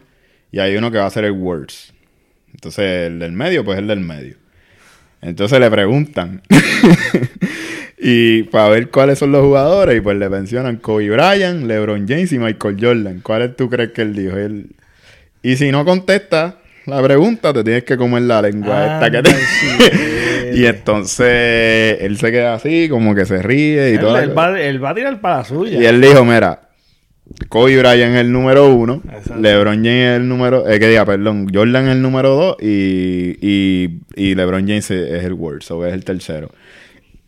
y 0.53 0.59
hay 0.59 0.77
uno 0.77 0.89
que 0.89 0.99
va 0.99 1.05
a 1.05 1.09
ser 1.09 1.25
el 1.25 1.34
worst. 1.34 1.89
Entonces 2.53 3.07
el 3.07 3.19
del 3.19 3.34
medio, 3.34 3.65
pues 3.65 3.77
el 3.77 3.88
del 3.88 3.99
medio. 3.99 4.38
Entonces 5.21 5.59
le 5.59 5.69
preguntan. 5.69 6.41
y 7.97 8.43
para 8.43 8.69
ver 8.69 8.89
cuáles 8.89 9.19
son 9.19 9.34
los 9.34 9.43
jugadores, 9.43 9.97
y 9.97 9.99
pues 9.99 10.15
le 10.17 10.29
mencionan 10.29 10.77
Kobe 10.77 11.09
Bryant, 11.09 11.65
LeBron 11.65 12.07
James 12.07 12.32
y 12.32 12.39
Michael 12.39 12.77
Jordan. 12.79 13.19
¿Cuáles 13.19 13.57
tú 13.57 13.69
crees 13.69 13.91
que 13.91 14.03
él 14.03 14.15
dijo? 14.15 14.38
Él... 14.38 14.67
Y 15.43 15.57
si 15.57 15.73
no 15.73 15.84
contesta 15.84 16.61
la 16.86 17.01
pregunta, 17.01 17.53
te 17.53 17.63
tienes 17.63 17.84
que 17.84 17.97
comer 17.97 18.23
la 18.23 18.41
lengua 18.41 18.95
esta 18.95 19.11
que 19.11 19.21
te... 19.21 19.32
sí. 19.32 20.53
y 20.53 20.65
entonces 20.65 21.97
él 22.01 22.17
se 22.17 22.32
queda 22.32 22.55
así, 22.55 22.89
como 22.89 23.15
que 23.15 23.25
se 23.25 23.41
ríe 23.41 23.91
y 23.91 23.93
Él, 23.95 23.99
todo. 23.99 24.17
él 24.19 24.38
va, 24.38 24.59
él 24.59 24.84
va 24.84 24.89
a 24.89 24.95
tirar 24.95 25.21
para 25.21 25.38
la 25.38 25.43
suya. 25.45 25.79
Y 25.79 25.86
él 25.86 26.01
dijo, 26.01 26.25
mira, 26.25 26.61
Kobe 27.49 27.77
Bryant 27.77 28.15
es 28.15 28.21
el 28.21 28.32
número 28.32 28.73
uno, 28.73 29.01
Exacto. 29.05 29.38
LeBron 29.41 29.75
James 29.77 30.09
es 30.11 30.17
el 30.17 30.27
número, 30.27 30.67
eh, 30.67 30.79
que 30.79 30.88
diga, 30.88 31.05
perdón, 31.05 31.47
Jordan 31.53 31.86
es 31.86 31.91
el 31.91 32.01
número 32.01 32.29
dos 32.29 32.55
y, 32.61 33.38
y, 33.41 34.01
y 34.15 34.36
LeBron 34.36 34.67
James 34.67 34.91
es 34.91 35.23
el 35.23 35.34
worst, 35.34 35.71
o 35.71 35.86
es 35.86 35.93
el 35.93 36.03
tercero. 36.03 36.49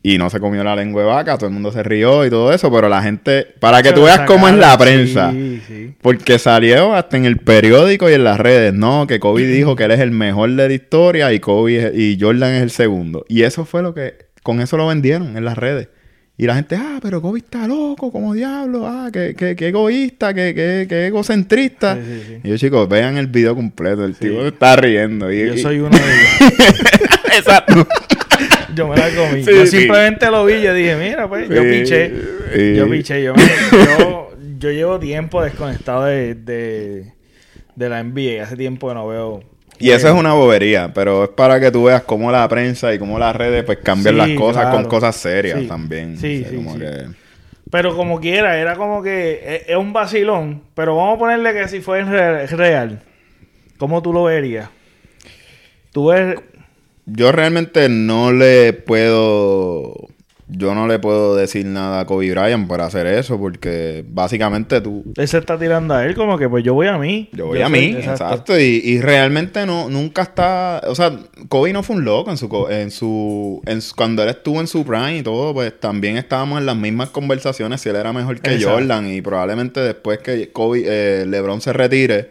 Y 0.05 0.17
no 0.17 0.29
se 0.29 0.41
comió 0.41 0.65
la 0.65 0.75
lengua 0.75 1.01
de 1.01 1.07
vaca, 1.07 1.37
todo 1.37 1.47
el 1.47 1.53
mundo 1.53 1.71
se 1.71 1.81
rió 1.81 2.25
y 2.25 2.29
todo 2.29 2.51
eso, 2.51 2.69
pero 2.69 2.89
la 2.89 3.01
gente, 3.01 3.47
para 3.61 3.81
que 3.81 3.89
Se 3.89 3.95
tú 3.95 4.03
veas 4.03 4.19
cómo 4.27 4.49
es 4.49 4.53
la 4.55 4.77
prensa, 4.77 5.31
Sí, 5.31 5.61
sí. 5.65 5.93
porque 6.01 6.37
salió 6.39 6.93
hasta 6.93 7.15
en 7.15 7.23
el 7.23 7.37
periódico 7.37 8.09
y 8.09 8.13
en 8.13 8.25
las 8.25 8.37
redes, 8.37 8.73
no, 8.73 9.07
que 9.07 9.21
Kobe 9.21 9.45
dijo 9.45 9.77
que 9.77 9.85
él 9.85 9.91
es 9.91 10.01
el 10.01 10.11
mejor 10.11 10.49
de 10.51 10.67
la 10.67 10.73
historia 10.73 11.31
y 11.31 11.39
Kobe 11.39 11.77
es- 11.87 11.97
y 11.97 12.17
Jordan 12.19 12.51
es 12.53 12.63
el 12.63 12.71
segundo. 12.71 13.25
Y 13.29 13.43
eso 13.43 13.63
fue 13.63 13.81
lo 13.81 13.93
que, 13.93 14.15
con 14.43 14.59
eso 14.59 14.75
lo 14.75 14.87
vendieron 14.87 15.37
en 15.37 15.45
las 15.45 15.57
redes. 15.57 15.87
Y 16.35 16.47
la 16.47 16.55
gente, 16.55 16.75
ah, 16.75 16.99
pero 17.01 17.21
Kobe 17.21 17.39
está 17.39 17.65
loco, 17.67 18.11
como 18.11 18.33
diablo, 18.33 18.85
ah, 18.87 19.09
que, 19.13 19.35
que, 19.35 19.55
que 19.55 19.67
egoísta, 19.69 20.33
que, 20.33 20.53
que, 20.53 20.85
que 20.89 21.07
egocentrista. 21.07 21.95
Sí. 21.95 22.39
Y 22.43 22.49
yo, 22.49 22.57
chicos, 22.57 22.89
vean 22.89 23.15
el 23.17 23.27
video 23.27 23.55
completo, 23.55 24.03
el 24.03 24.15
tipo 24.15 24.43
está 24.45 24.75
riendo. 24.75 25.31
Y, 25.31 25.47
Yo 25.47 25.57
soy 25.59 25.79
uno 25.79 25.91
de 25.97 26.03
ellos. 26.03 26.51
Exacto. 27.37 27.87
Yo 28.76 28.88
me 28.88 28.95
la 28.95 29.09
comí. 29.09 29.43
Sí, 29.43 29.51
yo 29.55 29.65
sí. 29.65 29.78
simplemente 29.80 30.30
lo 30.32 30.45
vi 30.45 30.53
y 30.55 30.61
yo 30.63 30.74
dije, 30.74 30.95
mira, 30.95 31.28
pues, 31.28 31.49
yo 31.49 31.61
piché. 31.63 32.11
sí. 32.55 32.76
Yo 32.76 32.89
piché. 32.89 33.24
Yo, 33.24 33.34
me- 33.34 33.43
yo, 33.99 34.32
yo 34.59 34.71
llevo 34.71 34.99
tiempo 34.99 35.41
desconectado 35.43 36.05
de, 36.05 36.36
de, 36.36 37.13
de 37.76 37.89
la 37.89 38.03
NBA. 38.03 38.43
Hace 38.43 38.55
tiempo 38.55 38.88
que 38.88 38.93
no 38.93 39.07
veo. 39.07 39.43
Y 39.80 39.89
eso 39.89 40.07
es 40.07 40.13
una 40.13 40.34
bobería, 40.34 40.91
pero 40.93 41.24
es 41.26 41.30
para 41.32 41.59
que 41.59 41.71
tú 41.71 41.86
veas 41.86 42.03
cómo 42.03 42.32
la 42.32 42.47
prensa 42.47 42.93
y 42.93 42.99
cómo 42.99 43.17
las 43.19 43.36
redes 43.36 43.63
pues 43.63 43.80
cambian 43.80 44.17
las 44.17 44.30
cosas 44.32 44.63
claro. 44.63 44.78
con 44.78 44.86
cosas 44.86 45.15
serias 45.15 45.67
también. 45.67 46.17
Sí, 46.17 46.38
O 46.38 46.41
sea, 46.41 46.49
sí, 46.51 46.55
como 46.55 46.74
sí. 46.76 46.80
que- 46.80 47.05
Pero 47.71 47.95
como 47.95 48.19
quiera, 48.21 48.57
era 48.59 48.76
como 48.76 49.01
que 49.01 49.41
es, 49.45 49.69
es 49.69 49.76
un 49.76 49.91
vacilón. 49.91 50.61
Pero 50.76 50.95
vamos 50.95 51.15
a 51.15 51.19
ponerle 51.19 51.53
que 51.53 51.67
si 51.67 51.82
fue 51.82 52.03
re- 52.03 52.45
real. 52.47 53.01
¿Cómo 53.78 54.01
tú 54.01 54.13
lo 54.13 54.24
verías? 54.26 54.69
Tú 55.91 56.07
ves. 56.07 56.38
Yo 57.05 57.31
realmente 57.31 57.89
no 57.89 58.31
le 58.31 58.73
puedo. 58.73 59.93
Yo 60.55 60.75
no 60.75 60.87
le 60.87 60.99
puedo 60.99 61.35
decir 61.35 61.65
nada 61.65 62.01
a 62.01 62.05
Kobe 62.05 62.29
Bryant 62.29 62.67
por 62.67 62.79
hacer 62.81 63.07
eso, 63.07 63.39
porque 63.39 64.05
básicamente 64.07 64.81
tú. 64.81 65.03
Él 65.15 65.27
se 65.27 65.37
está 65.39 65.57
tirando 65.57 65.95
a 65.95 66.05
él 66.05 66.13
como 66.15 66.37
que 66.37 66.47
pues 66.47 66.63
yo 66.63 66.73
voy 66.75 66.87
a 66.87 66.97
mí. 66.97 67.29
Yo 67.31 67.47
voy 67.47 67.61
a 67.61 67.69
soy- 67.69 67.71
mí, 67.79 67.85
exacto. 67.97 68.59
Y, 68.59 68.81
y 68.83 69.01
realmente 69.01 69.65
no, 69.65 69.89
nunca 69.89 70.21
está. 70.21 70.81
O 70.87 70.93
sea, 70.95 71.17
Kobe 71.47 71.73
no 71.73 71.81
fue 71.81 71.95
un 71.95 72.05
loco 72.05 72.29
en 72.29 72.37
su, 72.37 72.67
en 72.69 72.91
su, 72.91 73.61
en 73.65 73.81
su- 73.81 73.95
Cuando 73.95 74.21
él 74.21 74.29
estuvo 74.29 74.59
en 74.59 74.67
su 74.67 74.85
prime 74.85 75.17
y 75.17 75.23
todo, 75.23 75.53
pues 75.53 75.79
también 75.79 76.17
estábamos 76.17 76.59
en 76.59 76.67
las 76.67 76.75
mismas 76.75 77.09
conversaciones 77.09 77.81
si 77.81 77.89
él 77.89 77.95
era 77.95 78.13
mejor 78.13 78.39
que 78.39 78.53
Exacto. 78.53 78.75
Jordan. 78.77 79.11
Y 79.11 79.21
probablemente 79.21 79.79
después 79.79 80.19
que 80.19 80.51
Kobe, 80.51 80.83
eh, 80.85 81.25
LeBron 81.25 81.61
se 81.61 81.73
retire, 81.73 82.29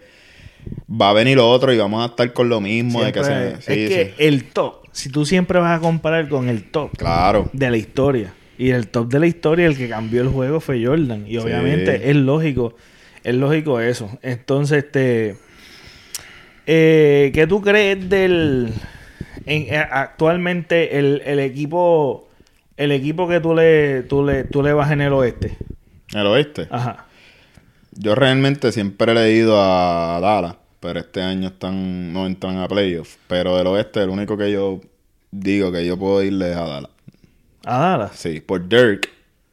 va 0.91 1.11
a 1.11 1.13
venir 1.13 1.39
otro 1.39 1.73
y 1.73 1.79
vamos 1.79 2.03
a 2.03 2.07
estar 2.11 2.33
con 2.33 2.49
lo 2.49 2.61
mismo. 2.61 3.03
de 3.03 3.13
que 3.13 3.25
se, 3.25 3.57
sí, 3.63 3.73
es 3.83 3.89
que 3.89 4.05
sí. 4.17 4.25
el 4.25 4.45
top, 4.45 4.75
si 4.93 5.09
tú 5.11 5.25
siempre 5.25 5.59
vas 5.59 5.79
a 5.79 5.81
comparar 5.81 6.29
con 6.29 6.49
el 6.49 6.65
top 6.71 6.97
Claro. 6.97 7.49
de 7.53 7.71
la 7.71 7.77
historia, 7.77 8.35
y 8.59 8.71
el 8.71 8.89
top 8.89 9.09
de 9.09 9.19
la 9.21 9.27
historia, 9.27 9.67
el 9.67 9.77
que 9.77 9.89
cambió 9.89 10.23
el 10.23 10.29
juego 10.29 10.61
fue 10.61 10.85
Jordan, 10.85 11.25
y 11.27 11.39
obviamente 11.39 12.11
es 12.11 12.17
lógico, 12.17 12.77
es 13.25 13.35
lógico 13.35 13.81
eso. 13.81 14.19
Entonces, 14.23 14.85
este, 14.85 15.37
eh, 16.67 17.31
¿qué 17.35 17.47
tú 17.47 17.61
crees 17.61 18.09
del, 18.09 18.73
en- 19.47 19.63
eh, 19.75 19.87
actualmente 19.91 20.99
el, 20.99 21.23
el 21.25 21.41
equipo, 21.41 22.29
el 22.77 22.93
equipo 22.93 23.29
que 23.29 23.41
tú 23.41 23.55
le, 23.55 24.03
tú 24.03 24.25
le, 24.25 24.45
tú 24.45 24.63
le 24.63 24.73
vas 24.73 24.91
en 24.93 25.01
el 25.01 25.13
oeste? 25.13 25.57
El 26.15 26.27
oeste. 26.27 26.69
Ajá. 26.71 27.07
Yo 27.93 28.15
realmente 28.15 28.73
siempre 28.73 29.13
he 29.13 29.33
ido 29.33 29.61
a 29.61 30.19
Dallas, 30.21 30.57
pero 30.81 31.01
este 31.01 31.23
año 31.23 31.49
están 31.49 32.13
no 32.13 32.27
entran 32.27 32.59
a 32.59 32.69
playoffs. 32.69 33.19
Pero 33.29 33.57
del 33.57 33.67
oeste, 33.67 34.03
el 34.03 34.11
único 34.11 34.37
que 34.37 34.51
yo 34.51 34.81
digo 35.31 35.71
que 35.71 35.85
yo 35.87 35.99
puedo 35.99 36.23
irle 36.23 36.53
es 36.53 36.57
a 36.57 36.65
Dallas. 36.65 36.91
A 37.65 37.79
Dallas. 37.79 38.13
Sí, 38.15 38.41
por 38.41 38.69
Dirk. 38.69 39.11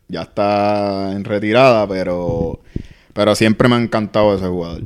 Ya 0.08 0.24
está 0.24 1.12
en 1.12 1.24
retirada, 1.24 1.88
pero, 1.88 2.60
pero 3.14 3.36
siempre 3.36 3.68
me 3.68 3.76
ha 3.76 3.80
encantado 3.82 4.36
ese 4.36 4.48
jugador. 4.48 4.82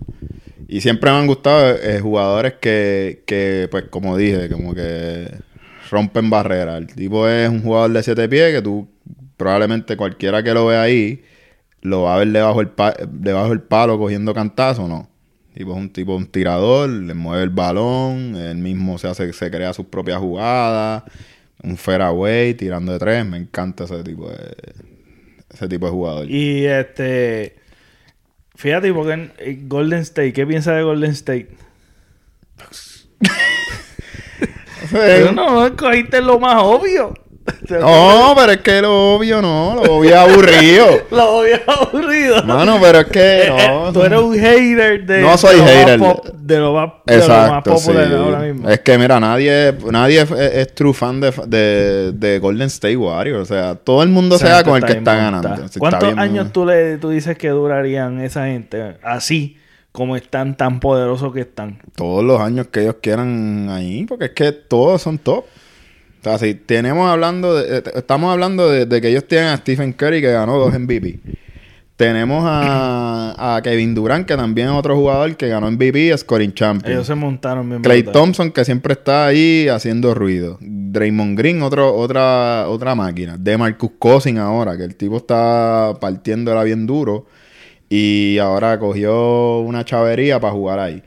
Y 0.68 0.82
siempre 0.82 1.12
me 1.12 1.18
han 1.18 1.28
gustado 1.28 1.76
eh, 1.76 2.00
jugadores 2.02 2.56
que, 2.60 3.24
que, 3.26 3.68
pues 3.72 3.86
como 3.90 4.18
dije, 4.18 4.50
como 4.50 4.74
que 4.74 5.30
rompen 5.90 6.30
barreras. 6.30 6.82
El 6.82 6.88
tipo 6.88 7.28
es 7.28 7.48
un 7.48 7.62
jugador 7.62 7.92
de 7.92 8.04
siete 8.04 8.28
pies 8.28 8.54
que 8.54 8.62
tú, 8.62 8.88
probablemente 9.38 9.96
cualquiera 9.96 10.44
que 10.44 10.54
lo 10.54 10.66
vea 10.66 10.82
ahí, 10.82 11.24
lo 11.84 12.04
va 12.04 12.16
a 12.16 12.20
ver 12.20 12.30
debajo 12.30 12.60
del, 12.60 12.70
pa- 12.70 12.96
debajo 13.08 13.58
palo 13.68 13.98
cogiendo 14.00 14.34
cantazo, 14.34 14.88
¿no? 14.88 15.10
Tipo 15.54 15.72
es 15.74 15.78
un 15.78 15.90
tipo, 15.92 16.16
un 16.16 16.26
tirador, 16.26 16.90
le 16.90 17.14
mueve 17.14 17.44
el 17.44 17.50
balón, 17.52 18.36
él 18.36 18.58
mismo 18.58 18.98
se 18.98 19.08
hace, 19.08 19.32
se 19.34 19.52
crea 19.52 19.72
sus 19.74 19.86
propias 19.86 20.18
jugadas, 20.18 21.04
un 21.62 21.78
fairway, 21.78 22.56
tirando 22.56 22.92
de 22.94 23.00
tres, 23.00 23.26
me 23.26 23.38
encanta 23.38 23.84
ese 23.84 24.04
tipo 24.04 24.30
de 24.30 24.56
ese 25.54 25.68
tipo 25.68 25.86
de 25.86 25.92
jugador. 25.92 26.30
Y 26.32 26.66
este. 26.66 27.56
Fíjate, 28.56 28.94
porque 28.94 29.32
en 29.38 29.70
Golden 29.70 30.00
State, 30.00 30.34
¿qué 30.34 30.46
piensas 30.48 30.76
de 30.76 30.84
Golden 30.84 31.12
State? 31.12 31.50
Pero 34.92 35.32
no, 35.32 35.76
cogiste 35.76 36.22
lo 36.22 36.40
más 36.40 36.62
obvio. 36.64 37.14
No, 37.70 38.34
pero 38.38 38.52
es 38.54 38.58
que 38.60 38.82
lo 38.82 39.16
obvio 39.16 39.42
no, 39.42 39.76
lo 39.76 39.98
obvio 39.98 40.20
aburrido. 40.20 40.86
Lo 41.12 41.38
obvio 41.40 41.58
aburrido. 41.68 42.44
Mano, 42.44 42.78
pero 42.82 43.00
es 43.00 43.06
que 43.08 43.20
Eh, 43.20 43.48
eh, 43.48 43.68
no. 43.70 43.92
tú 43.94 44.02
eres 44.04 44.20
un 44.20 44.34
hater 44.34 45.06
de, 45.06 45.22
No 45.22 45.38
soy 45.38 45.60
de 45.60 45.98
lo 45.98 45.98
más 46.06 46.14
pop- 46.16 46.26
de 46.34 46.60
lo 46.60 46.74
más, 46.74 46.90
de 47.06 47.18
lo 47.18 47.28
más 47.28 47.30
Exacto, 47.30 47.78
sí. 47.78 47.88
popular 47.88 48.14
ahora 48.16 48.40
mismo. 48.40 48.70
Es 48.70 48.80
que 48.80 48.98
mira, 48.98 49.20
nadie, 49.20 49.76
nadie 49.92 50.22
es, 50.22 50.32
es 50.32 50.74
true 50.76 50.94
fan 50.94 51.20
de, 51.20 51.32
de, 51.48 52.12
de 52.14 52.40
Golden 52.40 52.68
State 52.68 52.98
Warriors. 52.98 53.42
O 53.42 53.46
sea, 53.54 53.76
todo 53.76 54.04
el 54.04 54.10
mundo 54.10 54.36
Esa 54.36 54.48
sea 54.48 54.64
con 54.64 54.78
el 54.78 54.86
que 54.86 54.94
está 54.94 55.16
ganando. 55.16 55.54
Está 55.66 55.80
¿Cuántos 55.80 56.18
años 56.18 56.52
tú, 56.54 56.66
le, 56.66 56.98
tú 56.98 57.10
dices 57.10 57.38
que 57.38 57.50
durarían 57.50 58.22
esa 58.22 58.46
gente 58.46 58.98
así 59.04 59.58
como 59.92 60.16
están 60.16 60.56
tan 60.58 60.80
poderosos 60.80 61.34
que 61.34 61.42
están? 61.42 61.80
Todos 61.96 62.24
los 62.24 62.40
años 62.42 62.68
que 62.68 62.82
ellos 62.82 62.96
quieran 63.02 63.68
ahí, 63.70 64.06
porque 64.06 64.26
es 64.26 64.32
que 64.32 64.52
todos 64.52 65.02
son 65.02 65.18
top. 65.18 65.46
O 66.24 66.30
sea, 66.30 66.38
si 66.38 66.56
tenemos 66.56 67.10
hablando 67.10 67.54
de, 67.54 67.80
eh, 67.80 67.84
estamos 67.96 68.32
hablando 68.32 68.70
de, 68.70 68.86
de 68.86 69.02
que 69.02 69.10
ellos 69.10 69.28
tienen 69.28 69.50
a 69.50 69.58
Stephen 69.58 69.92
Curry 69.92 70.22
que 70.22 70.32
ganó 70.32 70.58
dos 70.58 70.74
MVP. 70.74 71.20
Tenemos 71.98 72.46
a, 72.48 73.56
a 73.58 73.62
Kevin 73.62 73.94
Durant, 73.94 74.26
que 74.26 74.38
también 74.38 74.70
es 74.70 74.74
otro 74.74 74.96
jugador 74.96 75.36
que 75.36 75.50
ganó 75.50 75.70
MVP, 75.70 76.18
Scoring 76.18 76.54
Champion. 76.54 76.94
Ellos 76.94 77.08
se 77.08 77.14
montaron 77.14 77.68
bien 77.68 77.82
Clay 77.82 78.04
brutal. 78.04 78.22
Thompson, 78.22 78.52
que 78.52 78.64
siempre 78.64 78.94
está 78.94 79.28
ahí 79.28 79.68
haciendo 79.68 80.16
ruido. 80.16 80.58
Draymond 80.62 81.38
Green, 81.38 81.62
otro, 81.62 81.94
otra, 81.94 82.68
otra 82.70 82.96
máquina. 82.96 83.38
De 83.38 83.58
Marcus 83.58 83.92
Cousins 84.00 84.40
ahora, 84.40 84.78
que 84.78 84.84
el 84.86 84.96
tipo 84.96 85.18
está 85.18 85.94
partiéndola 86.00 86.64
bien 86.64 86.88
duro. 86.88 87.28
Y 87.90 88.38
ahora 88.40 88.80
cogió 88.80 89.60
una 89.60 89.84
chavería 89.84 90.40
para 90.40 90.54
jugar 90.54 90.80
ahí. 90.80 91.04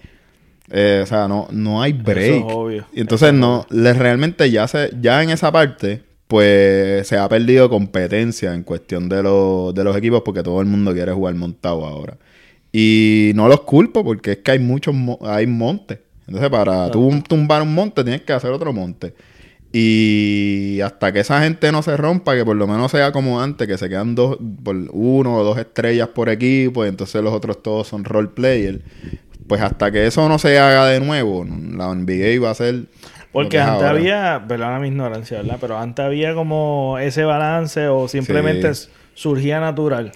Eh, 0.70 1.00
o 1.02 1.06
sea, 1.06 1.28
no, 1.28 1.46
no 1.50 1.80
hay 1.80 1.92
break. 1.92 2.18
Eso 2.38 2.48
es 2.48 2.54
obvio. 2.54 2.84
Y 2.92 3.00
entonces 3.00 3.28
Eso 3.28 3.38
no, 3.38 3.66
le, 3.70 3.92
realmente 3.94 4.50
ya 4.50 4.66
se, 4.66 4.90
ya 5.00 5.22
en 5.22 5.30
esa 5.30 5.52
parte, 5.52 6.02
pues 6.26 7.06
se 7.06 7.16
ha 7.16 7.28
perdido 7.28 7.70
competencia 7.70 8.52
en 8.52 8.62
cuestión 8.64 9.08
de, 9.08 9.22
los 9.22 9.72
de 9.74 9.84
los 9.84 9.96
equipos 9.96 10.22
porque 10.24 10.42
todo 10.42 10.60
el 10.60 10.66
mundo 10.66 10.92
quiere 10.92 11.12
jugar 11.12 11.34
montado 11.36 11.86
ahora. 11.86 12.18
Y 12.72 13.30
no 13.36 13.48
los 13.48 13.60
culpo 13.62 14.04
porque 14.04 14.32
es 14.32 14.36
que 14.38 14.50
hay 14.50 14.58
muchos, 14.58 14.94
mo- 14.94 15.18
hay 15.22 15.46
montes. 15.46 16.00
Entonces, 16.26 16.50
para 16.50 16.90
tú 16.90 17.22
tumbar 17.28 17.62
un 17.62 17.72
monte, 17.72 18.02
tienes 18.02 18.22
que 18.22 18.32
hacer 18.32 18.50
otro 18.50 18.72
monte. 18.72 19.14
Y 19.72 20.80
hasta 20.80 21.12
que 21.12 21.20
esa 21.20 21.42
gente 21.42 21.70
no 21.70 21.82
se 21.82 21.96
rompa, 21.96 22.34
que 22.34 22.44
por 22.44 22.56
lo 22.56 22.66
menos 22.66 22.90
sea 22.90 23.12
como 23.12 23.40
antes, 23.40 23.68
que 23.68 23.76
se 23.78 23.88
quedan 23.88 24.14
dos, 24.14 24.38
por 24.64 24.74
uno 24.90 25.36
o 25.36 25.44
dos 25.44 25.58
estrellas 25.58 26.08
por 26.08 26.28
equipo, 26.28 26.84
y 26.84 26.88
entonces 26.88 27.22
los 27.22 27.32
otros 27.32 27.62
todos 27.62 27.86
son 27.86 28.04
role 28.04 28.28
players. 28.28 28.80
Pues 29.48 29.60
hasta 29.60 29.90
que 29.92 30.06
eso 30.06 30.28
no 30.28 30.38
se 30.38 30.58
haga 30.58 30.86
de 30.86 31.00
nuevo, 31.00 31.44
la 31.44 31.94
NBA 31.94 32.40
va 32.42 32.50
a 32.50 32.54
ser. 32.54 32.84
Porque 33.32 33.58
es 33.58 33.62
antes 33.62 33.84
ahora. 33.86 33.90
había, 33.90 34.44
perdona 34.48 34.78
mi 34.80 34.88
ignorancia, 34.88 35.38
¿verdad? 35.42 35.58
Pero 35.60 35.78
antes 35.78 36.04
había 36.04 36.34
como 36.34 36.96
ese 36.98 37.24
balance 37.24 37.86
o 37.88 38.08
simplemente 38.08 38.74
Sí. 38.74 38.88
surgía 39.14 39.60
natural. 39.60 40.12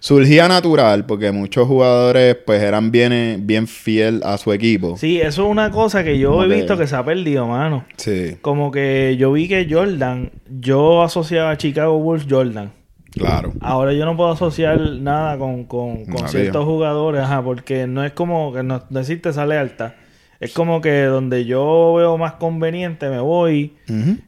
Surgía 0.00 0.46
natural 0.46 1.06
porque 1.06 1.32
muchos 1.32 1.66
jugadores 1.66 2.36
pues 2.44 2.62
eran 2.62 2.90
bien, 2.90 3.40
bien 3.46 3.66
fiel 3.66 4.20
a 4.24 4.36
su 4.36 4.52
equipo. 4.52 4.96
Sí, 4.98 5.20
eso 5.20 5.44
es 5.44 5.50
una 5.50 5.70
cosa 5.70 6.04
que 6.04 6.18
yo 6.18 6.32
Como 6.32 6.44
he 6.44 6.48
que- 6.48 6.54
visto 6.56 6.76
que 6.76 6.86
se 6.86 6.94
ha 6.96 7.04
perdido, 7.04 7.46
mano. 7.46 7.84
Sí, 7.96 8.36
Como 8.42 8.70
que 8.70 9.16
yo 9.18 9.32
vi 9.32 9.48
que 9.48 9.66
Jordan, 9.70 10.30
yo 10.60 11.02
asociaba 11.02 11.50
a 11.52 11.56
Chicago 11.56 11.98
Bulls 11.98 12.26
Jordan. 12.28 12.72
Claro. 13.16 13.52
Ahora 13.60 13.92
yo 13.92 14.04
no 14.04 14.16
puedo 14.16 14.30
asociar 14.30 14.80
nada 14.80 15.38
con, 15.38 15.64
con, 15.64 16.06
ciertos 16.28 16.64
jugadores, 16.64 17.22
ajá, 17.22 17.42
porque 17.42 17.86
no 17.86 18.04
es 18.04 18.12
como 18.12 18.52
que 18.52 18.62
no, 18.62 18.82
no 18.90 19.00
existe 19.00 19.30
esa 19.30 19.46
lealtad. 19.46 19.92
Es 20.38 20.52
como 20.52 20.80
que 20.80 21.04
donde 21.04 21.46
yo 21.46 21.94
veo 21.96 22.18
más 22.18 22.34
conveniente 22.34 23.08
me 23.08 23.20
voy, 23.20 23.74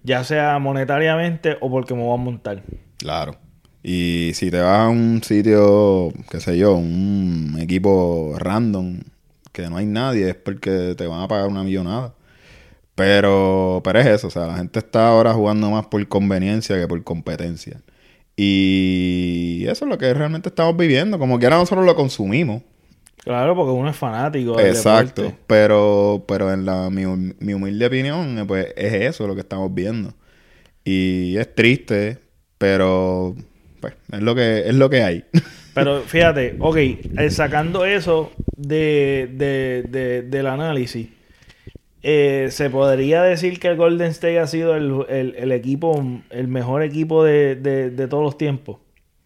ya 0.03 0.25
sea 0.25 0.59
monetariamente 0.59 1.57
o 1.61 1.71
porque 1.71 1.95
me 1.95 2.03
voy 2.03 2.15
a 2.15 2.23
montar. 2.23 2.63
Claro. 2.97 3.37
Y 3.83 4.33
si 4.35 4.51
te 4.51 4.61
vas 4.61 4.81
a 4.81 4.89
un 4.89 5.23
sitio, 5.23 6.13
qué 6.31 6.41
sé 6.41 6.59
yo, 6.59 6.75
un 6.75 7.57
equipo 7.61 8.35
random, 8.39 9.01
que 9.53 9.69
no 9.69 9.77
hay 9.77 9.87
nadie, 9.87 10.31
es 10.31 10.35
porque 10.35 10.95
te 10.97 11.07
van 11.07 11.23
a 11.23 11.29
pagar 11.29 11.49
una 11.49 11.63
millonada. 11.63 12.15
Pero, 12.95 13.81
pero 13.85 14.01
es 14.01 14.07
eso, 14.07 14.27
o 14.27 14.31
sea, 14.31 14.47
la 14.47 14.57
gente 14.57 14.81
está 14.81 15.09
ahora 15.09 15.33
jugando 15.33 15.71
más 15.71 15.87
por 15.87 16.07
conveniencia 16.09 16.77
que 16.81 16.89
por 16.89 17.03
competencia. 17.05 17.81
Y 18.41 19.65
eso 19.69 19.85
es 19.85 19.89
lo 19.91 19.99
que 19.99 20.15
realmente 20.15 20.49
estamos 20.49 20.77
viviendo. 20.77 21.19
Como 21.19 21.39
quiera 21.39 21.57
nosotros 21.57 21.85
lo 21.85 21.95
consumimos. 21.97 22.63
Claro, 23.25 23.55
porque 23.57 23.73
uno 23.73 23.91
es 23.91 23.97
fanático 23.97 24.57
del 24.57 24.69
Exacto. 24.69 25.23
deporte. 25.23 25.43
Pero, 25.49 26.25
pero 26.27 26.53
en 26.53 26.65
la, 26.65 26.89
mi 26.89 27.05
humilde 27.05 27.87
opinión, 27.87 28.39
eh, 28.39 28.45
pues 28.47 28.69
es 28.77 28.93
eso 28.95 29.27
lo 29.27 29.35
que 29.35 29.41
estamos 29.43 29.75
viendo. 29.75 30.15
Y 30.85 31.37
es 31.37 31.53
triste, 31.55 32.19
pero 32.57 33.35
pues 33.81 33.95
es 34.13 34.21
lo 34.21 34.35
que, 34.35 34.61
es 34.69 34.75
lo 34.75 34.89
que 34.89 35.03
hay. 35.03 35.25
Pero 35.75 36.01
fíjate, 36.01 36.57
ok, 36.59 36.77
eh, 36.77 37.31
sacando 37.31 37.85
eso 37.85 38.33
de, 38.57 39.29
de- 39.33 39.85
de- 39.89 40.23
del 40.23 40.47
análisis, 40.49 41.07
eh, 42.03 42.49
se 42.51 42.71
podría 42.71 43.23
decir 43.23 43.59
que 43.59 43.69
el 43.69 43.77
Golden 43.77 44.09
State 44.11 44.39
ha 44.39 44.47
sido 44.47 44.77
el, 44.77 44.93
el- 45.09 45.35
el 45.37 45.53
equipo, 45.53 46.05
el 46.31 46.49
mejor 46.49 46.83
equipo 46.83 47.25
de, 47.25 47.57
de- 47.57 47.91
de 47.91 48.09
todos 48.09 48.23
los 48.23 48.39
tiempos, 48.39 48.79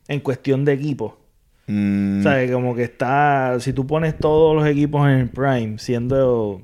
en 0.09 0.21
cuestión 0.21 0.65
de 0.65 0.73
equipo. 0.73 1.19
Mm, 1.67 2.21
O 2.21 2.23
sea, 2.23 2.45
que 2.45 2.53
como 2.53 2.75
que 2.75 2.83
está, 2.83 3.57
si 3.61 3.73
tú 3.73 3.87
pones 3.87 4.19
todos 4.19 4.55
los 4.57 4.67
equipos 4.67 5.07
en 5.07 5.13
el 5.19 5.29
prime, 5.29 5.79
siendo, 5.79 6.61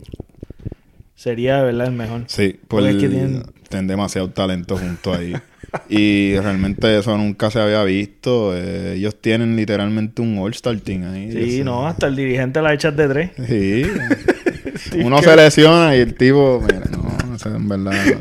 sería 1.15 1.59
de 1.59 1.65
verdad 1.65 1.87
el 1.89 1.93
mejor. 1.95 2.23
sí, 2.27 2.59
por 2.69 2.81
Porque 2.81 2.91
es 2.91 2.97
que 2.97 3.09
tienen- 3.09 3.43
tienen 3.69 3.87
demasiado 3.87 4.31
talento 4.31 4.77
junto 4.79 5.13
ahí. 5.15 5.35
y 5.91 6.39
realmente 6.39 6.99
eso 6.99 7.17
nunca 7.19 7.51
se 7.51 7.61
había 7.61 7.85
visto. 7.85 8.57
Eh, 8.57 8.95
ellos 8.97 9.21
tienen 9.21 9.55
literalmente 9.57 10.23
un 10.23 10.39
All-Star 10.39 10.81
Team 10.81 11.05
ahí. 11.13 11.31
Sí, 11.33 11.63
no, 11.63 11.87
hasta 11.87 12.07
el 12.07 12.17
dirigente 12.17 12.63
la 12.63 12.73
echas 12.73 12.97
de 12.97 13.09
tres. 13.09 13.31
Sí. 13.47 13.83
Sí, 14.79 15.01
Uno 15.03 15.17
que- 15.19 15.25
se 15.25 15.37
lesiona 15.37 15.97
y 15.97 16.01
el 16.01 16.15
tipo, 16.15 16.63
mira, 16.67 16.83
no, 16.91 17.35
eso 17.35 17.55
en 17.55 17.69
verdad. 17.69 17.93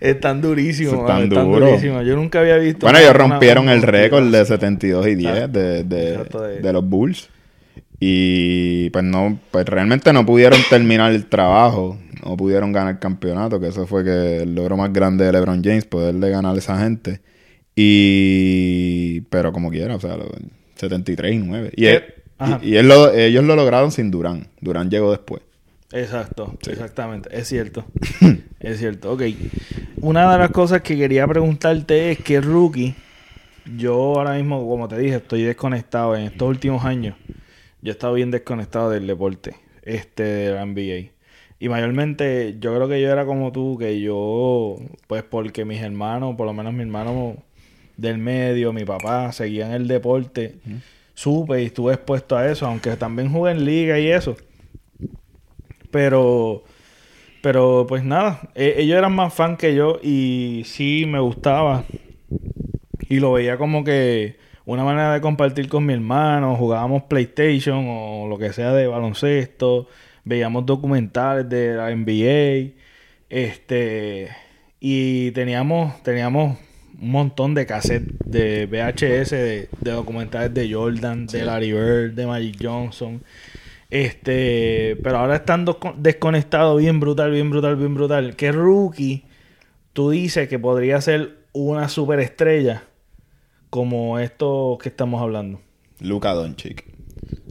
Están 0.00 0.42
durísimos, 0.42 0.94
Están 0.94 1.06
mano, 1.06 1.24
están 1.24 1.50
durísimos. 1.52 2.04
Yo 2.06 2.16
nunca 2.16 2.40
había 2.40 2.58
visto. 2.58 2.84
Bueno, 2.86 2.98
ellos 2.98 3.14
rompieron 3.16 3.68
el 3.70 3.80
récord 3.82 4.30
de 4.30 4.44
72 4.44 5.06
y 5.06 5.14
10 5.14 5.32
Exacto. 5.34 5.58
de, 5.58 5.84
de, 5.84 6.60
de- 6.60 6.72
los 6.72 6.86
Bulls. 6.86 7.30
Y 8.00 8.90
pues 8.90 9.04
no, 9.04 9.38
pues 9.50 9.64
realmente 9.66 10.12
no 10.12 10.26
pudieron 10.26 10.60
terminar 10.68 11.12
el 11.12 11.24
trabajo. 11.26 11.96
No 12.22 12.36
pudieron 12.36 12.72
ganar 12.72 12.94
el 12.94 12.98
campeonato, 12.98 13.58
que 13.60 13.68
eso 13.68 13.86
fue 13.86 14.04
que 14.04 14.38
el 14.42 14.54
logro 14.54 14.76
más 14.76 14.92
grande 14.92 15.24
de 15.24 15.32
LeBron 15.32 15.62
James, 15.64 15.86
poderle 15.86 16.28
ganar 16.28 16.54
a 16.54 16.58
esa 16.58 16.78
gente. 16.78 17.20
Y 17.74 19.22
pero 19.30 19.52
como 19.52 19.70
quiera, 19.70 19.96
o 19.96 20.00
sea, 20.00 20.16
lo- 20.16 20.30
73 20.76 21.34
y 21.34 21.38
9. 21.38 21.70
Y 21.76 21.82
¿Qué, 21.82 21.92
es- 21.94 22.02
Ajá. 22.02 22.13
Y, 22.40 22.70
y 22.70 22.76
él 22.76 22.88
lo- 22.88 23.12
ellos 23.12 23.44
lo 23.44 23.56
lograron 23.56 23.90
sin 23.92 24.10
Durán. 24.10 24.48
Durán 24.60 24.90
llegó 24.90 25.10
después. 25.10 25.42
Exacto, 25.92 26.54
exactamente, 26.66 27.28
es 27.32 27.46
cierto. 27.48 27.84
es 28.60 28.78
cierto, 28.78 29.12
ok. 29.12 29.22
Una 30.00 30.30
de 30.32 30.38
las 30.38 30.50
cosas 30.50 30.82
que 30.82 30.96
quería 30.96 31.26
preguntarte 31.26 32.10
es 32.10 32.18
que 32.18 32.40
rookie, 32.40 32.94
yo 33.76 33.94
ahora 33.94 34.34
mismo, 34.34 34.68
como 34.68 34.88
te 34.88 34.98
dije, 34.98 35.16
estoy 35.16 35.42
desconectado 35.42 36.16
en 36.16 36.24
estos 36.24 36.48
últimos 36.48 36.84
años. 36.84 37.16
Yo 37.82 37.90
he 37.90 37.92
estado 37.92 38.14
bien 38.14 38.30
desconectado 38.30 38.90
del 38.90 39.06
deporte, 39.06 39.56
este, 39.82 40.22
de 40.22 40.52
la 40.54 40.62
NBA. 40.62 41.12
Y 41.60 41.68
mayormente, 41.68 42.56
yo 42.60 42.74
creo 42.74 42.88
que 42.88 43.00
yo 43.00 43.10
era 43.10 43.24
como 43.24 43.52
tú, 43.52 43.78
que 43.78 44.00
yo, 44.00 44.76
pues 45.06 45.22
porque 45.22 45.64
mis 45.64 45.80
hermanos, 45.80 46.34
por 46.36 46.46
lo 46.46 46.52
menos 46.52 46.72
mi 46.74 46.82
hermano 46.82 47.36
del 47.96 48.18
medio, 48.18 48.72
mi 48.72 48.84
papá, 48.84 49.32
seguían 49.32 49.72
el 49.72 49.86
deporte, 49.88 50.56
supe 51.14 51.62
y 51.62 51.66
estuve 51.66 51.94
expuesto 51.94 52.36
a 52.36 52.50
eso, 52.50 52.66
aunque 52.66 52.96
también 52.96 53.32
jugué 53.32 53.52
en 53.52 53.64
liga 53.64 53.98
y 53.98 54.10
eso. 54.10 54.36
Pero, 55.90 56.64
pero 57.42 57.86
pues 57.88 58.04
nada, 58.04 58.50
e- 58.54 58.74
ellos 58.78 58.98
eran 58.98 59.14
más 59.14 59.32
fan 59.32 59.56
que 59.56 59.74
yo 59.74 59.98
y 60.02 60.62
sí 60.66 61.04
me 61.06 61.20
gustaba. 61.20 61.84
Y 63.08 63.20
lo 63.20 63.32
veía 63.32 63.58
como 63.58 63.84
que 63.84 64.36
una 64.64 64.84
manera 64.84 65.12
de 65.14 65.20
compartir 65.20 65.68
con 65.68 65.86
mi 65.86 65.92
hermano. 65.92 66.56
Jugábamos 66.56 67.04
PlayStation 67.04 67.86
o 67.88 68.26
lo 68.28 68.38
que 68.38 68.52
sea 68.52 68.72
de 68.72 68.86
baloncesto. 68.86 69.88
Veíamos 70.24 70.66
documentales 70.66 71.48
de 71.48 71.74
la 71.74 71.90
NBA. 71.90 72.72
Este. 73.28 74.30
Y 74.80 75.30
teníamos, 75.32 76.02
teníamos 76.02 76.58
un 77.00 77.10
montón 77.10 77.54
de 77.54 77.66
cassettes 77.66 78.14
de 78.24 78.66
VHS 78.66 79.30
de, 79.30 79.68
de 79.80 79.90
documentales 79.90 80.52
de 80.54 80.72
Jordan, 80.72 81.26
de 81.26 81.44
Larry 81.44 81.72
Bird, 81.72 82.12
de 82.14 82.26
Magic 82.26 82.56
Johnson. 82.62 83.22
Este, 83.90 84.96
pero 85.02 85.18
ahora 85.18 85.36
estando 85.36 85.78
con- 85.78 86.02
desconectado 86.02 86.76
bien 86.76 86.98
brutal, 87.00 87.30
bien 87.30 87.50
brutal, 87.50 87.76
bien 87.76 87.94
brutal. 87.94 88.34
¿Qué 88.36 88.50
rookie 88.52 89.24
tú 89.92 90.10
dices 90.10 90.48
que 90.48 90.58
podría 90.58 91.00
ser 91.00 91.36
una 91.52 91.88
superestrella 91.88 92.82
como 93.70 94.18
esto 94.18 94.78
que 94.82 94.88
estamos 94.88 95.22
hablando? 95.22 95.60
Luka 96.00 96.32
Doncic. 96.32 96.84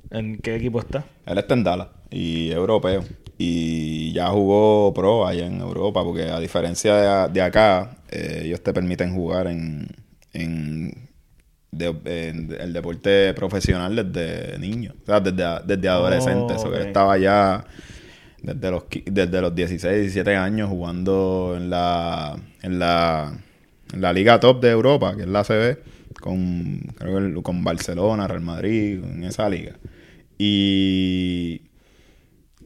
¿En 0.10 0.38
qué 0.38 0.56
equipo 0.56 0.80
está? 0.80 1.06
Él 1.26 1.38
está 1.38 1.54
en 1.54 1.64
Dallas 1.64 1.88
y 2.12 2.52
europeo. 2.52 3.04
Y 3.46 4.14
ya 4.14 4.28
jugó 4.30 4.94
pro 4.94 5.28
allá 5.28 5.46
en 5.48 5.60
Europa, 5.60 6.04
porque 6.04 6.30
a 6.30 6.40
diferencia 6.40 6.96
de, 7.28 7.34
de 7.34 7.42
acá, 7.42 7.98
eh, 8.10 8.44
ellos 8.46 8.62
te 8.62 8.74
permiten 8.74 9.14
jugar 9.14 9.48
en, 9.48 9.88
en, 10.34 11.10
de- 11.72 12.30
en 12.30 12.56
el 12.60 12.74
deporte 12.74 13.34
profesional 13.34 13.96
desde 13.96 14.58
niño, 14.60 14.94
o 15.04 15.06
sea, 15.06 15.20
desde, 15.20 15.44
desde 15.66 15.90
adolescente. 15.90 16.54
Oh, 16.54 16.56
Eso 16.56 16.70
que 16.70 16.78
él 16.78 16.82
ok. 16.82 16.88
estaba 16.88 17.18
ya 17.18 17.66
desde 18.42 18.72
los, 18.72 18.84
desde 19.06 19.42
los 19.42 19.56
16, 19.56 20.02
17 20.02 20.36
años 20.36 20.70
jugando 20.70 21.54
en 21.58 21.70
la, 21.70 22.38
en 22.62 22.80
la, 22.80 23.38
en 23.94 24.02
la 24.02 24.14
liga 24.14 24.40
top 24.40 24.62
de 24.62 24.72
Europa, 24.72 25.16
que 25.16 25.24
es 25.24 25.28
la 25.28 25.40
ACB, 25.42 25.78
con, 26.22 26.80
creo 26.98 27.18
que 27.20 27.26
el- 27.26 27.44
con 27.44 27.64
Barcelona, 27.64 28.28
Real 28.28 28.42
Madrid, 28.42 29.04
en 29.04 29.24
esa 29.26 29.50
liga. 29.50 29.76
Y 30.38 31.62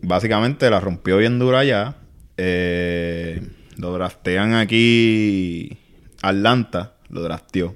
básicamente 0.02 0.70
la 0.70 0.80
rompió 0.80 1.18
bien 1.18 1.40
dura 1.40 1.60
allá. 1.60 1.96
Eh, 2.38 3.42
lo 3.78 3.94
draftean 3.94 4.54
aquí 4.54 5.78
Atlanta, 6.22 6.96
lo 7.10 7.22
drafteó. 7.22 7.76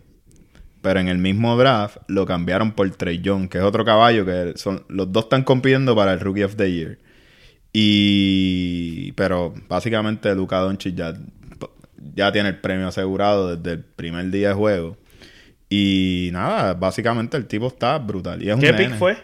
Pero 0.82 1.00
en 1.00 1.08
el 1.10 1.20
mismo 1.20 1.56
draft 1.58 1.98
lo 2.08 2.26
cambiaron 2.26 2.72
por 2.72 2.90
Trey 2.92 3.22
Young, 3.22 3.50
que 3.50 3.60
es 3.60 3.64
otro 3.64 3.86
caballo 3.86 4.26
que 4.26 4.54
son 4.56 4.84
los 4.88 5.12
dos 5.12 5.26
están 5.26 5.44
compitiendo 5.44 5.96
para 5.96 6.14
el 6.14 6.20
Rookie 6.20 6.44
of 6.44 6.56
the 6.56 6.72
Year. 6.72 6.98
Y 7.72 9.12
pero 9.14 9.54
básicamente 9.70 10.34
Luka 10.36 10.58
Doncic 10.60 10.96
ya, 10.96 11.14
ya 12.16 12.32
tiene 12.32 12.50
el 12.50 12.60
premio 12.60 12.88
asegurado 12.88 13.56
desde 13.56 13.74
el 13.74 13.84
primer 13.84 14.30
día 14.32 14.50
de 14.50 14.54
juego. 14.56 14.98
Y 15.70 16.30
nada, 16.34 16.74
básicamente 16.74 17.38
el 17.38 17.46
tipo 17.46 17.68
está 17.68 17.98
brutal. 18.00 18.42
Y 18.44 18.50
es 18.50 18.56
un 18.56 18.62
¿Qué 18.62 18.74
nene. 18.74 18.90
pick 18.90 18.98
fue? 18.98 19.18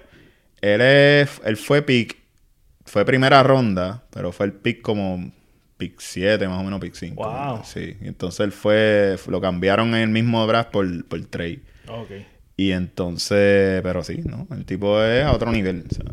Él, 0.62 0.82
es, 0.82 1.42
él 1.44 1.58
fue 1.58 1.82
pick, 1.82 2.18
fue 2.88 3.06
primera 3.06 3.44
ronda, 3.44 4.04
pero 4.12 4.32
fue 4.32 4.48
el 4.48 4.54
pick 4.54 4.82
como 4.82 5.32
pick 5.78 6.00
7, 6.00 6.48
más 6.48 6.60
o 6.60 6.64
menos 6.64 6.80
pick 6.80 6.96
5. 6.96 7.24
Wow. 7.24 7.62
Sí, 7.64 7.96
y 8.02 8.08
entonces 8.08 8.40
él 8.40 8.52
fue, 8.52 9.18
lo 9.28 9.40
cambiaron 9.40 9.90
en 9.90 10.02
el 10.02 10.10
mismo 10.10 10.46
draft 10.48 10.72
por, 10.72 11.06
por 11.06 11.24
trade. 11.26 11.62
Ok. 11.88 12.12
Y 12.56 12.72
entonces, 12.72 13.82
pero 13.84 14.04
sí, 14.04 14.22
¿no? 14.26 14.48
El 14.52 14.66
tipo 14.66 15.02
es 15.04 15.24
a 15.24 15.34
otro 15.34 15.52
nivel. 15.52 15.84
sea. 15.92 16.06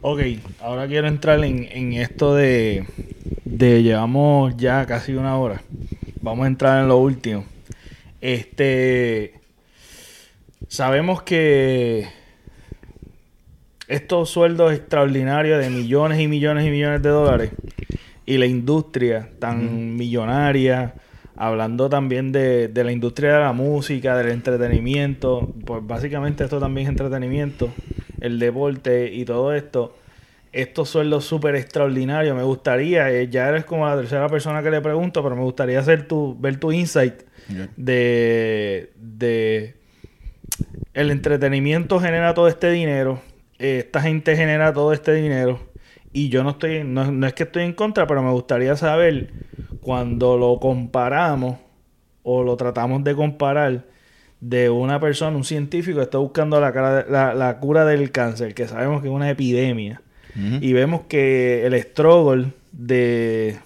Ok, 0.00 0.20
ahora 0.60 0.86
quiero 0.86 1.08
entrar 1.08 1.42
en, 1.42 1.64
en 1.72 1.94
esto 1.94 2.34
de, 2.34 2.86
de 3.44 3.82
llevamos 3.82 4.56
ya 4.56 4.86
casi 4.86 5.14
una 5.14 5.36
hora. 5.36 5.62
Vamos 6.20 6.44
a 6.44 6.48
entrar 6.48 6.82
en 6.82 6.88
lo 6.88 6.98
último. 6.98 7.44
Este 8.20 9.34
sabemos 10.68 11.22
que 11.22 12.08
estos 13.88 14.30
sueldos 14.30 14.72
extraordinarios 14.72 15.60
de 15.60 15.70
millones 15.70 16.20
y 16.20 16.28
millones 16.28 16.66
y 16.66 16.70
millones 16.70 17.02
de 17.02 17.08
dólares 17.10 17.50
y 18.26 18.38
la 18.38 18.46
industria 18.46 19.28
tan 19.38 19.96
millonaria, 19.96 20.94
hablando 21.36 21.88
también 21.90 22.32
de, 22.32 22.68
de 22.68 22.84
la 22.84 22.92
industria 22.92 23.34
de 23.34 23.40
la 23.40 23.52
música, 23.52 24.16
del 24.16 24.30
entretenimiento, 24.30 25.52
pues 25.64 25.86
básicamente 25.86 26.44
esto 26.44 26.58
también 26.58 26.86
es 26.86 26.90
entretenimiento, 26.90 27.72
el 28.20 28.38
deporte 28.38 29.12
y 29.12 29.24
todo 29.24 29.52
esto, 29.52 29.96
estos 30.52 30.88
sueldos 30.88 31.24
súper 31.24 31.56
extraordinarios, 31.56 32.34
me 32.36 32.44
gustaría, 32.44 33.10
eh, 33.10 33.28
ya 33.28 33.48
eres 33.48 33.64
como 33.64 33.86
la 33.86 33.96
tercera 33.96 34.28
persona 34.28 34.62
que 34.62 34.70
le 34.70 34.80
pregunto, 34.80 35.22
pero 35.22 35.36
me 35.36 35.42
gustaría 35.42 35.80
hacer 35.80 36.06
tu, 36.06 36.36
ver 36.38 36.58
tu 36.58 36.72
insight 36.72 37.14
de, 37.76 38.90
de 38.96 39.74
el 40.94 41.10
entretenimiento 41.10 41.98
genera 42.00 42.32
todo 42.32 42.48
este 42.48 42.70
dinero, 42.70 43.20
eh, 43.58 43.78
esta 43.84 44.00
gente 44.00 44.36
genera 44.36 44.72
todo 44.72 44.92
este 44.92 45.12
dinero 45.14 45.60
y 46.12 46.28
yo 46.28 46.42
no 46.44 46.50
estoy, 46.50 46.84
no, 46.84 47.10
no 47.10 47.26
es 47.26 47.32
que 47.34 47.42
estoy 47.44 47.64
en 47.64 47.72
contra, 47.72 48.06
pero 48.06 48.22
me 48.22 48.30
gustaría 48.30 48.76
saber 48.76 49.32
cuando 49.80 50.36
lo 50.38 50.58
comparamos 50.60 51.56
o 52.22 52.42
lo 52.42 52.56
tratamos 52.56 53.04
de 53.04 53.14
comparar 53.14 53.84
de 54.40 54.70
una 54.70 55.00
persona, 55.00 55.36
un 55.36 55.44
científico 55.44 55.98
que 55.98 56.04
está 56.04 56.18
buscando 56.18 56.60
la, 56.60 56.72
cara- 56.72 57.06
la, 57.08 57.34
la 57.34 57.58
cura 57.58 57.84
del 57.84 58.10
cáncer, 58.10 58.54
que 58.54 58.68
sabemos 58.68 59.02
que 59.02 59.08
es 59.08 59.14
una 59.14 59.30
epidemia, 59.30 60.00
y 60.60 60.72
vemos 60.72 61.02
que 61.08 61.64
el 61.64 61.74
struggle 61.80 62.48
de, 62.72 63.56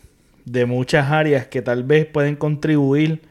de 0.45 0.67
muchas 0.67 1.11
áreas 1.11 1.47
que 1.47 1.63
tal 1.63 1.83
vez 1.83 2.05
pueden 2.07 2.37
contribuir 2.37 3.23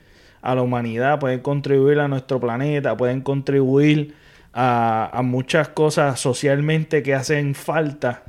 a 0.42 0.56
la 0.56 0.62
humanidad, 0.62 1.20
pueden 1.20 1.40
contribuir 1.42 2.00
a 2.00 2.08
nuestro 2.08 2.40
planeta, 2.40 2.98
pueden 2.98 3.22
contribuir 3.22 4.16
a, 4.60 5.22
muchas 5.24 5.70
cosas 5.70 6.20
socialmente 6.20 7.04
que 7.04 7.14
hacen 7.14 7.54
falta. 7.54 8.24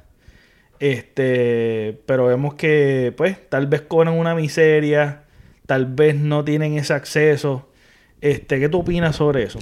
Este, 0.78 1.98
pero 2.04 2.26
vemos 2.26 2.54
que, 2.54 3.14
pues, 3.16 3.48
tal 3.48 3.66
vez 3.66 3.80
cobran 3.80 4.14
una 4.14 4.34
miseria, 4.34 5.22
tal 5.66 5.86
vez 5.86 6.14
no 6.16 6.44
tienen 6.44 6.76
ese 6.76 6.92
acceso. 6.92 7.70
Este, 8.20 8.60
¿qué 8.60 8.68
tú 8.68 8.80
opinas 8.80 9.16
sobre 9.16 9.44
eso? 9.44 9.58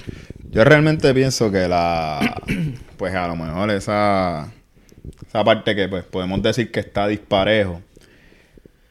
Yo 0.51 0.63
realmente 0.65 1.13
pienso 1.13 1.51
que 1.51 1.67
la. 1.67 2.41
Pues 2.97 3.13
a 3.13 3.27
lo 3.27 3.35
mejor 3.35 3.69
esa. 3.69 4.51
Esa 5.27 5.43
parte 5.43 5.75
que 5.75 5.87
pues 5.87 6.03
podemos 6.03 6.41
decir 6.41 6.71
que 6.71 6.79
está 6.79 7.07
disparejo. 7.07 7.81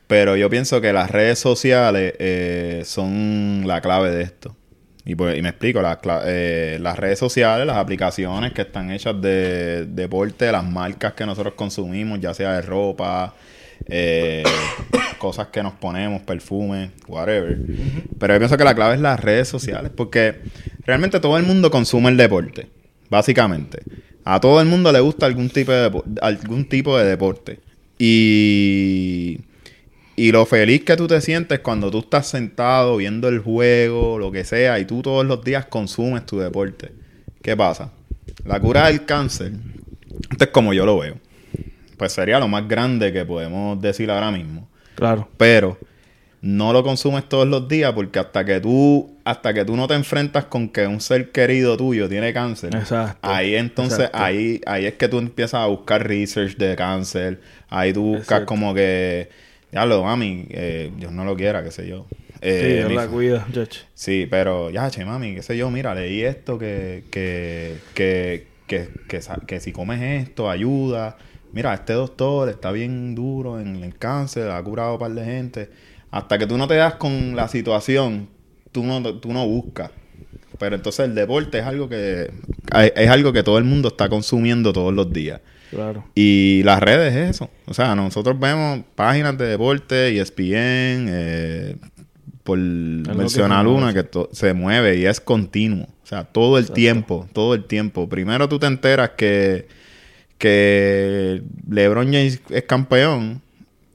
Pero 0.06 0.36
yo 0.36 0.48
pienso 0.48 0.80
que 0.80 0.92
las 0.92 1.10
redes 1.10 1.40
sociales 1.40 2.14
eh, 2.20 2.82
son 2.84 3.64
la 3.66 3.80
clave 3.80 4.12
de 4.12 4.22
esto. 4.22 4.56
Y, 5.08 5.14
pues, 5.14 5.38
y 5.38 5.42
me 5.42 5.50
explico, 5.50 5.80
las, 5.80 5.98
eh, 6.24 6.78
las 6.80 6.98
redes 6.98 7.20
sociales, 7.20 7.64
las 7.64 7.76
aplicaciones 7.76 8.52
que 8.52 8.62
están 8.62 8.90
hechas 8.90 9.20
de 9.22 9.86
deporte, 9.86 10.50
las 10.50 10.64
marcas 10.64 11.12
que 11.12 11.24
nosotros 11.24 11.54
consumimos, 11.54 12.18
ya 12.18 12.34
sea 12.34 12.54
de 12.54 12.62
ropa, 12.62 13.32
eh, 13.86 14.42
cosas 15.18 15.46
que 15.46 15.62
nos 15.62 15.74
ponemos, 15.74 16.22
perfumes, 16.22 16.90
whatever. 17.06 17.56
Pero 18.18 18.34
yo 18.34 18.40
pienso 18.40 18.56
que 18.56 18.64
la 18.64 18.74
clave 18.74 18.96
es 18.96 19.00
las 19.00 19.20
redes 19.20 19.46
sociales, 19.46 19.92
porque 19.94 20.40
realmente 20.84 21.20
todo 21.20 21.38
el 21.38 21.44
mundo 21.44 21.70
consume 21.70 22.08
el 22.08 22.16
deporte, 22.16 22.68
básicamente. 23.08 23.82
A 24.24 24.40
todo 24.40 24.60
el 24.60 24.66
mundo 24.66 24.90
le 24.90 24.98
gusta 24.98 25.26
algún 25.26 25.50
tipo 25.50 25.70
de, 25.70 26.02
algún 26.20 26.64
tipo 26.68 26.98
de 26.98 27.04
deporte. 27.04 27.60
Y, 27.96 29.38
y 30.16 30.32
lo 30.32 30.46
feliz 30.46 30.82
que 30.84 30.96
tú 30.96 31.06
te 31.06 31.20
sientes 31.20 31.60
cuando 31.60 31.90
tú 31.90 31.98
estás 32.00 32.26
sentado 32.26 32.96
viendo 32.96 33.28
el 33.28 33.38
juego, 33.38 34.18
lo 34.18 34.32
que 34.32 34.44
sea, 34.44 34.78
y 34.78 34.86
tú 34.86 35.02
todos 35.02 35.26
los 35.26 35.44
días 35.44 35.66
consumes 35.66 36.24
tu 36.24 36.38
deporte. 36.38 36.92
¿Qué 37.42 37.56
pasa? 37.56 37.92
La 38.44 38.58
cura 38.58 38.86
del 38.86 39.04
cáncer, 39.04 39.52
esto 40.30 40.44
es 40.44 40.50
como 40.50 40.72
yo 40.72 40.86
lo 40.86 40.98
veo, 40.98 41.16
pues 41.98 42.12
sería 42.12 42.40
lo 42.40 42.48
más 42.48 42.66
grande 42.66 43.12
que 43.12 43.24
podemos 43.24 43.80
decir 43.80 44.10
ahora 44.10 44.30
mismo. 44.30 44.68
Claro. 44.94 45.28
Pero 45.36 45.78
no 46.40 46.72
lo 46.72 46.82
consumes 46.82 47.28
todos 47.28 47.46
los 47.46 47.68
días 47.68 47.92
porque 47.92 48.18
hasta 48.18 48.44
que 48.44 48.60
tú 48.60 49.10
hasta 49.24 49.52
que 49.52 49.64
tú 49.64 49.76
no 49.76 49.88
te 49.88 49.94
enfrentas 49.94 50.44
con 50.44 50.68
que 50.68 50.86
un 50.86 51.00
ser 51.00 51.32
querido 51.32 51.76
tuyo 51.76 52.08
tiene 52.08 52.32
cáncer 52.32 52.76
Exacto. 52.76 53.18
ahí 53.28 53.56
entonces 53.56 53.98
Exacto. 54.00 54.18
ahí 54.18 54.60
ahí 54.66 54.86
es 54.86 54.94
que 54.94 55.08
tú 55.08 55.18
empiezas 55.18 55.54
a 55.62 55.66
buscar 55.66 56.06
research 56.06 56.56
de 56.56 56.76
cáncer 56.76 57.40
ahí 57.68 57.92
tú 57.92 58.02
buscas 58.02 58.22
Exacto. 58.22 58.46
como 58.46 58.74
que 58.74 59.28
ya 59.72 59.84
lo 59.86 60.02
mami 60.02 60.46
eh, 60.50 60.90
Dios 60.96 61.12
no 61.12 61.24
lo 61.24 61.36
quiera 61.36 61.62
qué 61.62 61.70
sé 61.70 61.86
yo 61.88 62.06
Sí, 62.40 62.48
Eh, 62.48 62.74
Dios 62.78 62.90
mi- 62.90 62.96
la 62.96 63.08
cuida. 63.08 63.46
Sí, 63.94 64.26
pero 64.30 64.68
ya, 64.70 64.90
che, 64.90 65.04
mami, 65.06 65.34
qué 65.34 65.42
sé 65.42 65.56
yo, 65.56 65.70
mira, 65.70 65.94
leí 65.94 66.20
esto 66.22 66.58
que, 66.58 67.04
que, 67.10 67.78
que, 67.94 68.88
que, 69.08 69.20
que 69.46 69.60
si 69.60 69.72
comes 69.72 70.02
esto 70.28 70.50
ayuda. 70.50 71.16
Mira, 71.52 71.72
este 71.72 71.94
doctor 71.94 72.50
está 72.50 72.72
bien 72.72 73.14
duro 73.14 73.58
en 73.58 73.82
el 73.82 73.96
cáncer, 73.96 74.50
ha 74.50 74.62
curado 74.62 74.90
a 74.90 74.92
un 74.92 74.98
par 74.98 75.12
de 75.12 75.24
gente. 75.24 75.70
Hasta 76.10 76.36
que 76.38 76.46
tú 76.46 76.58
no 76.58 76.68
te 76.68 76.74
das 76.74 76.96
con 76.96 77.34
la 77.34 77.48
situación, 77.48 78.28
tú 78.70 78.84
no, 78.84 79.02
tú 79.16 79.32
no 79.32 79.46
buscas. 79.46 79.90
Pero 80.58 80.76
entonces 80.76 81.06
el 81.06 81.14
deporte 81.14 81.58
es 81.58 81.64
algo 81.64 81.88
que 81.88 82.30
es 82.94 83.08
algo 83.10 83.32
que 83.32 83.42
todo 83.42 83.56
el 83.58 83.64
mundo 83.64 83.88
está 83.88 84.08
consumiendo 84.10 84.72
todos 84.74 84.92
los 84.92 85.10
días. 85.12 85.40
Claro. 85.70 86.04
Y 86.14 86.62
las 86.64 86.80
redes 86.80 87.14
es 87.14 87.30
eso. 87.30 87.50
O 87.66 87.74
sea, 87.74 87.94
nosotros 87.94 88.38
vemos 88.38 88.80
páginas 88.94 89.36
de 89.36 89.46
deporte, 89.46 90.08
E 90.08 90.20
ESPN, 90.20 91.06
eh, 91.10 91.76
por 92.44 92.58
mencionar 92.58 93.66
una, 93.66 93.92
que 93.92 94.06
se 94.32 94.52
mueve 94.54 94.96
y 94.98 95.06
es 95.06 95.20
continuo. 95.20 95.86
O 96.04 96.06
sea, 96.06 96.22
todo 96.24 96.58
el 96.58 96.70
tiempo, 96.70 97.28
todo 97.32 97.54
el 97.54 97.64
tiempo. 97.64 98.08
Primero 98.08 98.48
tú 98.48 98.58
te 98.60 98.66
enteras 98.66 99.10
que, 99.16 99.66
que 100.38 101.42
LeBron 101.68 102.06
James 102.06 102.40
es 102.50 102.62
campeón 102.64 103.42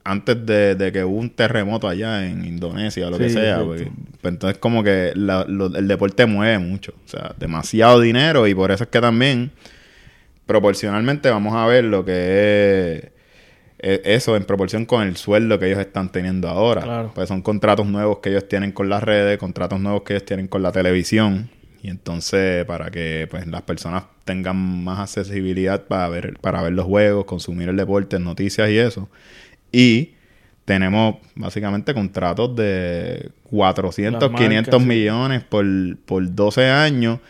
antes 0.04 0.44
de, 0.44 0.74
de 0.74 0.90
que 0.92 1.04
hubo 1.04 1.16
un 1.18 1.30
terremoto 1.30 1.88
allá 1.88 2.26
en 2.26 2.44
Indonesia 2.44 3.06
o 3.06 3.10
lo 3.10 3.18
que 3.18 3.30
sea. 3.30 3.62
porque- 3.64 3.90
pues 4.20 4.34
entonces 4.34 4.58
como 4.58 4.82
que 4.84 5.12
la- 5.14 5.44
lo- 5.48 5.74
el 5.74 5.86
deporte 5.88 6.26
mueve 6.26 6.58
mucho. 6.58 6.92
O 7.06 7.08
sea, 7.08 7.34
demasiado 7.38 8.00
dinero 8.00 8.46
y 8.46 8.54
por 8.54 8.70
eso 8.72 8.84
es 8.84 8.90
que 8.90 9.00
también 9.00 9.50
proporcionalmente 10.52 11.30
vamos 11.30 11.54
a 11.54 11.66
ver 11.66 11.84
lo 11.84 12.04
que 12.04 12.12
es 12.12 13.04
eh, 13.78 14.02
eso 14.04 14.36
en 14.36 14.44
proporción 14.44 14.84
con 14.84 15.02
el 15.02 15.16
sueldo 15.16 15.58
que 15.58 15.66
ellos 15.68 15.78
están 15.78 16.12
teniendo 16.12 16.46
ahora. 16.48 16.82
Claro. 16.82 17.12
Pues 17.14 17.26
son 17.26 17.40
contratos 17.40 17.86
nuevos 17.86 18.18
que 18.18 18.28
ellos 18.28 18.46
tienen 18.48 18.70
con 18.72 18.90
las 18.90 19.02
redes, 19.02 19.38
contratos 19.38 19.80
nuevos 19.80 20.02
que 20.02 20.12
ellos 20.12 20.26
tienen 20.26 20.48
con 20.48 20.62
la 20.62 20.70
televisión. 20.72 21.48
Y 21.82 21.88
entonces, 21.88 22.66
para 22.66 22.90
que 22.90 23.26
pues 23.30 23.46
las 23.46 23.62
personas 23.62 24.04
tengan 24.26 24.84
más 24.84 24.98
accesibilidad 25.00 25.84
para 25.84 26.10
ver, 26.10 26.38
para 26.40 26.60
ver 26.60 26.74
los 26.74 26.84
juegos, 26.84 27.24
consumir 27.24 27.70
el 27.70 27.76
deporte, 27.78 28.18
noticias 28.18 28.68
y 28.68 28.76
eso. 28.76 29.08
Y 29.72 30.10
tenemos 30.66 31.16
básicamente 31.34 31.94
contratos 31.94 32.54
de 32.54 33.30
400, 33.44 34.20
Las 34.20 34.30
marcas, 34.30 34.48
500 34.48 34.82
sí. 34.82 34.86
millones 34.86 35.44
por, 35.44 35.64
por 36.04 36.34
12 36.34 36.68
años. 36.68 37.20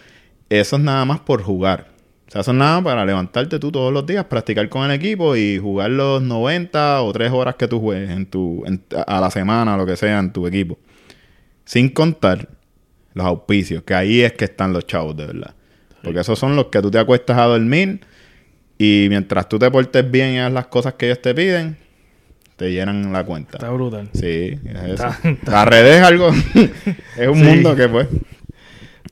Eso 0.51 0.75
es 0.77 0.83
nada 0.83 1.05
más 1.05 1.21
por 1.21 1.41
jugar. 1.41 1.92
O 2.33 2.35
sea, 2.35 2.41
eso 2.41 2.51
es 2.53 2.57
nada 2.57 2.83
para 2.83 3.05
levantarte 3.05 3.59
tú 3.59 3.71
todos 3.71 3.93
los 3.93 4.07
días, 4.07 4.25
practicar 4.25 4.67
con 4.71 4.85
el 4.87 4.93
equipo 4.93 5.37
y 5.37 5.59
jugar 5.59 5.91
los 5.91 6.23
90 6.23 7.03
o 7.03 7.13
3 7.13 7.31
horas 7.31 7.57
que 7.57 7.69
tú 7.69 7.79
juegues 7.79 8.09
en 8.09 8.25
tu, 8.25 8.65
en- 8.65 8.83
a 9.07 9.21
la 9.21 9.31
semana, 9.31 9.77
lo 9.77 9.85
que 9.85 9.97
sea, 9.97 10.19
en 10.19 10.33
tu 10.33 10.47
equipo. 10.47 10.79
Sin 11.67 11.91
contar 11.91 12.49
los 13.13 13.27
auspicios, 13.27 13.83
que 13.83 13.93
ahí 13.95 14.23
es 14.23 14.33
que 14.33 14.47
están 14.47 14.73
los 14.73 14.87
chavos, 14.87 15.15
de 15.15 15.27
verdad. 15.27 15.55
Porque 16.03 16.21
esos 16.21 16.39
son 16.39 16.57
los 16.57 16.69
que 16.69 16.81
tú 16.81 16.91
te 16.91 16.99
acuestas 16.99 17.37
a 17.37 17.45
dormir 17.45 18.01
y 18.79 19.09
mientras 19.11 19.47
tú 19.47 19.59
te 19.59 19.71
portes 19.71 20.11
bien 20.11 20.33
y 20.33 20.39
hagas 20.39 20.53
las 20.55 20.67
cosas 20.69 20.95
que 20.95 21.07
ellos 21.07 21.21
te 21.21 21.35
piden, 21.35 21.77
te 22.57 22.73
llenan 22.73 23.13
la 23.13 23.25
cuenta. 23.27 23.59
Está 23.59 23.69
brutal. 23.71 24.09
Sí, 24.15 24.59
es 24.65 24.83
eso. 24.95 25.07
Está- 25.23 25.51
La 25.51 25.65
red 25.67 25.87
es 25.87 26.03
algo, 26.03 26.29
es 27.19 27.29
un 27.29 27.37
Sí. 27.41 27.45
mundo 27.45 27.77
que 27.77 27.89
pues... 27.91 28.09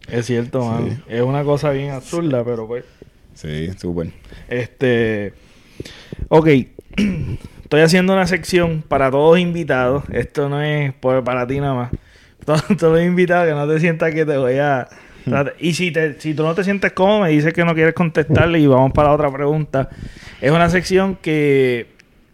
Es 0.08 0.24
cierto, 0.26 0.64
mano. 0.64 0.88
Es 1.06 1.20
una 1.20 1.44
cosa 1.44 1.70
bien 1.70 1.90
absurda, 1.90 2.42
pero 2.44 2.66
pues. 2.66 2.84
Sí, 3.40 3.70
súper. 3.78 4.10
Este. 4.48 5.32
Ok. 6.28 6.48
Estoy 7.62 7.80
haciendo 7.82 8.12
una 8.12 8.26
sección 8.26 8.82
para 8.86 9.10
todos 9.10 9.38
invitados. 9.38 10.04
Esto 10.12 10.48
no 10.48 10.60
es 10.60 10.92
por- 10.94 11.22
para 11.24 11.46
ti 11.46 11.60
nada 11.60 11.74
más. 11.74 11.90
Todos, 12.44 12.64
todos 12.78 12.94
los 12.98 13.02
invitados 13.02 13.46
que 13.46 13.52
no 13.54 13.68
te 13.68 13.78
sientas 13.80 14.12
que 14.14 14.24
te 14.24 14.36
voy 14.36 14.56
a. 14.58 14.88
Y 15.60 15.74
si, 15.74 15.90
te, 15.92 16.18
si 16.18 16.32
tú 16.34 16.42
no 16.42 16.54
te 16.54 16.64
sientes 16.64 16.92
cómodo, 16.92 17.20
me 17.20 17.28
dices 17.28 17.52
que 17.52 17.62
no 17.64 17.74
quieres 17.74 17.92
contestarle 17.94 18.58
y 18.58 18.66
vamos 18.66 18.92
para 18.92 19.08
la 19.08 19.14
otra 19.14 19.30
pregunta. 19.30 19.90
Es 20.40 20.50
una 20.50 20.68
sección 20.70 21.16
que 21.20 21.86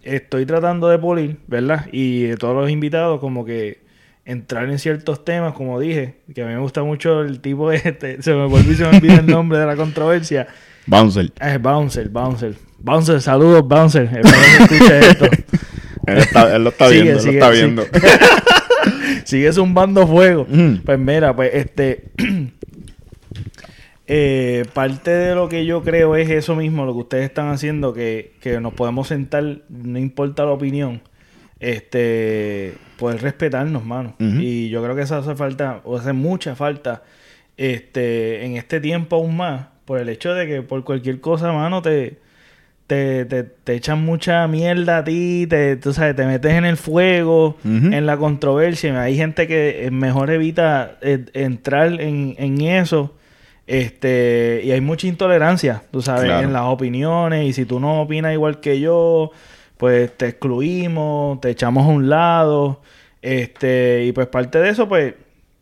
estoy 0.05 0.47
tratando 0.47 0.89
de 0.89 0.97
pulir, 0.99 1.37
¿verdad? 1.49 1.87
Y 1.91 2.23
de 2.23 2.37
todos 2.37 2.55
los 2.55 2.71
invitados, 2.71 3.19
como 3.19 3.45
que 3.45 3.81
entrar 4.25 4.71
en 4.71 4.79
ciertos 4.79 5.25
temas, 5.25 5.53
como 5.55 5.79
dije, 5.81 6.15
que 6.33 6.43
a 6.43 6.47
mí 6.47 6.55
me 6.55 6.61
gusta 6.61 6.85
mucho 6.85 7.23
el 7.23 7.41
tipo 7.41 7.73
este, 7.73 8.23
se 8.23 8.33
me 8.33 8.47
volvió 8.47 8.73
y 8.73 8.77
se 8.77 8.85
me 8.85 8.97
olvida 8.97 9.17
el 9.17 9.27
nombre 9.27 9.59
de 9.59 9.67
la 9.67 9.75
controversia. 9.77 10.47
Bouncer. 10.87 11.33
Es 11.41 11.61
Bouncer, 11.63 12.09
Bouncer. 12.09 12.55
Bouncer, 12.79 13.21
saludos, 13.21 13.67
Bouncer. 13.67 14.05
Espero 14.05 14.23
que 14.69 14.75
escuche 14.75 14.99
esto. 15.11 15.25
Él, 16.07 16.19
está- 16.19 16.55
él 16.55 16.63
lo 16.63 16.71
está 16.71 16.89
Sigue, 16.89 17.03
viendo, 17.03 17.21
sigue, 17.21 17.33
lo 17.33 17.39
está 17.39 17.51
viendo. 17.51 17.85
Sigue 19.25 19.53
zumbando 19.53 20.07
fuego. 20.07 20.47
Mm. 20.49 20.77
Pues 20.85 20.99
mira, 21.01 21.35
pues 21.35 21.51
este. 21.53 22.05
eh, 24.07 24.65
parte 24.73 25.11
de 25.11 25.35
lo 25.35 25.49
que 25.49 25.67
yo 25.67 25.83
creo 25.83 26.15
es 26.17 26.31
eso 26.31 26.55
mismo, 26.55 26.85
lo 26.87 26.93
que 26.93 27.01
ustedes 27.01 27.25
están 27.25 27.49
haciendo, 27.49 27.93
que, 27.93 28.35
que 28.41 28.61
nos 28.61 28.73
podemos 28.75 29.09
sentar, 29.09 29.63
no 29.69 29.99
importa 29.99 30.45
la 30.45 30.53
opinión, 30.53 31.03
este, 31.59 32.75
poder 32.99 33.21
respetarnos, 33.23 33.85
mano. 33.85 34.15
Y 34.21 34.69
yo 34.69 34.83
creo 34.85 34.95
que 34.95 35.03
eso 35.03 35.17
hace 35.17 35.35
falta, 35.35 35.81
o 35.85 35.97
hace 35.99 36.13
mucha 36.13 36.55
falta, 36.55 37.03
este, 37.57 38.45
en 38.45 38.57
este 38.57 38.79
tiempo 38.81 39.17
aún 39.17 39.37
más, 39.37 39.67
por 39.87 39.99
el 39.99 40.11
hecho 40.11 40.35
de 40.35 40.47
que 40.47 40.61
por 40.63 40.85
cualquier 40.85 41.21
cosa, 41.21 41.51
mano, 41.53 41.81
te, 41.81 42.19
te, 42.87 43.25
te, 43.25 43.43
te 43.45 43.75
echan 43.75 44.05
mucha 44.05 44.47
mierda 44.49 44.99
a 44.99 45.05
ti, 45.05 45.47
te, 45.49 45.77
tú 45.77 45.93
sabes, 45.95 46.15
te 46.15 46.27
metes 46.27 46.53
en 46.53 46.65
el 46.67 46.77
fuego, 46.77 47.57
en 47.65 48.05
la 48.05 48.17
controversia. 48.19 49.01
Hay 49.01 49.17
gente 49.17 49.47
que 49.47 49.87
eh, 49.87 49.91
mejor 49.91 50.31
evita 50.31 50.99
eh, 51.01 51.25
entrar 51.33 52.01
en, 52.01 52.35
en 52.39 52.61
eso. 52.61 53.15
Este, 53.67 54.61
y 54.65 54.71
hay 54.71 54.81
mucha 54.81 55.07
intolerancia, 55.09 55.83
tú 55.91 56.01
sabes, 56.03 56.25
Claro. 56.27 56.47
en 56.47 56.53
las 56.53 56.63
opiniones. 56.65 57.47
Y 57.47 57.53
si 57.53 57.65
tú 57.65 57.81
no 57.81 58.03
opinas 58.03 58.33
igual 58.33 58.61
que 58.61 58.79
yo, 58.81 59.33
pues 59.77 60.17
te 60.17 60.29
excluimos, 60.29 61.41
te 61.41 61.51
echamos 61.51 61.85
a 61.85 61.89
un 61.89 62.09
lado. 62.09 62.81
Este, 63.23 64.05
y 64.07 64.13
pues 64.13 64.29
parte 64.29 64.59
de 64.61 64.69
eso, 64.71 64.89
pues, 64.89 65.15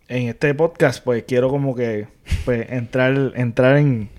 en 0.08 0.28
este 0.28 0.54
podcast, 0.54 1.02
pues 1.04 1.24
quiero 1.24 1.48
como 1.48 1.74
que 1.74 2.06
pues 2.44 2.70
entrar, 2.70 3.32
entrar 3.36 3.78
en, 3.78 4.10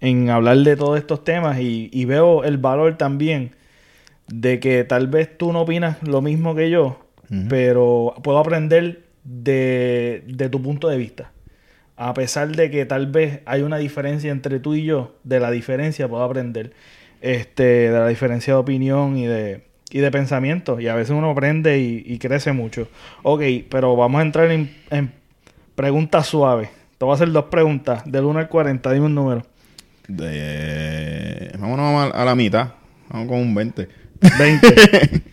en 0.00 0.30
hablar 0.30 0.58
de 0.58 0.76
todos 0.76 0.98
estos 0.98 1.24
temas 1.24 1.60
y, 1.60 1.90
y 1.92 2.04
veo 2.04 2.44
el 2.44 2.58
valor 2.58 2.96
también 2.96 3.52
de 4.28 4.60
que 4.60 4.84
tal 4.84 5.08
vez 5.08 5.36
tú 5.36 5.52
no 5.52 5.62
opinas 5.62 6.02
lo 6.02 6.22
mismo 6.22 6.54
que 6.54 6.70
yo, 6.70 7.06
pero 7.48 8.14
puedo 8.22 8.38
aprender 8.38 9.04
de, 9.24 10.24
de 10.26 10.48
tu 10.48 10.62
punto 10.62 10.88
de 10.88 10.96
vista. 10.96 11.32
A 11.96 12.14
pesar 12.14 12.54
de 12.56 12.70
que 12.70 12.84
tal 12.86 13.06
vez 13.06 13.40
hay 13.44 13.62
una 13.62 13.76
diferencia 13.78 14.32
entre 14.32 14.58
tú 14.58 14.74
y 14.74 14.84
yo, 14.84 15.16
de 15.24 15.40
la 15.40 15.50
diferencia 15.50 16.08
puedo 16.08 16.22
aprender. 16.22 16.72
Este, 17.20 17.62
de 17.62 17.98
la 17.98 18.08
diferencia 18.08 18.54
de 18.54 18.58
opinión 18.58 19.16
y 19.16 19.26
de, 19.26 19.62
y 19.92 20.00
de 20.00 20.10
pensamiento. 20.10 20.80
Y 20.80 20.88
a 20.88 20.94
veces 20.94 21.10
uno 21.10 21.30
aprende 21.30 21.78
y, 21.78 22.02
y 22.04 22.18
crece 22.18 22.52
mucho. 22.52 22.88
Ok, 23.22 23.42
pero 23.68 23.94
vamos 23.94 24.18
a 24.20 24.22
entrar 24.22 24.50
en, 24.50 24.74
en 24.90 25.12
preguntas 25.74 26.26
suaves. 26.26 26.70
Te 26.98 27.04
voy 27.04 27.12
a 27.12 27.14
hacer 27.14 27.30
dos 27.30 27.44
preguntas. 27.44 28.02
Del 28.10 28.24
1 28.24 28.38
al 28.38 28.48
40, 28.48 28.92
dime 28.92 29.06
un 29.06 29.14
número. 29.14 29.46
De... 30.08 31.52
Vámonos 31.58 32.14
a, 32.14 32.22
a 32.22 32.24
la 32.24 32.34
mitad. 32.34 32.72
Vamos 33.10 33.28
con 33.28 33.38
un 33.38 33.54
20. 33.54 33.88
20. 34.38 35.22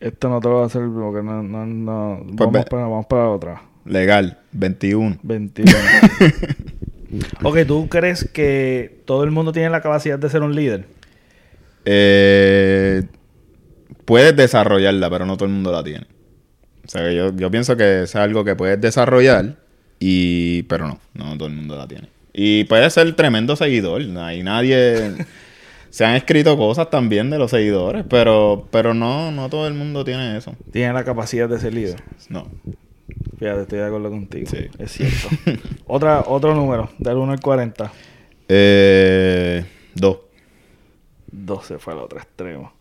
Esto 0.00 0.28
no 0.28 0.38
te 0.38 0.48
lo 0.48 0.54
voy 0.54 0.62
a 0.64 0.66
hacer 0.66 0.82
porque 0.82 1.22
no, 1.22 1.42
no, 1.42 1.66
no. 1.66 2.22
Pues 2.36 2.36
vamos, 2.36 2.64
para, 2.66 2.82
vamos 2.82 3.06
para 3.06 3.22
la 3.22 3.30
otra. 3.30 3.62
Legal. 3.86 4.38
21. 4.52 5.18
21. 5.22 5.72
ok, 7.42 7.58
¿tú 7.66 7.88
crees 7.88 8.28
que 8.32 9.02
todo 9.04 9.24
el 9.24 9.30
mundo 9.30 9.52
tiene 9.52 9.70
la 9.70 9.80
capacidad 9.80 10.18
de 10.18 10.28
ser 10.28 10.42
un 10.42 10.54
líder? 10.54 10.86
Eh, 11.84 13.02
puedes 14.04 14.36
desarrollarla, 14.36 15.10
pero 15.10 15.26
no 15.26 15.36
todo 15.36 15.46
el 15.46 15.54
mundo 15.54 15.72
la 15.72 15.82
tiene. 15.82 16.06
O 16.86 16.88
sea, 16.88 17.02
que 17.02 17.14
yo, 17.14 17.34
yo 17.34 17.50
pienso 17.50 17.76
que 17.76 18.02
es 18.02 18.14
algo 18.16 18.44
que 18.44 18.56
puedes 18.56 18.80
desarrollar, 18.80 19.56
y 19.98 20.64
pero 20.64 20.88
no, 20.88 21.00
no 21.14 21.36
todo 21.38 21.48
el 21.48 21.54
mundo 21.54 21.76
la 21.76 21.88
tiene. 21.88 22.08
Y 22.32 22.64
puedes 22.64 22.92
ser 22.92 23.14
tremendo 23.14 23.56
seguidor. 23.56 24.02
Hay 24.18 24.42
nadie... 24.42 25.14
Se 25.94 26.04
han 26.04 26.16
escrito 26.16 26.56
cosas 26.56 26.90
también 26.90 27.30
de 27.30 27.38
los 27.38 27.52
seguidores, 27.52 28.04
pero, 28.10 28.66
pero 28.72 28.94
no, 28.94 29.30
no 29.30 29.48
todo 29.48 29.68
el 29.68 29.74
mundo 29.74 30.04
tiene 30.04 30.36
eso. 30.36 30.56
Tiene 30.72 30.92
la 30.92 31.04
capacidad 31.04 31.48
de 31.48 31.60
ser 31.60 31.72
líder. 31.72 32.02
No. 32.28 32.48
Fíjate, 33.38 33.62
estoy 33.62 33.78
de 33.78 33.86
acuerdo 33.86 34.10
contigo. 34.10 34.46
Sí. 34.50 34.66
Es 34.78 34.92
cierto. 34.92 35.28
Otra, 35.86 36.20
otro 36.26 36.54
número, 36.54 36.90
del 36.98 37.16
1 37.16 37.32
al 37.32 37.40
40. 37.40 37.92
Eh, 38.48 39.64
dos. 39.94 40.18
12 41.32 41.78
fue 41.78 41.92
al 41.94 42.00
otro 42.00 42.18
extremo. 42.18 42.72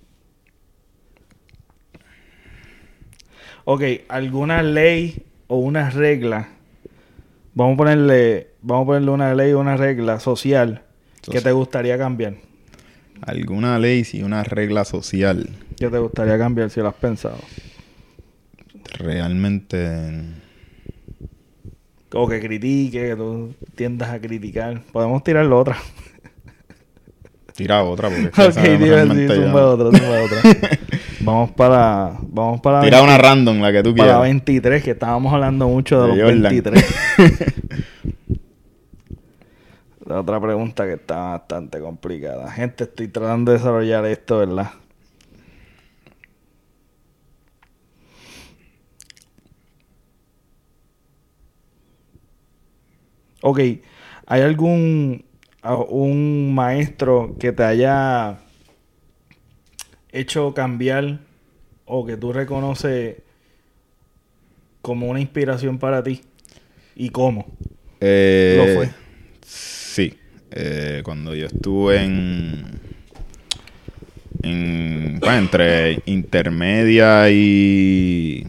Ok, 3.65 3.81
¿alguna 4.09 4.61
ley 4.61 5.25
o 5.47 5.57
una 5.57 5.89
regla? 5.89 6.49
Vamos 7.55 7.75
a 7.75 7.77
ponerle, 7.77 8.47
vamos 8.61 8.83
a 8.83 8.85
ponerle 8.87 9.11
una 9.11 9.33
ley 9.35 9.53
o 9.53 9.59
una 9.59 9.77
regla 9.77 10.19
social 10.19 10.83
que 11.21 11.25
Social. 11.27 11.43
te 11.43 11.51
gustaría 11.53 11.97
cambiar. 11.97 12.35
Alguna 13.21 13.79
ley 13.79 14.05
y 14.11 14.21
una 14.23 14.43
regla 14.43 14.83
social. 14.83 15.49
¿Qué 15.77 15.89
te 15.89 15.97
gustaría 15.97 16.37
cambiar 16.37 16.69
si 16.69 16.81
lo 16.81 16.89
has 16.89 16.95
pensado? 16.95 17.37
Realmente. 18.99 20.42
O 22.13 22.27
que 22.27 22.39
critique, 22.39 23.09
que 23.09 23.15
tú 23.15 23.53
tiendas 23.75 24.09
a 24.09 24.19
criticar. 24.19 24.81
Podemos 24.91 25.23
tirarlo 25.23 25.59
otra. 25.59 25.77
Tira 27.53 27.83
otra 27.83 28.09
porque 28.09 28.23
es 28.47 28.55
que 28.55 28.73
ok, 28.73 28.79
tira, 28.79 29.03
sí, 29.13 29.27
zumba 29.27 29.65
otra, 29.67 29.97
zumba 29.97 30.23
otra. 30.23 30.41
vamos 31.21 31.51
para, 31.51 32.13
vamos 32.21 32.61
para 32.61 32.81
Tira 32.81 32.97
20 32.97 33.13
una 33.13 33.17
random, 33.17 33.61
la 33.61 33.71
que 33.71 33.83
tú 33.83 33.95
para 33.95 34.03
quieras. 34.05 34.21
23, 34.23 34.83
que 34.83 34.91
estábamos 34.91 35.33
hablando 35.33 35.67
mucho 35.67 36.01
de, 36.01 36.15
De 36.15 36.15
los 36.15 36.31
Jordan. 36.33 36.51
23. 36.51 36.95
La 40.05 40.19
otra 40.19 40.39
pregunta 40.41 40.85
que 40.85 40.93
está 40.93 41.15
bastante 41.15 41.79
complicada. 41.79 42.51
Gente, 42.51 42.83
estoy 42.83 43.07
tratando 43.07 43.51
de 43.51 43.57
desarrollar 43.57 44.05
esto, 44.05 44.39
¿verdad? 44.39 44.71
Ok, 53.45 53.59
¿hay 54.25 54.41
algún 54.41 55.25
un 55.89 56.55
maestro 56.55 57.35
que 57.37 57.51
te 57.51 57.63
haya 57.63 58.39
hecho 60.13 60.53
cambiar 60.53 61.19
o 61.83 62.05
que 62.05 62.15
tú 62.15 62.31
reconoces 62.31 63.17
como 64.81 65.09
una 65.09 65.19
inspiración 65.19 65.77
para 65.77 66.01
ti? 66.01 66.21
¿Y 66.95 67.09
cómo? 67.09 67.45
Eh, 67.99 68.55
Lo 68.65 68.75
fue. 68.75 68.89
Sí. 69.45 70.17
Eh, 70.51 71.01
cuando 71.03 71.35
yo 71.35 71.47
estuve 71.47 72.01
en. 72.01 72.79
en 74.41 75.19
bueno, 75.19 75.37
entre 75.37 76.01
intermedia 76.05 77.29
y. 77.29 78.47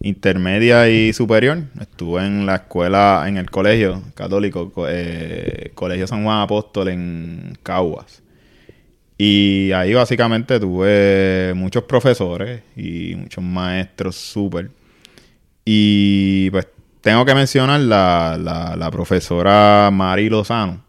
Intermedia 0.00 0.88
y 0.88 1.12
superior. 1.12 1.58
Estuve 1.80 2.24
en 2.24 2.46
la 2.46 2.56
escuela, 2.56 3.24
en 3.26 3.36
el 3.38 3.50
colegio 3.50 4.02
católico, 4.14 4.70
co- 4.70 4.86
eh, 4.88 5.70
Colegio 5.74 6.06
San 6.06 6.22
Juan 6.24 6.40
Apóstol 6.42 6.88
en 6.88 7.56
Caguas. 7.62 8.22
Y 9.18 9.72
ahí 9.72 9.94
básicamente 9.94 10.60
tuve 10.60 11.52
muchos 11.56 11.84
profesores 11.84 12.60
y 12.76 13.14
muchos 13.16 13.42
maestros 13.42 14.16
súper. 14.16 14.70
Y 15.64 16.50
pues 16.50 16.68
tengo 17.00 17.24
que 17.24 17.34
mencionar 17.34 17.80
la, 17.80 18.38
la, 18.40 18.76
la 18.76 18.90
profesora 18.90 19.88
Mari 19.92 20.28
Lozano. 20.28 20.84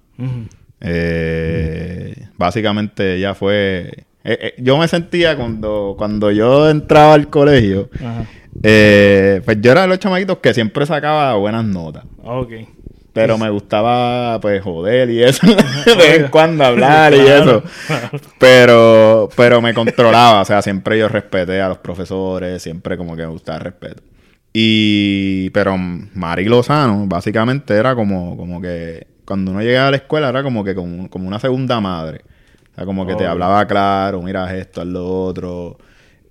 Eh, 0.82 2.28
básicamente 2.38 3.16
ella 3.16 3.34
fue... 3.34 4.06
eh, 4.24 4.38
eh, 4.42 4.54
yo 4.58 4.78
me 4.78 4.88
sentía 4.88 5.36
cuando, 5.38 5.96
cuando 5.98 6.30
yo 6.32 6.70
entraba 6.70 7.14
al 7.14 7.30
colegio, 7.30 7.90
Ajá. 7.96 8.26
Eh, 8.64 9.42
pues 9.46 9.58
yo 9.62 9.72
era 9.72 9.82
de 9.82 9.88
los 9.88 10.00
chamaquitos 10.00 10.38
que 10.40 10.54
siempre 10.54 10.86
sacaba 10.86 11.36
buenas 11.36 11.64
notas. 11.66 12.04
Ok. 12.24 12.52
Pero 13.14 13.38
me 13.40 13.50
gustaba, 13.50 14.40
pues, 14.40 14.62
joder 14.62 15.10
y 15.10 15.24
eso. 15.24 15.48
de 15.86 15.96
vez 15.96 16.20
en 16.20 16.28
cuando 16.28 16.64
hablar 16.64 17.14
y 17.16 17.20
Claro. 17.22 17.64
eso. 17.66 18.22
Pero, 18.38 19.28
pero 19.36 19.60
me 19.62 19.74
controlaba. 19.74 20.42
O 20.42 20.46
sea, 20.46 20.62
siempre 20.62 21.00
yo 21.00 21.08
respeté 21.10 21.60
a 21.62 21.70
los 21.70 21.80
profesores. 21.80 22.62
Siempre 22.62 22.96
como 22.96 23.16
que 23.16 23.24
me 23.24 23.30
gustaba 23.30 23.58
el 23.58 23.64
respeto. 23.66 24.04
Y... 24.54 25.50
Pero 25.50 25.76
Mari 25.78 26.46
Lozano, 26.46 27.06
básicamente, 27.08 27.74
era 27.76 27.96
como, 27.96 28.38
como 28.38 28.62
que... 28.62 29.08
Cuando 29.26 29.52
uno 29.52 29.62
llegaba 29.62 29.88
a 29.90 29.92
la 29.92 29.98
escuela 29.98 30.30
era 30.30 30.42
como 30.44 30.64
que 30.64 30.74
como, 30.74 31.10
como 31.10 31.28
una 31.28 31.40
segunda 31.40 31.82
madre. 31.82 32.22
O 32.72 32.76
sea, 32.76 32.86
como 32.86 33.06
que 33.08 33.16
te 33.16 33.26
hablaba 33.26 33.66
claro. 33.68 34.22
Mira 34.22 34.56
esto, 34.56 34.82
haz 34.82 34.88
lo 34.88 35.06
otro. 35.24 35.78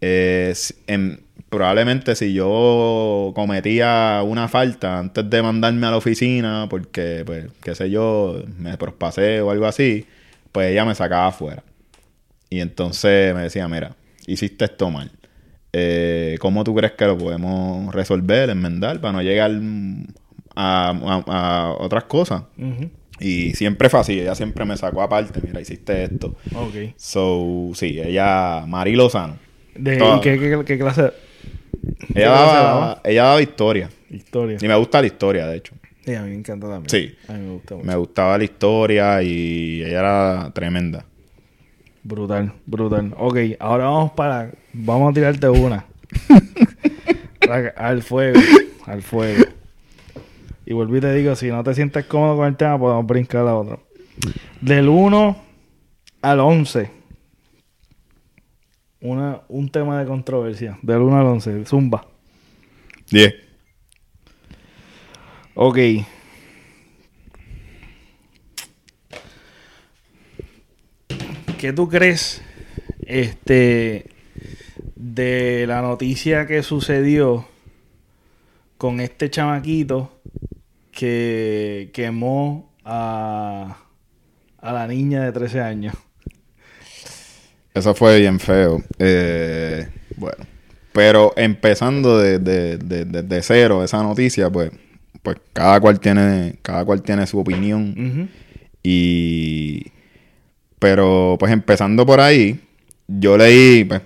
Eh, 0.00 0.54
en- 0.86 1.25
probablemente 1.48 2.14
si 2.16 2.32
yo 2.32 3.32
cometía 3.34 4.22
una 4.24 4.48
falta 4.48 4.98
antes 4.98 5.28
de 5.28 5.42
mandarme 5.42 5.86
a 5.86 5.90
la 5.92 5.96
oficina, 5.96 6.66
porque, 6.68 7.22
pues, 7.24 7.46
qué 7.62 7.74
sé 7.74 7.90
yo, 7.90 8.42
me 8.58 8.76
prospasé 8.76 9.40
o 9.40 9.50
algo 9.50 9.66
así, 9.66 10.06
pues 10.52 10.70
ella 10.72 10.84
me 10.84 10.94
sacaba 10.94 11.28
afuera. 11.28 11.62
Y 12.50 12.60
entonces 12.60 13.34
me 13.34 13.42
decía, 13.42 13.66
mira, 13.68 13.96
hiciste 14.26 14.64
esto 14.66 14.90
mal. 14.90 15.10
Eh, 15.72 16.36
¿Cómo 16.40 16.64
tú 16.64 16.74
crees 16.74 16.92
que 16.92 17.04
lo 17.06 17.18
podemos 17.18 17.94
resolver, 17.94 18.48
enmendar, 18.50 19.00
para 19.00 19.12
no 19.12 19.22
llegar 19.22 19.50
a, 20.54 20.90
a- 20.90 21.24
a 21.26 21.72
otras 21.78 22.04
cosas? 22.04 22.42
Y 23.18 23.54
siempre 23.54 23.88
fue 23.88 24.00
así, 24.00 24.20
ella 24.20 24.34
siempre 24.34 24.64
me 24.64 24.76
sacó 24.76 25.02
aparte, 25.02 25.40
mira, 25.42 25.60
hiciste 25.60 26.04
esto. 26.04 26.36
Ok. 26.54 26.94
So, 26.96 27.70
sí, 27.74 27.98
ella, 28.00 28.64
Mari 28.66 28.94
Lozano. 28.94 29.38
De, 29.74 29.96
Toda- 29.96 30.16
¿Y 30.18 30.20
qué, 30.20 30.38
qué, 30.38 30.64
qué 30.64 30.78
clase? 30.78 31.12
¿Qué 32.12 32.20
Ella 32.20 32.30
daba, 32.30 33.00
ella 33.04 33.22
daba 33.24 33.42
historia. 33.42 33.90
Historia. 34.10 34.58
Y 34.60 34.68
me 34.68 34.76
gusta 34.76 35.00
la 35.00 35.06
historia, 35.06 35.46
de 35.46 35.56
hecho. 35.56 35.74
Sí, 36.04 36.14
a 36.14 36.22
mí 36.22 36.30
me 36.30 36.36
encanta 36.36 36.68
también. 36.68 36.88
Sí. 36.88 37.16
A 37.28 37.32
mí 37.32 37.46
me 37.46 37.52
gusta 37.54 37.74
mucho. 37.74 37.86
Me 37.86 37.96
gustaba 37.96 38.38
la 38.38 38.44
historia 38.44 39.22
y 39.22 39.82
ella 39.82 39.98
era 39.98 40.50
tremenda. 40.54 41.04
Brutal, 42.04 42.52
brutal. 42.66 43.12
Ok, 43.18 43.38
ahora 43.58 43.84
vamos 43.86 44.12
para... 44.12 44.52
Vamos 44.72 45.10
a 45.10 45.14
tirarte 45.14 45.48
una. 45.48 45.84
Al 47.76 48.02
fuego, 48.02 48.40
al 48.86 49.02
fuego. 49.02 49.44
Y 50.64 50.72
vuelvo 50.72 50.96
y 50.96 51.00
te 51.00 51.14
digo, 51.14 51.36
si 51.36 51.46
no 51.46 51.62
te 51.62 51.74
sientes 51.74 52.04
cómodo 52.06 52.36
con 52.36 52.48
el 52.48 52.56
tema, 52.56 52.76
podemos 52.76 53.06
brincar 53.06 53.42
a 53.42 53.44
la 53.44 53.54
otra. 53.54 53.78
Del 54.60 54.88
1 54.88 55.36
al 56.22 56.40
11. 56.40 56.90
Una, 59.00 59.42
un 59.48 59.68
tema 59.68 59.98
de 60.00 60.06
controversia. 60.06 60.78
Del 60.82 60.98
1 60.98 61.18
al 61.18 61.26
11. 61.26 61.64
Zumba. 61.66 62.06
10. 63.10 63.34
Ok. 65.54 65.78
¿Qué 71.58 71.72
tú 71.72 71.88
crees 71.88 72.42
este 73.06 74.10
de 74.94 75.64
la 75.66 75.82
noticia 75.82 76.46
que 76.46 76.62
sucedió 76.62 77.46
con 78.76 79.00
este 79.00 79.30
chamaquito 79.30 80.20
que 80.92 81.90
quemó 81.94 82.72
a, 82.84 83.78
a 84.58 84.72
la 84.72 84.86
niña 84.86 85.24
de 85.24 85.32
13 85.32 85.60
años? 85.60 85.94
Eso 87.76 87.94
fue 87.94 88.18
bien 88.20 88.40
feo. 88.40 88.82
Eh, 88.98 89.86
bueno. 90.16 90.44
Pero 90.92 91.34
empezando 91.36 92.18
de, 92.18 92.38
de, 92.38 92.78
de- 92.78 93.04
de- 93.22 93.42
cero 93.42 93.84
esa 93.84 94.02
noticia, 94.02 94.48
pues, 94.50 94.70
pues 95.22 95.36
cada 95.52 95.78
cual 95.78 96.00
tiene, 96.00 96.56
cada 96.62 96.84
cual 96.86 97.02
tiene 97.02 97.26
su 97.26 97.38
opinión. 97.38 98.30
Y 98.82 99.92
pero 100.78 101.36
pues 101.38 101.52
empezando 101.52 102.04
por 102.06 102.20
ahí, 102.20 102.60
yo 103.08 103.36
leí, 103.36 103.84
pues 103.84 104.02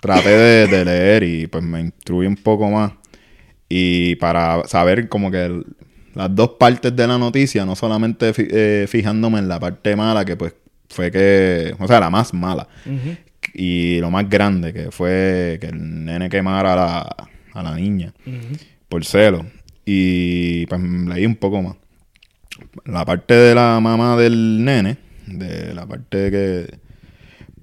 traté 0.00 0.30
de, 0.30 0.66
de 0.66 0.84
leer 0.84 1.22
y 1.22 1.46
pues 1.46 1.62
me 1.64 1.80
instruí 1.80 2.26
un 2.26 2.36
poco 2.36 2.68
más. 2.70 2.92
Y 3.68 4.16
para 4.16 4.64
saber 4.66 5.08
como 5.08 5.30
que 5.30 5.44
el- 5.46 5.64
las 6.14 6.34
dos 6.34 6.50
partes 6.58 6.94
de 6.94 7.06
la 7.06 7.18
noticia, 7.18 7.64
no 7.64 7.74
solamente 7.74 8.32
fi- 8.34 8.48
eh, 8.50 8.86
fijándome 8.88 9.38
en 9.38 9.48
la 9.48 9.58
parte 9.58 9.96
mala, 9.96 10.24
que 10.24 10.36
pues 10.36 10.54
fue 10.94 11.10
que, 11.10 11.74
o 11.78 11.86
sea, 11.88 11.98
la 11.98 12.08
más 12.08 12.32
mala. 12.32 12.68
Y 13.52 13.98
lo 13.98 14.10
más 14.10 14.28
grande, 14.28 14.72
que 14.72 14.90
fue 14.90 15.58
que 15.60 15.66
el 15.66 16.04
nene 16.04 16.28
quemara 16.28 16.72
a 16.72 16.76
la, 16.76 17.28
a 17.52 17.62
la 17.62 17.74
niña 17.74 18.14
por 18.88 19.04
celo. 19.04 19.44
Y 19.84 20.66
pues 20.66 20.80
leí 20.80 21.26
un 21.26 21.36
poco 21.36 21.60
más. 21.62 21.76
La 22.84 23.04
parte 23.04 23.34
de 23.34 23.54
la 23.54 23.80
mamá 23.80 24.16
del 24.16 24.64
nene, 24.64 24.96
de 25.26 25.74
la 25.74 25.86
parte 25.86 26.16
de 26.16 26.30
que 26.30 26.78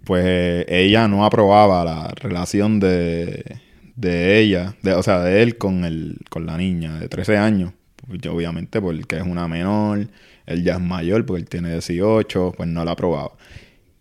pues 0.03 0.65
ella 0.67 1.07
no 1.07 1.25
aprobaba 1.25 1.85
la 1.85 2.07
relación 2.15 2.79
de, 2.79 3.59
de 3.95 4.39
ella, 4.39 4.75
de, 4.81 4.93
o 4.93 5.03
sea, 5.03 5.21
de 5.21 5.41
él 5.41 5.57
con 5.57 5.85
el, 5.85 6.17
con 6.29 6.45
la 6.45 6.57
niña 6.57 6.99
de 6.99 7.07
13 7.07 7.37
años. 7.37 7.73
Pues, 8.07 8.19
obviamente 8.27 8.81
porque 8.81 9.17
es 9.17 9.23
una 9.23 9.47
menor, 9.47 10.07
él 10.51 10.63
ya 10.63 10.73
es 10.75 10.79
mayor 10.81 11.25
porque 11.25 11.41
él 11.43 11.49
tiene 11.49 11.71
18, 11.71 12.53
pues 12.55 12.69
no 12.69 12.85
la 12.85 12.91
aprobaba. 12.91 13.31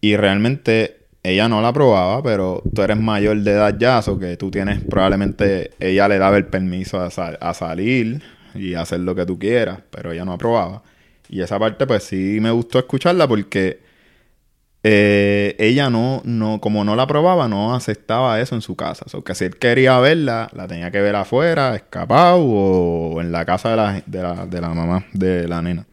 Y 0.01 0.17
realmente 0.17 0.99
ella 1.23 1.49
no 1.49 1.61
la 1.63 1.69
aprobaba, 1.69 2.23
pero 2.23 2.63
tú 2.75 2.83
eres 2.83 2.99
mayor 2.99 3.39
de 3.41 3.53
edad 3.53 3.77
ya, 3.79 4.01
o 4.07 4.19
que 4.19 4.37
tú 4.37 4.51
tienes 4.51 4.81
probablemente, 4.83 5.73
ella 5.81 6.09
le 6.09 6.19
daba 6.19 6.37
el 6.39 6.47
permiso 6.47 7.01
a, 7.01 7.11
sal- 7.11 7.39
a 7.41 7.55
salir 7.55 8.23
y 8.55 8.75
hacer 8.75 9.01
lo 9.01 9.15
que 9.15 9.27
tú 9.27 9.39
quieras, 9.39 9.81
pero 9.91 10.13
ella 10.13 10.25
no 10.25 10.33
aprobaba. 10.33 10.83
Y 11.29 11.43
esa 11.43 11.59
parte 11.59 11.87
pues 11.87 12.05
sí 12.05 12.39
me 12.41 12.51
gustó 12.51 12.79
escucharla 12.79 13.29
porque 13.29 13.81
eh, 14.83 15.57
ella 15.59 15.91
no, 15.91 16.23
no, 16.25 16.59
como 16.61 16.85
no 16.85 16.97
la 16.97 17.07
probaba, 17.07 17.49
no 17.49 17.75
aceptaba 17.75 18.41
eso 18.41 18.55
en 18.55 18.63
su 18.63 18.77
casa. 18.77 19.05
O 19.07 19.11
sea, 19.11 19.21
que 19.23 19.35
si 19.35 19.45
él 19.45 19.57
quería 19.59 19.99
verla, 19.99 20.49
la 20.55 20.67
tenía 20.67 20.91
que 20.91 21.01
ver 21.01 21.17
afuera, 21.17 21.77
escapado 21.77 22.39
o 22.43 23.21
en 23.21 23.31
la 23.33 23.45
casa 23.45 23.71
de 23.71 23.77
la, 23.77 24.03
de 24.07 24.23
la, 24.23 24.47
de 24.47 24.61
la 24.61 24.69
mamá 24.71 25.05
de 25.13 25.47
la 25.49 25.61
nena. 25.63 25.87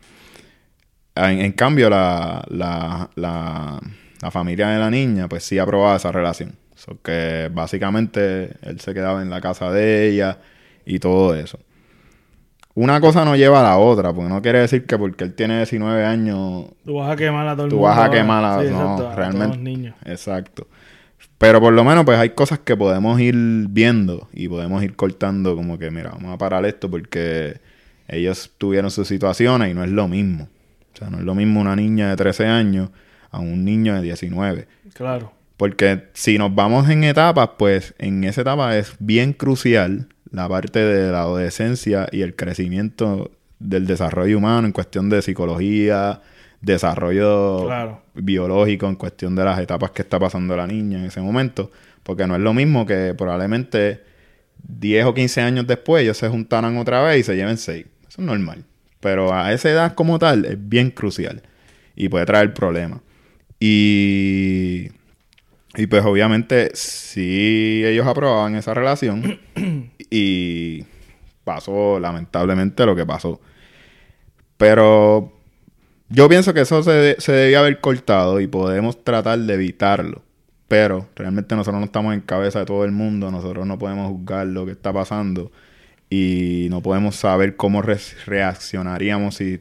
En, 1.18 1.40
en 1.42 1.52
cambio, 1.54 1.90
la, 1.90 2.44
la, 2.50 3.10
la, 3.16 3.80
la 4.22 4.32
familia 4.32 4.70
de 4.70 4.80
la 4.80 4.90
niña, 4.90 5.28
pues 5.28 5.44
sí 5.44 5.60
aprobaba 5.60 5.96
esa 5.98 6.12
relación. 6.12 6.56
O 6.76 6.78
sea, 6.78 6.94
que 7.04 7.50
básicamente 7.54 8.52
él 8.62 8.80
se 8.80 8.94
quedaba 8.94 9.22
en 9.22 9.30
la 9.30 9.42
casa 9.42 9.72
de 9.72 10.08
ella 10.10 10.40
y 10.86 11.00
todo 11.00 11.36
eso 11.36 11.60
una 12.78 13.02
cosa 13.02 13.26
no 13.26 13.36
lleva 13.36 13.62
a 13.62 13.64
la 13.64 13.78
otra, 13.80 14.14
porque 14.14 14.30
no 14.30 14.40
quiere 14.40 14.60
decir 14.60 14.86
que 14.86 15.00
porque 15.00 15.24
él 15.24 15.34
tiene 15.34 15.58
19 15.58 16.06
años. 16.06 16.66
Tú 16.86 16.94
vas 16.94 17.10
a 17.10 17.16
quemar 17.16 17.48
a 17.48 17.56
todo 17.56 17.66
el 17.66 17.70
tú 17.72 17.78
mundo. 17.78 17.90
vas 17.90 18.08
a 18.08 18.12
quemar 18.12 18.46
a, 18.46 18.62
Sí, 18.62 18.68
no, 18.70 18.76
exacto, 18.76 18.94
a 18.94 18.98
todos 18.98 19.16
realmente. 19.16 19.48
los 19.48 19.58
niños. 19.58 19.96
Exacto. 20.06 20.68
Pero 21.40 21.60
por 21.60 21.74
lo 21.74 21.84
menos, 21.84 22.06
pues 22.06 22.20
hay 22.20 22.30
cosas 22.30 22.60
que 22.60 22.78
podemos 22.78 23.20
ir 23.20 23.34
viendo 23.36 24.30
y 24.32 24.48
podemos 24.48 24.84
ir 24.84 24.96
cortando, 24.96 25.56
como 25.56 25.80
que, 25.80 25.90
mira, 25.90 26.12
vamos 26.12 26.32
a 26.32 26.38
parar 26.38 26.66
esto 26.68 26.88
porque 26.88 27.60
ellos 28.08 28.52
tuvieron 28.60 28.92
sus 28.92 29.08
situaciones 29.08 29.72
y 29.72 29.74
no 29.74 29.84
es 29.84 29.90
lo 29.90 30.08
mismo. 30.08 30.48
O 30.98 31.00
sea, 31.00 31.10
no 31.12 31.20
es 31.20 31.24
lo 31.24 31.36
mismo 31.36 31.62
una 31.62 31.76
niña 31.76 32.10
de 32.10 32.16
13 32.16 32.48
años 32.48 32.90
a 33.30 33.38
un 33.40 33.64
niño 33.64 33.94
de 33.94 34.02
19. 34.02 34.68
Claro. 34.94 35.32
Porque 35.58 36.08
si 36.14 36.40
nos 36.40 36.56
vamos 36.56 36.90
en 36.90 37.04
etapas, 37.04 37.52
pues 37.60 37.94
en 38.00 38.24
esa 38.24 38.42
etapa 38.42 38.76
es 38.76 38.96
bien 38.98 39.34
crucial 39.34 40.08
la 40.32 40.50
parte 40.50 40.80
de 40.80 41.12
la 41.12 41.22
adolescencia 41.22 42.08
y 42.12 42.22
el 42.22 42.36
crecimiento 42.36 43.30
del 43.60 43.86
desarrollo 43.86 44.40
humano 44.40 44.66
en 44.66 44.74
cuestión 44.74 45.10
de 45.10 45.22
psicología, 45.22 46.22
desarrollo 46.62 47.66
Claro. 47.66 48.02
biológico, 48.16 48.88
en 48.88 48.96
cuestión 48.96 49.36
de 49.36 49.46
las 49.46 49.60
etapas 49.60 49.92
que 49.92 50.02
está 50.02 50.20
pasando 50.20 50.56
la 50.58 50.66
niña 50.66 50.98
en 50.98 51.06
ese 51.06 51.22
momento. 51.22 51.72
Porque 52.02 52.26
no 52.26 52.36
es 52.36 52.42
lo 52.42 52.54
mismo 52.56 52.88
que 52.88 53.14
probablemente 53.16 54.02
10 54.68 55.06
o 55.06 55.14
15 55.14 55.42
años 55.42 55.68
después 55.68 56.02
ellos 56.02 56.18
se 56.18 56.28
juntaran 56.28 56.76
otra 56.78 57.04
vez 57.04 57.20
y 57.20 57.24
se 57.24 57.36
lleven 57.36 57.58
6. 57.58 57.86
Eso 58.08 58.22
es 58.22 58.26
normal. 58.26 58.64
Pero 59.00 59.34
a 59.34 59.54
esa 59.54 59.70
edad 59.70 59.94
como 59.96 60.20
tal 60.20 60.46
es 60.46 60.58
bien 60.58 60.92
crucial 60.92 61.44
y 61.96 62.10
puede 62.10 62.26
traer 62.26 62.54
problemas. 62.54 63.02
Y, 63.60 64.88
y 65.76 65.88
pues 65.88 66.06
obviamente 66.06 66.72
si 66.74 67.84
ellos 67.86 68.08
aprobaban 68.08 68.56
esa 68.56 68.74
relación 68.74 69.40
y 70.10 70.86
pasó 71.44 72.00
lamentablemente 72.00 72.86
lo 72.86 72.96
que 72.96 73.06
pasó. 73.06 73.40
Pero 74.58 75.34
yo 76.10 76.30
pienso 76.30 76.54
que 76.54 76.62
eso 76.62 76.84
se, 76.84 77.16
se 77.20 77.32
debía 77.32 77.60
haber 77.60 77.80
cortado 77.80 78.40
y 78.40 78.48
podemos 78.48 79.04
tratar 79.04 79.40
de 79.40 79.54
evitarlo. 79.54 80.24
Pero 80.68 81.08
realmente 81.16 81.56
nosotros 81.56 81.80
no 81.80 81.86
estamos 81.86 82.14
en 82.14 82.22
cabeza 82.22 82.60
de 82.60 82.66
todo 82.66 82.84
el 82.84 82.92
mundo, 82.92 83.32
nosotros 83.32 83.66
no 83.66 83.78
podemos 83.78 84.12
juzgar 84.12 84.48
lo 84.48 84.66
que 84.66 84.72
está 84.74 84.92
pasando 84.92 85.52
y 86.10 86.68
no 86.70 86.82
podemos 86.82 87.16
saber 87.16 87.56
cómo 87.56 87.82
re- 87.82 87.98
reaccionaríamos 88.26 89.36
si, 89.36 89.60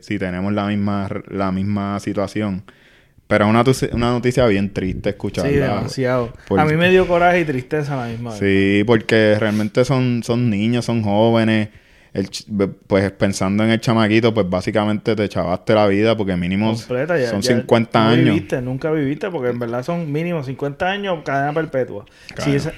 si 0.00 0.18
tenemos 0.18 0.52
la 0.52 0.66
misma, 0.66 1.08
la 1.28 1.50
misma 1.52 1.98
situación. 2.00 2.62
Pero 3.26 3.44
es 3.44 3.50
una, 3.50 3.96
una 3.96 4.10
noticia 4.12 4.46
bien 4.46 4.72
triste 4.72 5.10
escucharla. 5.10 5.50
Sí, 5.50 5.56
demasiado. 5.56 6.32
A 6.56 6.64
mí 6.64 6.76
me 6.76 6.88
dio 6.88 7.06
coraje 7.06 7.40
y 7.40 7.44
tristeza 7.44 7.94
a 8.00 8.06
la 8.06 8.12
misma 8.12 8.30
vez. 8.30 8.38
Sí, 8.38 8.84
porque 8.86 9.36
realmente 9.38 9.84
son, 9.84 10.22
son 10.24 10.48
niños, 10.48 10.84
son 10.86 11.02
jóvenes. 11.02 11.68
El 12.14 12.30
pues 12.86 13.12
pensando 13.12 13.62
en 13.64 13.70
el 13.70 13.80
chamaquito, 13.82 14.32
pues 14.32 14.48
básicamente 14.48 15.14
te 15.14 15.28
chavaste 15.28 15.74
la 15.74 15.86
vida 15.86 16.16
porque 16.16 16.36
mínimo 16.36 16.72
Completa, 16.72 17.18
ya- 17.18 17.28
son 17.28 17.42
ya 17.42 17.54
50 17.56 18.02
no 18.02 18.08
años. 18.10 18.24
Viviste, 18.24 18.62
nunca 18.62 18.90
viviste, 18.90 19.30
porque 19.30 19.50
en 19.50 19.58
verdad 19.58 19.82
son 19.84 20.10
mínimo 20.10 20.42
50 20.42 20.86
años 20.90 21.18
cadena 21.22 21.52
perpetua. 21.52 22.06
Claro. 22.34 22.50
Si 22.50 22.56
esa- 22.56 22.72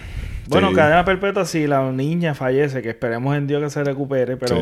bueno, 0.50 0.72
cadena 0.72 1.04
perpetua 1.04 1.44
si 1.44 1.66
la 1.66 1.90
niña 1.92 2.34
fallece, 2.34 2.82
que 2.82 2.90
esperemos 2.90 3.36
en 3.36 3.46
Dios 3.46 3.62
que 3.62 3.70
se 3.70 3.84
recupere, 3.84 4.36
pero 4.36 4.58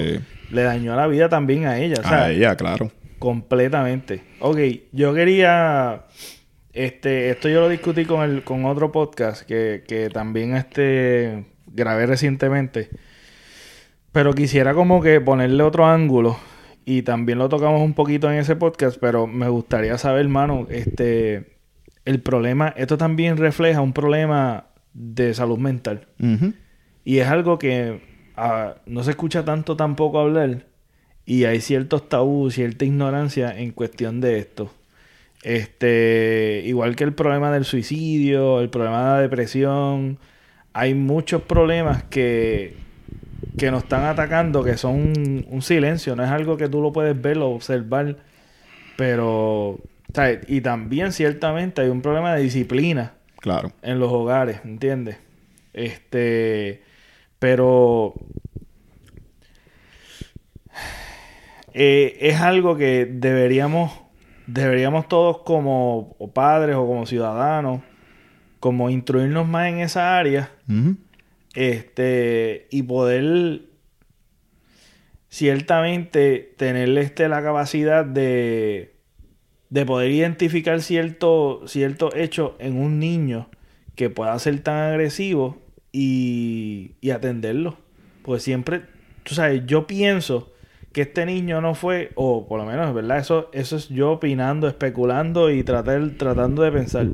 le 0.50 0.62
dañó 0.62 0.94
la 0.94 1.06
vida 1.06 1.28
también 1.28 1.66
a 1.66 1.78
ella, 1.78 1.96
sea, 1.96 2.24
A 2.24 2.30
ella, 2.30 2.56
claro. 2.56 2.90
completamente. 3.18 4.22
Ok, 4.40 4.58
yo 4.92 5.14
quería, 5.14 6.04
este, 6.72 7.30
esto 7.30 7.48
yo 7.48 7.60
lo 7.60 7.68
discutí 7.68 8.04
con 8.04 8.22
el, 8.22 8.44
con 8.44 8.64
otro 8.64 8.92
podcast 8.92 9.42
que, 9.42 9.84
que 9.86 10.10
también 10.10 10.54
este 10.54 11.46
grabé 11.66 12.06
recientemente, 12.06 12.90
pero 14.12 14.34
quisiera 14.34 14.74
como 14.74 15.02
que 15.02 15.20
ponerle 15.20 15.62
otro 15.62 15.86
ángulo 15.86 16.38
y 16.84 17.02
también 17.02 17.38
lo 17.38 17.50
tocamos 17.50 17.82
un 17.82 17.92
poquito 17.92 18.30
en 18.30 18.38
ese 18.38 18.56
podcast, 18.56 18.96
pero 18.98 19.26
me 19.26 19.48
gustaría 19.50 19.98
saber, 19.98 20.22
hermano, 20.22 20.66
este, 20.70 21.58
el 22.06 22.22
problema, 22.22 22.72
esto 22.78 22.96
también 22.96 23.36
refleja 23.36 23.82
un 23.82 23.92
problema 23.92 24.67
de 24.98 25.32
salud 25.32 25.58
mental. 25.58 26.08
Y 27.04 27.18
es 27.18 27.28
algo 27.28 27.58
que 27.58 28.02
ah, 28.36 28.74
no 28.86 29.04
se 29.04 29.10
escucha 29.10 29.44
tanto 29.44 29.76
tampoco 29.76 30.18
hablar. 30.18 30.66
Y 31.24 31.44
hay 31.44 31.60
ciertos 31.60 32.08
tabús, 32.08 32.54
cierta 32.54 32.84
ignorancia 32.84 33.56
en 33.56 33.70
cuestión 33.70 34.20
de 34.20 34.38
esto. 34.38 34.72
Este, 35.42 36.62
igual 36.64 36.96
que 36.96 37.04
el 37.04 37.12
problema 37.12 37.52
del 37.52 37.64
suicidio, 37.64 38.60
el 38.60 38.70
problema 38.70 38.98
de 38.98 39.08
la 39.08 39.20
depresión, 39.20 40.18
hay 40.72 40.94
muchos 40.94 41.42
problemas 41.42 42.02
que, 42.04 42.76
que 43.56 43.70
nos 43.70 43.84
están 43.84 44.04
atacando 44.04 44.64
que 44.64 44.76
son 44.76 44.94
un, 44.96 45.46
un 45.48 45.62
silencio, 45.62 46.16
no 46.16 46.24
es 46.24 46.30
algo 46.30 46.56
que 46.56 46.68
tú 46.68 46.80
lo 46.80 46.92
puedes 46.92 47.20
ver 47.20 47.38
o 47.38 47.50
observar, 47.50 48.16
pero, 48.96 49.78
y 50.48 50.60
también 50.60 51.12
ciertamente 51.12 51.82
hay 51.82 51.88
un 51.88 52.02
problema 52.02 52.34
de 52.34 52.42
disciplina 52.42 53.17
Claro. 53.40 53.72
en 53.82 53.98
los 54.00 54.10
hogares, 54.12 54.60
¿entiendes? 54.64 55.18
Este, 55.72 56.82
pero 57.38 58.14
eh, 61.72 62.16
es 62.20 62.40
algo 62.40 62.76
que 62.76 63.06
deberíamos, 63.06 63.92
deberíamos 64.46 65.08
todos 65.08 65.38
como 65.38 66.16
o 66.18 66.32
padres 66.32 66.76
o 66.76 66.86
como 66.86 67.06
ciudadanos, 67.06 67.82
como 68.58 68.90
instruirnos 68.90 69.46
más 69.46 69.68
en 69.68 69.78
esa 69.78 70.18
área, 70.18 70.50
este, 71.54 72.66
y 72.70 72.82
poder 72.82 73.62
ciertamente 75.28 76.54
tener 76.56 76.96
este, 76.98 77.28
la 77.28 77.42
capacidad 77.42 78.04
de, 78.04 78.97
de 79.70 79.84
poder 79.84 80.10
identificar 80.10 80.80
cierto, 80.80 81.62
cierto 81.66 82.14
hecho 82.14 82.56
en 82.58 82.76
un 82.76 82.98
niño 82.98 83.48
que 83.94 84.10
pueda 84.10 84.38
ser 84.38 84.60
tan 84.60 84.76
agresivo 84.92 85.58
y, 85.92 86.92
y 87.00 87.10
atenderlo. 87.10 87.76
Pues 88.22 88.42
siempre, 88.42 88.82
tú 89.24 89.34
sabes, 89.34 89.62
yo 89.66 89.86
pienso 89.86 90.52
que 90.92 91.02
este 91.02 91.26
niño 91.26 91.60
no 91.60 91.74
fue, 91.74 92.10
o 92.14 92.46
por 92.48 92.58
lo 92.58 92.66
menos, 92.66 92.94
¿verdad? 92.94 93.18
Eso, 93.18 93.50
eso 93.52 93.76
es 93.76 93.88
yo 93.88 94.12
opinando, 94.12 94.68
especulando 94.68 95.50
y 95.50 95.62
tratar, 95.62 96.10
tratando 96.16 96.62
de 96.62 96.72
pensar. 96.72 97.06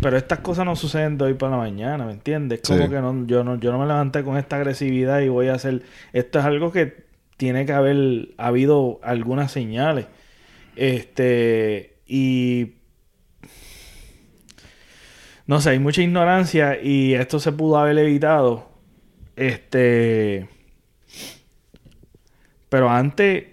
Pero 0.00 0.16
estas 0.16 0.38
cosas 0.38 0.64
no 0.64 0.74
suceden 0.76 1.18
de 1.18 1.24
hoy 1.26 1.34
para 1.34 1.52
la 1.52 1.58
mañana, 1.58 2.06
¿me 2.06 2.12
entiendes? 2.12 2.62
Como 2.66 2.84
Sí. 2.84 2.88
que 2.88 3.00
no, 3.00 3.26
yo, 3.26 3.44
no, 3.44 3.60
yo 3.60 3.72
no 3.72 3.78
me 3.78 3.86
levanté 3.86 4.24
con 4.24 4.38
esta 4.38 4.56
agresividad 4.56 5.20
y 5.20 5.28
voy 5.28 5.48
a 5.48 5.54
hacer... 5.54 5.82
Esto 6.14 6.38
es 6.38 6.44
algo 6.46 6.72
que 6.72 7.04
tiene 7.36 7.66
que 7.66 7.72
haber 7.72 8.28
habido 8.38 9.00
algunas 9.02 9.52
señales. 9.52 10.06
Este, 10.76 11.89
y 12.12 12.72
no 15.46 15.60
sé, 15.60 15.70
hay 15.70 15.78
mucha 15.78 16.02
ignorancia 16.02 16.80
y 16.82 17.14
esto 17.14 17.38
se 17.40 17.52
pudo 17.52 17.78
haber 17.78 17.98
evitado. 17.98 18.68
Este, 19.36 20.48
pero 22.68 22.90
antes 22.90 23.44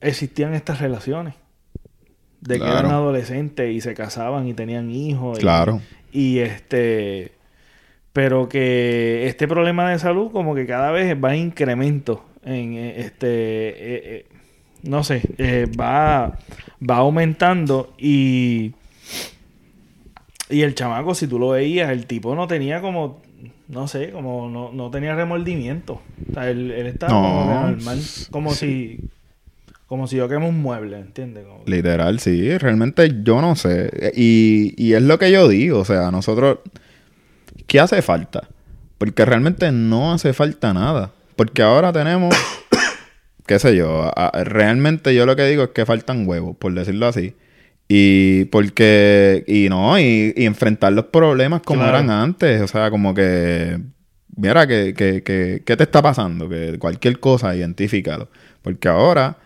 existían 0.00 0.54
estas 0.54 0.80
relaciones 0.80 1.34
de 2.40 2.58
que 2.58 2.64
eran 2.66 2.86
adolescentes 2.86 3.72
y 3.74 3.80
se 3.80 3.94
casaban 3.94 4.46
y 4.46 4.54
tenían 4.54 4.90
hijos. 4.90 5.38
y- 5.38 5.40
Claro. 5.42 5.80
y 6.12 6.38
este 6.38 7.32
pero 8.12 8.48
que 8.48 9.26
este 9.26 9.48
problema 9.48 9.90
de 9.90 9.98
salud 9.98 10.30
como 10.30 10.54
que 10.54 10.66
cada 10.66 10.92
vez 10.92 11.16
va 11.22 11.34
en 11.34 11.46
incremento 11.46 12.24
en 12.44 12.74
eh, 12.74 13.00
este 13.00 13.26
eh, 13.28 13.74
eh, 14.04 14.26
no 14.84 15.02
sé 15.04 15.22
eh, 15.38 15.66
va 15.78 16.38
va 16.88 16.96
aumentando 16.96 17.94
y 17.98 18.72
y 20.50 20.62
el 20.62 20.74
chamaco 20.74 21.14
si 21.14 21.26
tú 21.26 21.38
lo 21.38 21.50
veías 21.50 21.90
el 21.90 22.06
tipo 22.06 22.34
no 22.34 22.46
tenía 22.46 22.80
como 22.80 23.22
no 23.68 23.88
sé 23.88 24.10
como 24.10 24.48
no, 24.50 24.72
no 24.72 24.90
tenía 24.90 25.14
remordimiento 25.14 26.02
o 26.30 26.34
sea, 26.34 26.50
él, 26.50 26.70
él 26.70 26.86
estaba 26.86 27.12
No. 27.12 27.22
como 27.22 27.44
normal 27.70 28.00
como 28.30 28.52
si 28.52 29.00
como 29.86 30.06
si 30.06 30.16
yo 30.16 30.28
quemo 30.28 30.48
un 30.48 30.60
mueble 30.60 30.98
¿entiendes? 30.98 31.44
Como- 31.46 31.62
Literal, 31.66 32.18
sí. 32.18 32.56
Realmente 32.58 33.20
yo 33.22 33.40
no 33.42 33.54
sé. 33.54 34.12
Y, 34.16 34.74
y 34.82 34.94
es 34.94 35.02
lo 35.02 35.18
que 35.18 35.30
yo 35.30 35.46
digo. 35.46 35.78
O 35.80 35.84
sea, 35.84 36.10
nosotros... 36.10 36.58
¿Qué 37.66 37.78
hace 37.80 38.00
falta? 38.02 38.48
Porque 38.98 39.24
realmente 39.26 39.70
no 39.70 40.12
hace 40.12 40.32
falta 40.32 40.72
nada. 40.72 41.12
Porque 41.36 41.62
ahora 41.62 41.92
tenemos... 41.92 42.34
qué 43.46 43.58
sé 43.58 43.76
yo. 43.76 44.10
realmente 44.44 45.14
yo 45.14 45.26
lo 45.26 45.36
que 45.36 45.46
digo 45.46 45.64
es 45.64 45.70
que 45.70 45.86
faltan 45.86 46.26
huevos, 46.26 46.56
por 46.56 46.72
decirlo 46.74 47.06
así. 47.06 47.34
Y 47.88 48.46
porque, 48.46 49.44
y 49.46 49.68
no, 49.68 49.98
y, 49.98 50.32
y 50.36 50.46
enfrentar 50.46 50.92
los 50.94 51.06
problemas 51.06 51.62
como 51.62 51.80
Claro. 51.82 51.98
eran 51.98 52.10
antes. 52.10 52.62
O 52.62 52.66
sea, 52.68 52.90
como 52.90 53.14
que, 53.14 53.78
mira, 54.36 54.66
que, 54.66 54.94
que, 54.94 55.22
que, 55.22 55.62
¿qué 55.64 55.76
te 55.76 55.84
está 55.84 56.00
pasando? 56.02 56.48
Que 56.48 56.78
cualquier 56.78 57.20
cosa, 57.20 57.54
identifícalo. 57.54 58.28
Porque 58.62 58.88
ahora, 58.88 59.36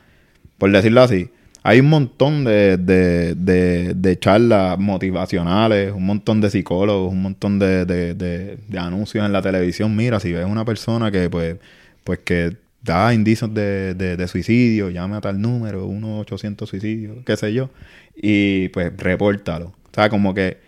por 0.59 0.71
decirlo 0.73 1.03
así, 1.03 1.31
hay 1.65 1.81
un 1.81 1.89
montón 1.91 2.45
de, 2.45 2.77
de, 2.79 3.35
de, 3.35 3.95
de 3.95 4.19
charlas 4.19 4.79
motivacionales, 4.79 5.93
un 5.93 6.07
montón 6.07 6.41
de 6.41 6.51
psicólogos, 6.51 7.13
un 7.13 7.23
montón 7.23 7.59
de, 7.59 7.85
de 7.85 8.79
anuncios 8.79 9.25
en 9.27 9.33
la 9.33 9.43
televisión. 9.43 9.95
Mira, 9.97 10.21
si 10.21 10.33
ves 10.33 10.47
una 10.47 10.65
persona 10.65 11.11
que, 11.11 11.29
pues, 11.31 11.57
pues 12.05 12.21
que 12.21 12.57
da 12.93 13.15
indicios 13.15 13.53
de, 13.55 13.95
de, 13.95 14.29
suicidio, 14.29 14.91
llame 14.91 15.17
a 15.17 15.21
tal 15.21 15.41
número, 15.41 15.87
1-800 15.87 16.69
suicidios, 16.69 17.19
qué 17.25 17.37
sé 17.37 17.53
yo, 17.53 17.71
y 18.17 18.69
pues 18.71 18.93
repórtalo. 18.97 19.67
O 19.69 19.95
sea, 19.95 20.09
como 20.11 20.35
que 20.35 20.59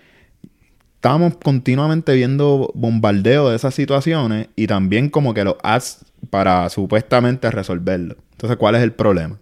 estamos 0.96 1.36
continuamente 1.42 2.14
viendo 2.14 2.70
bombardeo 2.74 3.50
de 3.50 3.56
esas 3.56 3.74
situaciones 3.74 4.48
y 4.56 4.66
también 4.66 5.08
como 5.08 5.34
que 5.34 5.44
los 5.44 5.56
ads 5.62 6.04
para 6.30 6.68
supuestamente 6.68 7.50
resolverlo. 7.50 8.16
Entonces, 8.32 8.56
¿cuál 8.58 8.74
es 8.74 8.82
el 8.82 8.92
problema? 8.92 9.38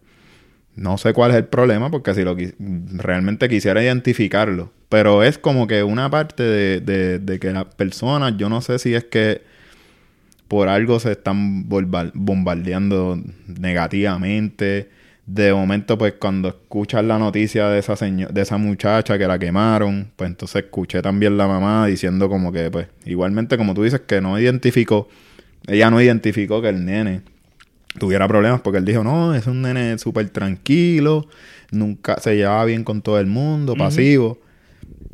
No 0.77 0.99
sé 0.99 1.13
cuál 1.15 1.33
es 1.33 1.39
el 1.39 1.47
problema 1.47 1.91
porque 1.91 2.15
si 2.15 2.25
lo 2.25 2.37
realmente 2.59 3.49
quisiera 3.49 3.83
identificarlo, 3.83 4.73
pero 4.89 5.23
es 5.25 5.39
como 5.39 5.67
que 5.67 5.83
una 5.85 6.11
parte 6.11 6.43
de, 6.45 6.81
de- 6.81 7.19
de 7.19 7.41
que 7.41 7.53
las 7.53 7.67
personas, 7.77 8.35
yo 8.39 8.49
no 8.49 8.61
sé 8.63 8.79
si 8.79 8.95
es 8.95 9.05
que 9.05 9.43
por 10.49 10.69
algo 10.69 10.99
se 10.99 11.13
están 11.13 11.69
bomba- 11.69 12.11
bombardeando 12.15 13.21
negativamente. 13.47 14.89
De 15.27 15.53
momento, 15.53 15.99
pues 15.99 16.15
cuando 16.19 16.49
escuchas 16.49 17.05
la 17.05 17.19
noticia 17.19 17.69
de 17.69 17.79
esa 17.81 17.95
de 17.97 18.41
esa 18.41 18.57
muchacha 18.57 19.19
que 19.19 19.27
la 19.27 19.39
quemaron, 19.39 20.11
pues 20.17 20.31
entonces 20.31 20.65
escuché 20.65 21.03
también 21.03 21.37
la 21.37 21.47
mamá 21.47 21.87
diciendo 21.87 22.31
como 22.31 22.51
que, 22.51 22.71
pues, 22.71 22.87
igualmente 23.05 23.59
como 23.59 23.75
tú 23.75 23.83
dices, 23.83 24.01
que 24.01 24.23
no 24.23 24.41
identificó, 24.41 25.07
ella 25.67 25.91
no 25.91 26.01
identificó 26.01 26.63
que 26.63 26.71
el 26.71 26.87
nene 26.87 27.21
tuviera 27.99 28.27
problemas 28.27 28.63
porque 28.63 28.79
él 28.79 28.87
dijo, 28.87 29.05
no, 29.05 29.35
es 29.35 29.47
un 29.47 29.61
nene 29.61 29.99
súper 29.99 30.31
tranquilo, 30.31 31.27
nunca 31.73 32.19
se 32.21 32.35
llevaba 32.37 32.65
bien 32.65 32.83
con 32.83 33.03
todo 33.03 33.21
el 33.21 33.27
mundo, 33.27 33.75
pasivo. 33.77 34.39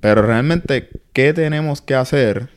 Pero 0.01 0.23
realmente, 0.23 0.91
¿qué 1.13 1.33
tenemos 1.33 1.81
que 1.81 1.95
hacer 1.97 2.51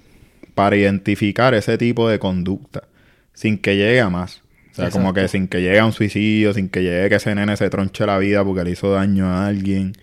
para 0.58 0.76
identificar 0.76 1.54
ese 1.54 1.78
tipo 1.78 2.10
de 2.10 2.20
conducta 2.20 2.84
sin 3.34 3.58
que 3.58 3.78
llegue 3.78 4.02
a 4.02 4.10
más? 4.10 4.44
O 4.72 4.76
sea, 4.76 4.90
como 4.90 5.14
que 5.14 5.28
sin 5.30 5.48
que 5.48 5.62
llegue 5.62 5.80
a 5.80 5.86
un 5.86 5.94
suicidio, 5.94 6.54
sin 6.54 6.68
que 6.70 6.84
llegue 6.84 7.08
que 7.10 7.16
ese 7.16 7.34
nene 7.34 7.56
se 7.56 7.70
tronche 7.70 8.06
la 8.06 8.18
vida 8.18 8.44
porque 8.44 8.64
le 8.66 8.72
hizo 8.72 8.92
daño 8.92 9.28
a 9.28 9.48
alguien. 9.48 9.94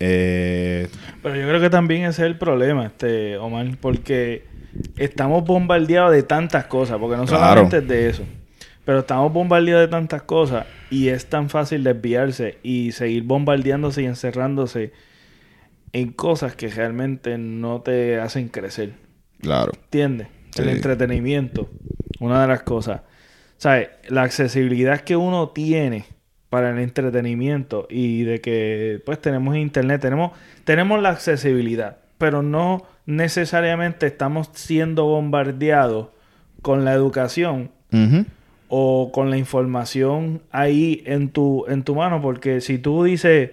Eh, 0.00 0.88
Pero 1.22 1.36
yo 1.36 1.48
creo 1.48 1.60
que 1.60 1.70
también 1.70 2.02
ese 2.02 2.22
es 2.22 2.26
el 2.26 2.36
problema, 2.38 2.86
este 2.86 3.36
Omar, 3.38 3.66
porque 3.80 4.44
estamos 4.98 5.44
bombardeados 5.44 6.12
de 6.12 6.22
tantas 6.22 6.66
cosas, 6.66 6.98
porque 6.98 7.16
no 7.16 7.24
Claro. 7.24 7.44
solamente 7.66 7.78
es 7.78 7.88
de 7.88 8.08
eso, 8.10 8.24
pero 8.84 9.00
estamos 9.00 9.32
bombardeados 9.32 9.82
de 9.86 9.88
tantas 9.88 10.22
cosas 10.22 10.66
y 10.90 11.08
es 11.08 11.26
tan 11.26 11.48
fácil 11.48 11.84
desviarse 11.84 12.58
y 12.62 12.92
seguir 12.92 13.22
bombardeándose 13.22 14.02
y 14.02 14.06
encerrándose 14.06 14.92
en 15.92 16.10
cosas 16.12 16.54
que 16.56 16.68
realmente 16.68 17.38
no 17.38 17.80
te 17.80 18.20
hacen 18.20 18.48
crecer. 18.48 18.90
Claro. 19.44 19.72
¿Entiendes? 19.84 20.28
El 20.56 20.68
entretenimiento, 20.68 21.68
una 22.20 22.42
de 22.42 22.48
las 22.48 22.62
cosas. 22.62 23.02
¿Sabes? 23.56 23.88
La 24.08 24.22
accesibilidad 24.22 25.00
que 25.00 25.16
uno 25.16 25.50
tiene 25.50 26.04
para 26.48 26.70
el 26.70 26.78
entretenimiento 26.78 27.86
y 27.90 28.22
de 28.22 28.40
que 28.40 29.02
pues 29.04 29.20
tenemos 29.20 29.56
internet, 29.56 30.00
tenemos, 30.00 30.32
tenemos 30.64 31.02
la 31.02 31.10
accesibilidad, 31.10 31.98
pero 32.16 32.42
no 32.42 32.86
necesariamente 33.06 34.06
estamos 34.06 34.50
siendo 34.52 35.04
bombardeados 35.04 36.08
con 36.62 36.84
la 36.84 36.92
educación 36.92 37.70
o 38.68 39.10
con 39.12 39.30
la 39.30 39.36
información 39.36 40.42
ahí 40.50 41.02
en 41.06 41.28
tu, 41.28 41.64
en 41.68 41.82
tu 41.82 41.94
mano, 41.94 42.22
porque 42.22 42.60
si 42.60 42.78
tú 42.78 43.04
dices, 43.04 43.50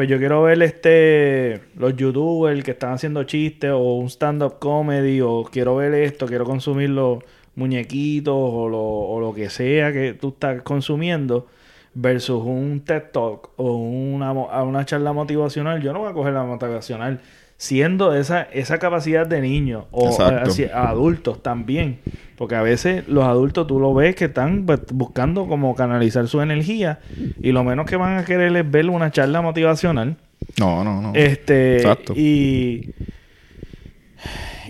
pues 0.00 0.08
yo 0.08 0.16
quiero 0.16 0.44
ver 0.44 0.62
este 0.62 1.60
los 1.76 1.94
youtubers 1.94 2.64
que 2.64 2.70
están 2.70 2.94
haciendo 2.94 3.24
chistes 3.24 3.70
o 3.70 3.96
un 3.96 4.08
stand-up 4.08 4.58
comedy 4.58 5.20
o 5.20 5.44
quiero 5.44 5.76
ver 5.76 5.92
esto, 5.92 6.24
quiero 6.24 6.46
consumir 6.46 6.88
los 6.88 7.22
muñequitos 7.54 8.34
o 8.34 8.70
lo, 8.70 8.80
o 8.80 9.20
lo 9.20 9.34
que 9.34 9.50
sea 9.50 9.92
que 9.92 10.14
tú 10.14 10.28
estás 10.28 10.62
consumiendo 10.62 11.48
versus 11.92 12.42
un 12.42 12.80
TED 12.82 13.10
Talk 13.12 13.50
o 13.56 13.74
una, 13.74 14.32
una 14.32 14.86
charla 14.86 15.12
motivacional, 15.12 15.82
yo 15.82 15.92
no 15.92 15.98
voy 15.98 16.10
a 16.10 16.14
coger 16.14 16.32
la 16.32 16.44
motivacional 16.44 17.20
siendo 17.62 18.14
esa, 18.14 18.40
esa 18.54 18.78
capacidad 18.78 19.26
de 19.26 19.42
niño 19.42 19.84
o 19.90 20.08
hacia- 20.22 20.74
a 20.74 20.88
adultos 20.88 21.42
también. 21.42 21.98
Porque 22.38 22.54
a 22.54 22.62
veces 22.62 23.06
los 23.06 23.24
adultos 23.24 23.66
tú 23.66 23.78
lo 23.78 23.92
ves 23.92 24.14
que 24.16 24.24
están 24.24 24.64
pues, 24.64 24.80
buscando 24.94 25.46
como 25.46 25.74
canalizar 25.74 26.26
su 26.26 26.40
energía 26.40 27.00
y 27.38 27.52
lo 27.52 27.62
menos 27.62 27.84
que 27.84 27.96
van 27.96 28.16
a 28.16 28.24
querer 28.24 28.56
es 28.56 28.70
ver 28.70 28.88
una 28.88 29.10
charla 29.10 29.42
motivacional. 29.42 30.16
No, 30.58 30.82
no, 30.82 31.02
no. 31.02 31.12
Este, 31.14 31.76
Exacto. 31.76 32.14
y, 32.16 32.94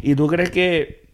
y 0.03 0.17
tú 0.17 0.27
crees 0.27 0.51
que 0.51 1.05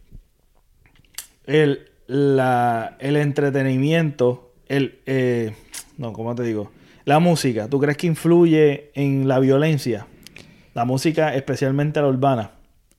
el, 1.45 1.81
la, 2.07 2.97
el 2.99 3.17
entretenimiento, 3.17 4.51
el, 4.67 4.97
eh, 5.05 5.51
no, 5.99 6.11
¿cómo 6.11 6.33
te 6.33 6.41
digo? 6.41 6.71
La 7.05 7.19
música, 7.19 7.67
¿tú 7.69 7.79
crees 7.79 7.97
que 7.97 8.07
influye 8.07 8.89
en 8.95 9.27
la 9.27 9.37
violencia? 9.37 10.07
La 10.77 10.85
música, 10.85 11.33
especialmente 11.33 11.99
la 11.99 12.05
urbana. 12.05 12.51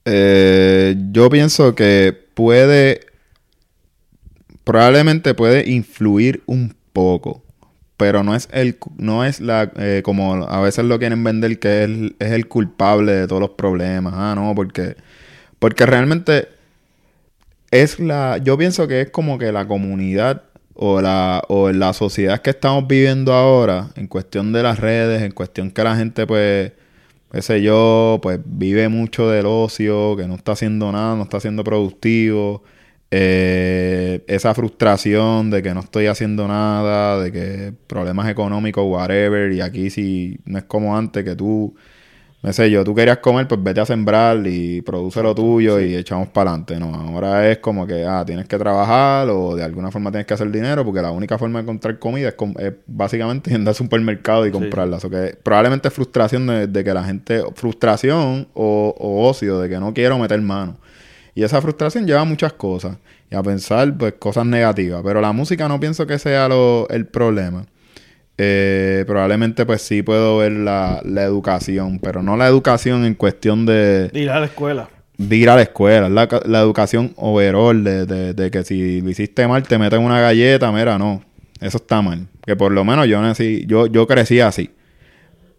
Eh, 0.03 0.97
yo 1.11 1.29
pienso 1.29 1.75
que 1.75 2.13
puede, 2.33 2.99
probablemente 4.65 5.33
puede 5.33 5.69
influir 5.69 6.43
un 6.45 6.75
poco, 6.91 7.41
pero 7.95 8.21
no 8.21 8.35
es 8.35 8.49
el, 8.51 8.77
no 8.97 9.23
es 9.23 9.39
la, 9.39 9.71
eh, 9.77 10.01
como 10.03 10.43
a 10.49 10.59
veces 10.59 10.83
lo 10.83 10.99
quieren 10.99 11.23
vender 11.23 11.57
que 11.59 11.85
es, 11.85 11.89
es 12.19 12.33
el 12.33 12.49
culpable 12.49 13.13
de 13.13 13.27
todos 13.27 13.39
los 13.39 13.51
problemas. 13.51 14.11
Ah, 14.13 14.33
no, 14.35 14.53
porque, 14.55 14.97
porque 15.57 15.85
realmente 15.85 16.49
es 17.71 17.97
la, 17.97 18.39
yo 18.39 18.57
pienso 18.57 18.89
que 18.89 18.99
es 19.03 19.09
como 19.09 19.37
que 19.37 19.53
la 19.53 19.65
comunidad 19.69 20.43
o 20.73 20.99
la, 20.99 21.43
o 21.47 21.71
la 21.71 21.93
sociedad 21.93 22.41
que 22.41 22.49
estamos 22.49 22.85
viviendo 22.87 23.31
ahora, 23.31 23.87
en 23.95 24.07
cuestión 24.07 24.51
de 24.51 24.63
las 24.63 24.79
redes, 24.79 25.21
en 25.21 25.31
cuestión 25.31 25.71
que 25.71 25.81
la 25.81 25.95
gente 25.95 26.27
pues, 26.27 26.73
sé 27.41 27.61
yo, 27.61 28.19
pues 28.21 28.39
vive 28.45 28.89
mucho 28.89 29.29
del 29.29 29.45
ocio, 29.45 30.15
que 30.17 30.27
no 30.27 30.35
está 30.35 30.53
haciendo 30.53 30.91
nada, 30.91 31.15
no 31.15 31.23
está 31.23 31.39
siendo 31.39 31.63
productivo, 31.63 32.63
eh, 33.11 34.23
esa 34.27 34.53
frustración 34.53 35.49
de 35.49 35.63
que 35.63 35.73
no 35.73 35.79
estoy 35.81 36.07
haciendo 36.07 36.47
nada, 36.47 37.21
de 37.21 37.31
que 37.31 37.73
problemas 37.87 38.29
económicos, 38.29 38.83
whatever, 38.87 39.51
y 39.51 39.61
aquí 39.61 39.89
si 39.89 40.39
no 40.45 40.59
es 40.59 40.65
como 40.65 40.97
antes 40.97 41.23
que 41.23 41.35
tú, 41.35 41.75
no 42.41 42.53
sé 42.53 42.71
yo, 42.71 42.85
tú 42.85 42.95
querías 42.95 43.17
comer, 43.17 43.49
pues 43.49 43.61
vete 43.61 43.81
a 43.81 43.85
sembrar 43.85 44.41
y 44.47 44.81
produce 44.81 45.21
lo 45.21 45.35
tuyo 45.35 45.77
y 45.81 45.93
echamos 45.95 46.29
para 46.29 46.51
adelante, 46.51 46.79
¿no? 46.79 46.95
Ahora 46.95 47.49
es 47.51 47.57
como 47.57 47.85
que, 47.85 48.05
ah, 48.05 48.23
tienes 48.25 48.47
que 48.47 48.57
trabajar 48.57 49.27
o 49.29 49.55
de 49.57 49.63
alguna 49.63 49.91
forma 49.91 50.09
tienes 50.09 50.25
que 50.25 50.35
hacer 50.35 50.49
dinero 50.49 50.85
porque 50.85 51.01
la 51.01 51.11
única 51.11 51.37
forma 51.37 51.59
de 51.59 51.63
encontrar 51.63 51.99
comida 51.99 52.29
es, 52.29 52.35
com- 52.35 52.53
es 52.57 52.71
básicamente 52.87 53.53
ir 53.53 53.67
al 53.67 53.75
supermercado 53.75 54.47
y 54.47 54.51
comprarla. 54.51 54.97
O 55.03 55.09
que 55.09 55.37
probablemente 55.43 55.89
es 55.89 55.93
frustración 55.93 56.47
de, 56.47 56.67
de 56.67 56.83
que 56.83 56.93
la 56.93 57.03
gente, 57.03 57.43
frustración 57.55 58.47
o, 58.53 58.95
o 58.97 59.27
ocio 59.27 59.59
de 59.59 59.67
que 59.67 59.77
no 59.79 59.93
quiero 59.93 60.17
meter 60.17 60.41
mano. 60.41 60.77
Y 61.35 61.43
esa 61.43 61.61
frustración 61.61 62.07
lleva 62.07 62.21
a 62.21 62.25
muchas 62.25 62.53
cosas 62.53 62.97
y 63.29 63.35
a 63.35 63.43
pensar 63.43 63.97
pues 63.97 64.13
cosas 64.17 64.45
negativas. 64.45 65.01
Pero 65.03 65.19
la 65.19 65.33
música 65.33 65.67
no 65.67 65.77
pienso 65.79 66.07
que 66.07 66.17
sea 66.17 66.47
lo, 66.47 66.87
el 66.89 67.05
problema. 67.05 67.65
Eh, 68.41 69.03
probablemente 69.05 69.65
pues 69.65 69.81
sí 69.81 70.01
puedo 70.01 70.37
ver 70.37 70.53
la, 70.53 71.01
la 71.03 71.23
educación, 71.23 71.99
pero 71.99 72.23
no 72.23 72.37
la 72.37 72.47
educación 72.47 73.03
en 73.05 73.13
cuestión 73.15 73.65
de, 73.65 74.09
Ir 74.13 74.29
a 74.29 74.39
la 74.39 74.45
escuela. 74.45 74.87
de 75.17 75.35
ir 75.35 75.49
a 75.49 75.55
la 75.57 75.63
escuela, 75.63 76.07
la, 76.07 76.27
la 76.45 76.59
educación 76.61 77.11
overall, 77.17 77.83
de, 77.83 78.05
de, 78.05 78.33
de 78.33 78.49
que 78.49 78.63
si 78.63 79.01
lo 79.01 79.09
hiciste 79.09 79.45
mal 79.45 79.63
te 79.63 79.77
meten 79.77 80.01
una 80.01 80.21
galleta, 80.21 80.71
mira, 80.71 80.97
no, 80.97 81.21
eso 81.59 81.77
está 81.77 82.01
mal. 82.01 82.27
Que 82.45 82.55
por 82.55 82.71
lo 82.71 82.85
menos 82.85 83.07
yo 83.07 83.21
nací, 83.21 83.65
yo, 83.67 83.87
yo 83.87 84.07
crecí 84.07 84.39
así. 84.39 84.69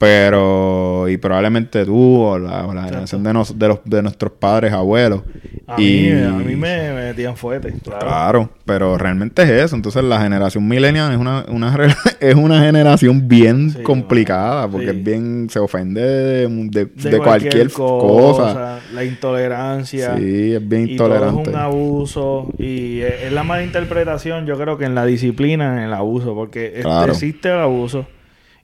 Pero, 0.00 1.08
y 1.10 1.18
probablemente 1.18 1.84
tú 1.84 2.22
o 2.22 2.38
la, 2.38 2.66
o 2.66 2.72
la 2.72 2.84
generación 2.84 3.22
de, 3.22 3.34
nos- 3.34 3.58
de, 3.58 3.68
los, 3.68 3.80
de 3.84 4.02
nuestros 4.02 4.32
padres, 4.32 4.72
abuelos. 4.72 5.20
A, 5.66 5.78
y, 5.80 6.10
mí, 6.10 6.22
a 6.22 6.30
mí 6.30 6.56
me, 6.56 6.92
me 6.92 7.04
metían 7.08 7.36
fuerte. 7.36 7.74
Claro. 7.84 8.00
Claro, 8.00 8.50
pero 8.64 8.96
realmente 8.96 9.42
es 9.42 9.50
eso. 9.50 9.76
Entonces 9.76 10.02
la 10.02 10.20
generación 10.22 10.66
millennial 10.66 11.12
es 11.12 11.18
una, 11.18 11.44
una, 11.48 11.76
es 12.20 12.34
una 12.34 12.60
generación 12.62 13.28
bien 13.28 13.72
Sí, 13.72 13.82
complicada 13.82 14.66
porque 14.68 14.90
Sí. 14.90 14.96
es 14.98 15.04
bien, 15.04 15.48
se 15.50 15.58
ofende 15.58 16.00
de, 16.00 16.86
de- 16.86 17.18
cualquier, 17.18 17.70
cosa. 17.70 18.80
La 18.94 19.04
intolerancia. 19.04 20.16
Sí, 20.16 20.54
es 20.54 20.66
bien 20.66 20.88
Y 20.88 20.96
todo 20.96 21.08
intolerante. 21.08 21.42
es 21.42 21.48
un 21.48 21.56
abuso. 21.56 22.48
Y 22.58 23.00
es, 23.00 23.24
es 23.24 23.32
la 23.32 23.42
mala 23.44 23.62
interpretación, 23.64 24.46
yo 24.46 24.56
creo 24.58 24.78
que 24.78 24.86
en 24.86 24.94
la 24.94 25.04
disciplina, 25.04 25.74
en 25.76 25.84
el 25.84 25.92
abuso. 25.92 26.34
Porque 26.34 26.78
Claro. 26.80 27.12
existe 27.12 27.50
el 27.50 27.58
abuso 27.58 28.06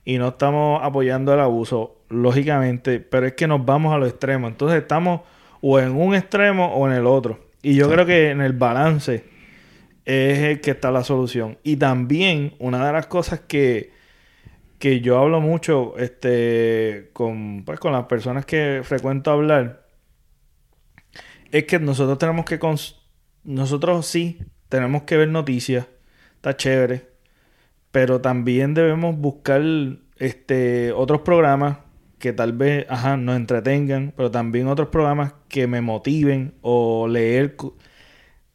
y 0.07 0.17
no 0.17 0.29
estamos 0.29 0.79
apoyando 0.81 1.33
el 1.33 1.41
abuso. 1.41 1.97
lógicamente, 2.07 3.01
pero 3.01 3.27
es 3.27 3.33
que 3.33 3.45
nos 3.45 3.65
vamos 3.65 3.93
a 3.93 3.97
los 3.97 4.07
extremos. 4.07 4.49
Entonces 4.49 4.81
estamos 4.81 5.19
o 5.59 5.79
en 5.79 5.91
un 5.91 6.15
extremo 6.15 6.73
o 6.75 6.87
en 6.87 6.93
el 6.93 7.05
otro. 7.05 7.49
Y 7.61 7.75
yo 7.75 7.89
creo 7.89 8.05
que 8.05 8.29
en 8.29 8.39
el 8.39 8.53
balance 8.53 9.25
es 10.05 10.39
el 10.39 10.61
que 10.61 10.71
está 10.71 10.91
la 10.91 11.03
solución. 11.03 11.57
Y 11.61 11.75
también 11.75 12.53
una 12.59 12.87
de 12.87 12.93
las 12.93 13.07
cosas 13.07 13.41
que, 13.41 13.91
que 14.79 15.01
yo 15.01 15.19
hablo 15.19 15.41
mucho 15.41 15.97
este, 15.97 17.09
con, 17.11 17.65
pues, 17.65 17.77
con 17.77 17.91
las 17.91 18.05
personas 18.05 18.45
que 18.45 18.83
frecuento 18.85 19.31
hablar 19.31 19.87
es 21.51 21.65
que 21.65 21.79
nosotros 21.79 22.17
tenemos 22.17 22.45
que... 22.45 22.57
Nosotros 23.43 24.05
sí 24.05 24.39
tenemos 24.69 25.03
que 25.03 25.17
ver 25.17 25.27
noticias. 25.27 25.85
Está 26.35 26.55
chévere. 26.55 27.16
Pero 27.97 28.21
también 28.21 28.75
debemos 28.75 29.17
buscar 29.17 29.59
este, 30.17 30.91
otros 30.91 31.21
programas 31.21 31.79
que 32.19 32.31
tal 32.31 32.53
vez 32.53 32.85
ajá, 32.89 33.17
nos 33.17 33.35
entretengan, 33.35 34.13
pero 34.15 34.29
también 34.29 34.67
otros 34.67 34.89
programas 34.89 35.33
que 35.47 35.65
me 35.65 35.81
motiven 35.81 36.53
o 36.61 37.07
leer, 37.07 37.55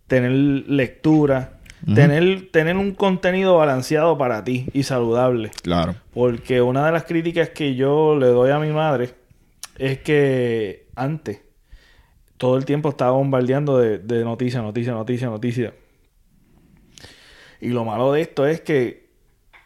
tener 0.06 0.31
lectura, 0.31 1.59
tener, 1.93 2.52
tener 2.52 2.77
un 2.77 2.93
contenido 2.94 3.56
balanceado 3.56 4.16
para 4.16 4.44
ti 4.44 4.69
y 4.74 4.85
saludable. 4.85 5.51
Claro. 5.60 5.97
Porque 6.14 6.62
una 6.62 6.86
de 6.86 6.93
las 6.93 7.02
críticas 7.02 7.48
que 7.48 7.74
yo 7.74 8.16
le 8.16 8.28
doy 8.28 8.52
a 8.52 8.60
mi 8.60 8.70
madre 8.70 9.10
es 9.77 9.98
que 9.98 10.86
antes 10.94 11.43
todo 12.36 12.56
el 12.56 12.64
tiempo 12.64 12.90
estaba 12.90 13.10
bombardeando 13.10 13.77
de, 13.77 13.98
de 13.98 14.23
noticias, 14.23 14.62
noticias, 14.62 14.94
noticias, 14.94 15.28
noticias. 15.28 15.73
Y 17.60 17.70
lo 17.70 17.85
malo 17.85 18.12
de 18.12 18.20
esto 18.20 18.47
es 18.47 18.60
que 18.60 19.02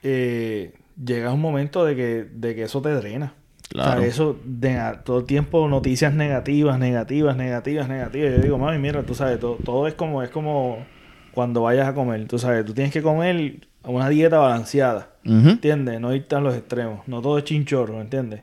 eh, 0.08 0.72
llega 1.04 1.32
un 1.32 1.40
momento 1.40 1.84
de 1.84 1.96
que, 1.96 2.24
de 2.32 2.54
que 2.54 2.62
eso 2.62 2.80
te 2.80 2.90
drena. 2.90 3.34
Claro. 3.68 3.90
O 3.90 3.94
sea, 3.96 4.06
eso, 4.06 4.38
de, 4.44 4.80
todo 5.04 5.18
el 5.18 5.24
tiempo 5.24 5.66
noticias 5.66 6.14
negativas, 6.14 6.78
negativas, 6.78 7.36
negativas, 7.36 7.88
negativas. 7.88 8.36
Yo 8.36 8.38
digo, 8.38 8.58
mami, 8.58 8.78
mira, 8.78 9.02
tú 9.02 9.16
sabes, 9.16 9.40
todo, 9.40 9.56
todo 9.56 9.88
es 9.88 9.94
como 9.94 10.22
es 10.22 10.30
como 10.30 10.86
cuando 11.32 11.62
vayas 11.62 11.88
a 11.88 11.94
comer. 11.94 12.24
Tú 12.28 12.38
sabes, 12.38 12.64
tú 12.64 12.72
tienes 12.72 12.92
que 12.92 13.02
comer 13.02 13.66
una 13.82 14.08
dieta 14.08 14.38
balanceada. 14.38 15.10
¿Entiendes? 15.24 16.00
No 16.00 16.14
irte 16.14 16.36
a 16.36 16.40
los 16.40 16.54
extremos. 16.54 17.00
No 17.08 17.20
todo 17.20 17.38
es 17.38 17.44
chinchorro, 17.44 18.00
¿entiendes? 18.00 18.42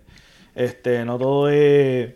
Este, 0.54 1.06
no 1.06 1.18
todo 1.18 1.48
es 1.48 2.14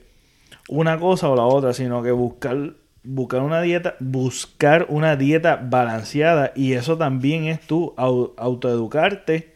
una 0.68 1.00
cosa 1.00 1.30
o 1.30 1.38
la 1.38 1.44
otra, 1.44 1.74
sino 1.74 2.04
que 2.04 2.12
buscar 2.12 2.74
buscar 3.08 3.42
una 3.42 3.62
dieta, 3.62 3.96
buscar 4.00 4.86
una 4.90 5.16
dieta 5.16 5.56
balanceada 5.64 6.52
y 6.56 6.74
eso 6.74 6.98
también 6.98 7.46
es 7.46 7.62
tú 7.62 7.94
autoeducarte 7.98 9.56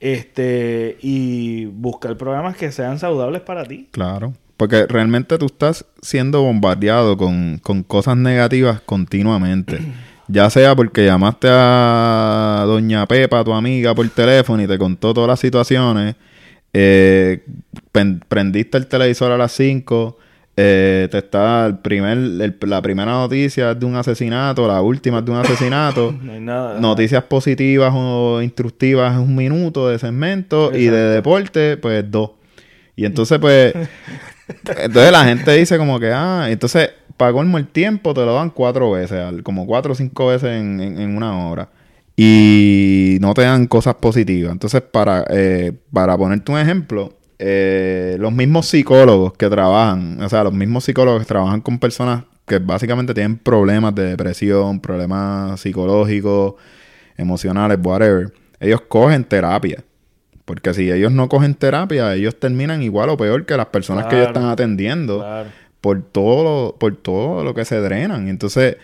este 0.00 0.96
y 1.02 1.66
buscar 1.66 2.16
programas 2.16 2.56
que 2.56 2.72
sean 2.72 2.98
saludables 2.98 3.42
para 3.42 3.64
ti. 3.64 3.88
Claro. 3.90 4.32
Porque 4.56 4.86
realmente 4.86 5.38
tú 5.38 5.46
estás 5.46 5.84
siendo 6.02 6.42
bombardeado 6.42 7.16
con, 7.16 7.58
con 7.58 7.82
cosas 7.82 8.16
negativas 8.16 8.80
continuamente. 8.80 9.78
ya 10.28 10.48
sea 10.48 10.74
porque 10.74 11.04
llamaste 11.04 11.48
a 11.50 12.64
doña 12.66 13.06
Pepa, 13.06 13.44
tu 13.44 13.52
amiga, 13.52 13.94
por 13.94 14.08
teléfono 14.08 14.62
y 14.62 14.66
te 14.66 14.78
contó 14.78 15.12
todas 15.12 15.28
las 15.28 15.40
situaciones. 15.40 16.16
Eh, 16.72 17.44
prendiste 18.28 18.78
el 18.78 18.86
televisor 18.86 19.32
a 19.32 19.38
las 19.38 19.52
5 19.52 20.18
eh, 20.60 21.06
te 21.08 21.18
está 21.18 21.66
el 21.66 21.78
primer, 21.78 22.18
la 22.62 22.82
primera 22.82 23.12
noticia 23.12 23.76
de 23.76 23.86
un 23.86 23.94
asesinato, 23.94 24.66
la 24.66 24.82
última 24.82 25.22
de 25.22 25.30
un 25.30 25.36
asesinato. 25.36 26.12
no 26.20 26.32
hay 26.32 26.40
nada. 26.40 26.80
Noticias 26.80 27.22
positivas 27.22 27.92
o 27.94 28.42
instructivas 28.42 29.16
un 29.18 29.36
minuto 29.36 29.88
de 29.88 30.00
segmento 30.00 30.76
y 30.76 30.86
de 30.86 31.10
deporte, 31.10 31.76
pues 31.76 32.10
dos. 32.10 32.32
Y 32.96 33.04
entonces, 33.04 33.38
pues, 33.38 33.72
entonces 34.48 35.12
la 35.12 35.24
gente 35.26 35.52
dice 35.52 35.78
como 35.78 36.00
que, 36.00 36.10
ah, 36.12 36.48
entonces, 36.50 36.90
para 37.16 37.32
colmo 37.32 37.56
el 37.56 37.68
tiempo 37.68 38.12
te 38.12 38.24
lo 38.24 38.34
dan 38.34 38.50
cuatro 38.50 38.90
veces, 38.90 39.22
como 39.44 39.64
cuatro 39.64 39.92
o 39.92 39.94
cinco 39.94 40.26
veces 40.26 40.60
en, 40.60 40.80
en, 40.80 41.16
una 41.16 41.46
hora. 41.46 41.68
Y 42.16 43.18
no 43.20 43.32
te 43.32 43.42
dan 43.42 43.68
cosas 43.68 43.94
positivas. 43.94 44.50
Entonces, 44.50 44.82
para, 44.82 45.24
eh, 45.30 45.72
para 45.92 46.18
ponerte 46.18 46.50
un 46.50 46.58
ejemplo, 46.58 47.12
eh, 47.38 48.16
los 48.18 48.32
mismos 48.32 48.66
psicólogos 48.66 49.32
que 49.34 49.48
trabajan, 49.48 50.20
o 50.20 50.28
sea, 50.28 50.44
los 50.44 50.52
mismos 50.52 50.84
psicólogos 50.84 51.22
que 51.22 51.28
trabajan 51.28 51.60
con 51.60 51.78
personas 51.78 52.24
que 52.46 52.58
básicamente 52.58 53.14
tienen 53.14 53.36
problemas 53.36 53.94
de 53.94 54.04
depresión, 54.04 54.80
problemas 54.80 55.60
psicológicos, 55.60 56.54
emocionales, 57.16 57.78
whatever, 57.82 58.32
ellos 58.58 58.80
cogen 58.88 59.24
terapia. 59.24 59.84
Porque 60.44 60.72
si 60.72 60.90
ellos 60.90 61.12
no 61.12 61.28
cogen 61.28 61.54
terapia, 61.54 62.14
ellos 62.14 62.34
terminan 62.40 62.82
igual 62.82 63.10
o 63.10 63.16
peor 63.18 63.44
que 63.44 63.56
las 63.56 63.66
personas 63.66 64.06
que 64.06 64.16
ellos 64.16 64.28
están 64.28 64.46
atendiendo 64.46 65.24
por, 65.82 66.02
todo 66.02 66.42
lo, 66.42 66.76
por 66.78 66.96
todo 66.96 67.44
lo 67.44 67.54
que 67.54 67.66
se 67.66 67.78
drenan. 67.80 68.28
Entonces, 68.28 68.78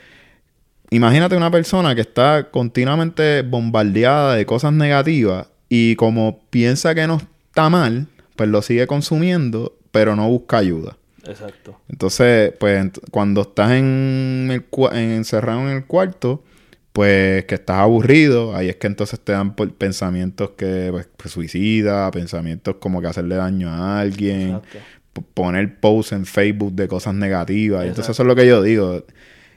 imagínate 0.91 1.37
una 1.37 1.51
persona 1.51 1.95
que 1.95 2.03
está 2.03 2.51
continuamente 2.51 3.41
bombardeada 3.41 4.35
de 4.35 4.45
cosas 4.45 4.75
negativas 4.75 5.49
y 5.71 5.97
como 5.97 6.43
piensa 6.51 6.95
que 6.95 7.07
no 7.07 7.17
está 7.17 7.71
mal, 7.71 8.09
pues 8.37 8.49
lo 8.49 8.63
sigue 8.63 8.87
consumiendo, 8.87 9.77
pero 9.91 10.17
no 10.17 10.29
busca 10.29 10.59
ayuda. 10.59 10.97
Exacto. 11.27 11.81
Entonces, 11.89 12.53
pues 12.59 12.91
cuando 13.11 13.43
estás 13.43 13.73
en 13.73 14.49
el 14.51 14.65
encerrado 14.93 15.61
en 15.63 15.77
el 15.77 15.87
cuarto, 15.87 16.43
pues 16.93 17.45
que 17.47 17.57
estás 17.57 17.79
aburrido, 17.79 18.55
ahí 18.55 18.69
es 18.69 18.77
que 18.77 18.87
entonces 18.87 19.19
te 19.19 19.33
dan 19.33 19.55
pensamientos 19.55 20.51
que 20.51 20.89
pues, 20.91 21.09
pues, 21.17 21.33
suicida, 21.33 22.11
pensamientos 22.11 22.77
como 22.79 23.01
que 23.01 23.09
hacerle 23.09 23.35
daño 23.35 23.69
a 23.69 24.01
alguien, 24.01 24.61
poner 25.35 25.81
posts 25.81 26.13
en 26.13 26.27
Facebook 26.27 26.73
de 26.75 26.87
cosas 26.87 27.15
negativas. 27.15 27.85
Entonces 27.85 28.11
eso 28.11 28.23
es 28.23 28.27
lo 28.27 28.37
que 28.37 28.47
yo 28.47 28.63
digo. 28.63 29.05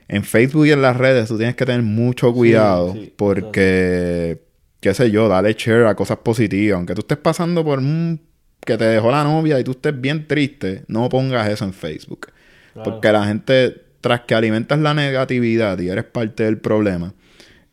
En 0.07 0.23
Facebook 0.23 0.67
y 0.67 0.71
en 0.71 0.81
las 0.81 0.97
redes 0.97 1.27
tú 1.27 1.37
tienes 1.37 1.55
que 1.55 1.65
tener 1.65 1.83
mucho 1.83 2.33
cuidado 2.33 2.95
porque, 3.17 4.41
qué 4.79 4.93
sé 4.93 5.11
yo, 5.11 5.27
dale 5.27 5.53
share 5.53 5.85
a 5.85 5.95
cosas 5.95 6.17
positivas. 6.17 6.77
Aunque 6.77 6.95
tú 6.95 7.01
estés 7.01 7.17
pasando 7.17 7.63
por 7.63 7.79
un 7.79 8.19
que 8.65 8.77
te 8.77 8.85
dejó 8.85 9.11
la 9.11 9.23
novia 9.23 9.59
y 9.59 9.63
tú 9.63 9.71
estés 9.71 9.99
bien 9.99 10.27
triste, 10.27 10.83
no 10.87 11.09
pongas 11.09 11.49
eso 11.49 11.65
en 11.65 11.73
Facebook. 11.73 12.27
Porque 12.83 13.11
la 13.11 13.25
gente, 13.25 13.75
tras 14.01 14.21
que 14.21 14.35
alimentas 14.35 14.77
la 14.79 14.93
negatividad 14.93 15.79
y 15.79 15.89
eres 15.89 16.03
parte 16.03 16.43
del 16.43 16.59
problema, 16.59 17.13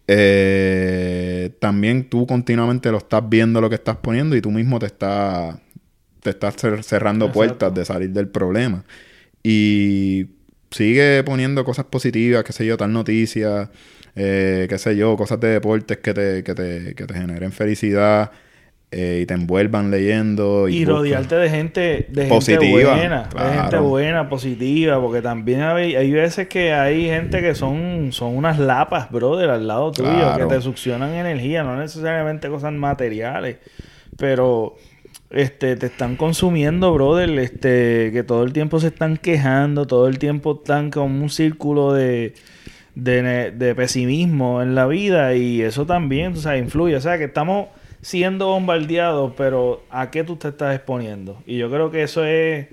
eh, 0.06 1.50
también 1.58 2.08
tú 2.08 2.26
continuamente 2.26 2.90
lo 2.90 2.98
estás 2.98 3.28
viendo 3.28 3.60
lo 3.60 3.68
que 3.68 3.74
estás 3.74 3.96
poniendo 3.96 4.34
y 4.36 4.40
tú 4.40 4.50
mismo 4.50 4.78
te 4.78 4.86
estás 4.86 5.56
te 6.24 6.30
estás 6.30 6.56
cerrando 6.86 7.30
puertas 7.30 7.72
de 7.74 7.84
salir 7.84 8.10
del 8.10 8.28
problema. 8.28 8.84
Y 9.42 10.26
sigue 10.70 11.22
poniendo 11.22 11.64
cosas 11.64 11.84
positivas, 11.84 12.44
qué 12.44 12.52
sé 12.52 12.64
yo, 12.66 12.78
tal 12.78 12.92
noticia, 12.92 13.70
eh, 14.16 14.66
qué 14.68 14.78
sé 14.78 14.96
yo, 14.96 15.16
cosas 15.16 15.38
de 15.40 15.48
deportes 15.48 15.98
que 15.98 16.14
te, 16.14 16.42
que 16.42 16.54
te, 16.54 16.94
que 16.94 17.06
te 17.06 17.14
generen 17.14 17.52
felicidad. 17.52 18.32
Eh, 18.96 19.22
y 19.22 19.26
te 19.26 19.34
envuelvan 19.34 19.90
leyendo. 19.90 20.68
Y, 20.68 20.84
rodearte 20.84 21.34
de 21.34 21.50
gente, 21.50 22.06
de 22.08 22.26
positiva, 22.26 22.60
gente 22.60 23.08
buena, 23.08 23.28
de 23.28 23.60
gente 23.60 23.78
buena, 23.78 24.28
positiva, 24.28 25.00
porque 25.00 25.20
también 25.20 25.62
hay, 25.62 25.96
hay, 25.96 26.12
veces 26.12 26.46
que 26.46 26.72
hay 26.72 27.06
gente 27.06 27.40
que 27.40 27.56
son, 27.56 28.12
son 28.12 28.36
unas 28.36 28.60
lapas, 28.60 29.10
brother, 29.10 29.50
al 29.50 29.66
lado 29.66 29.90
tuyo, 29.90 30.36
que 30.36 30.44
te 30.44 30.60
succionan 30.60 31.12
energía, 31.12 31.64
no 31.64 31.76
necesariamente 31.76 32.48
cosas 32.48 32.72
materiales, 32.72 33.56
pero 34.16 34.76
este 35.30 35.74
te 35.74 35.86
están 35.86 36.14
consumiendo, 36.14 36.94
brother, 36.94 37.30
este 37.40 38.12
que 38.12 38.22
todo 38.22 38.44
el 38.44 38.52
tiempo 38.52 38.78
se 38.78 38.88
están 38.88 39.16
quejando, 39.16 39.88
todo 39.88 40.06
el 40.06 40.20
tiempo 40.20 40.60
están 40.62 40.92
con 40.92 41.10
un 41.10 41.30
círculo 41.30 41.94
de 41.94 42.34
de, 42.94 43.50
de 43.50 43.74
pesimismo 43.74 44.62
en 44.62 44.76
la 44.76 44.86
vida 44.86 45.34
y 45.34 45.62
eso 45.62 45.84
también, 45.84 46.34
o 46.34 46.36
sea, 46.36 46.56
influye, 46.56 46.94
o 46.94 47.00
sea, 47.00 47.18
que 47.18 47.24
estamos 47.24 47.66
siendo 48.04 48.48
bombardeado, 48.48 49.34
pero 49.34 49.82
¿a 49.88 50.10
qué 50.10 50.24
tú 50.24 50.36
te 50.36 50.48
estás 50.48 50.74
exponiendo? 50.76 51.42
Y 51.46 51.56
yo 51.56 51.70
creo 51.70 51.90
que 51.90 52.02
eso 52.02 52.22
es 52.24 52.68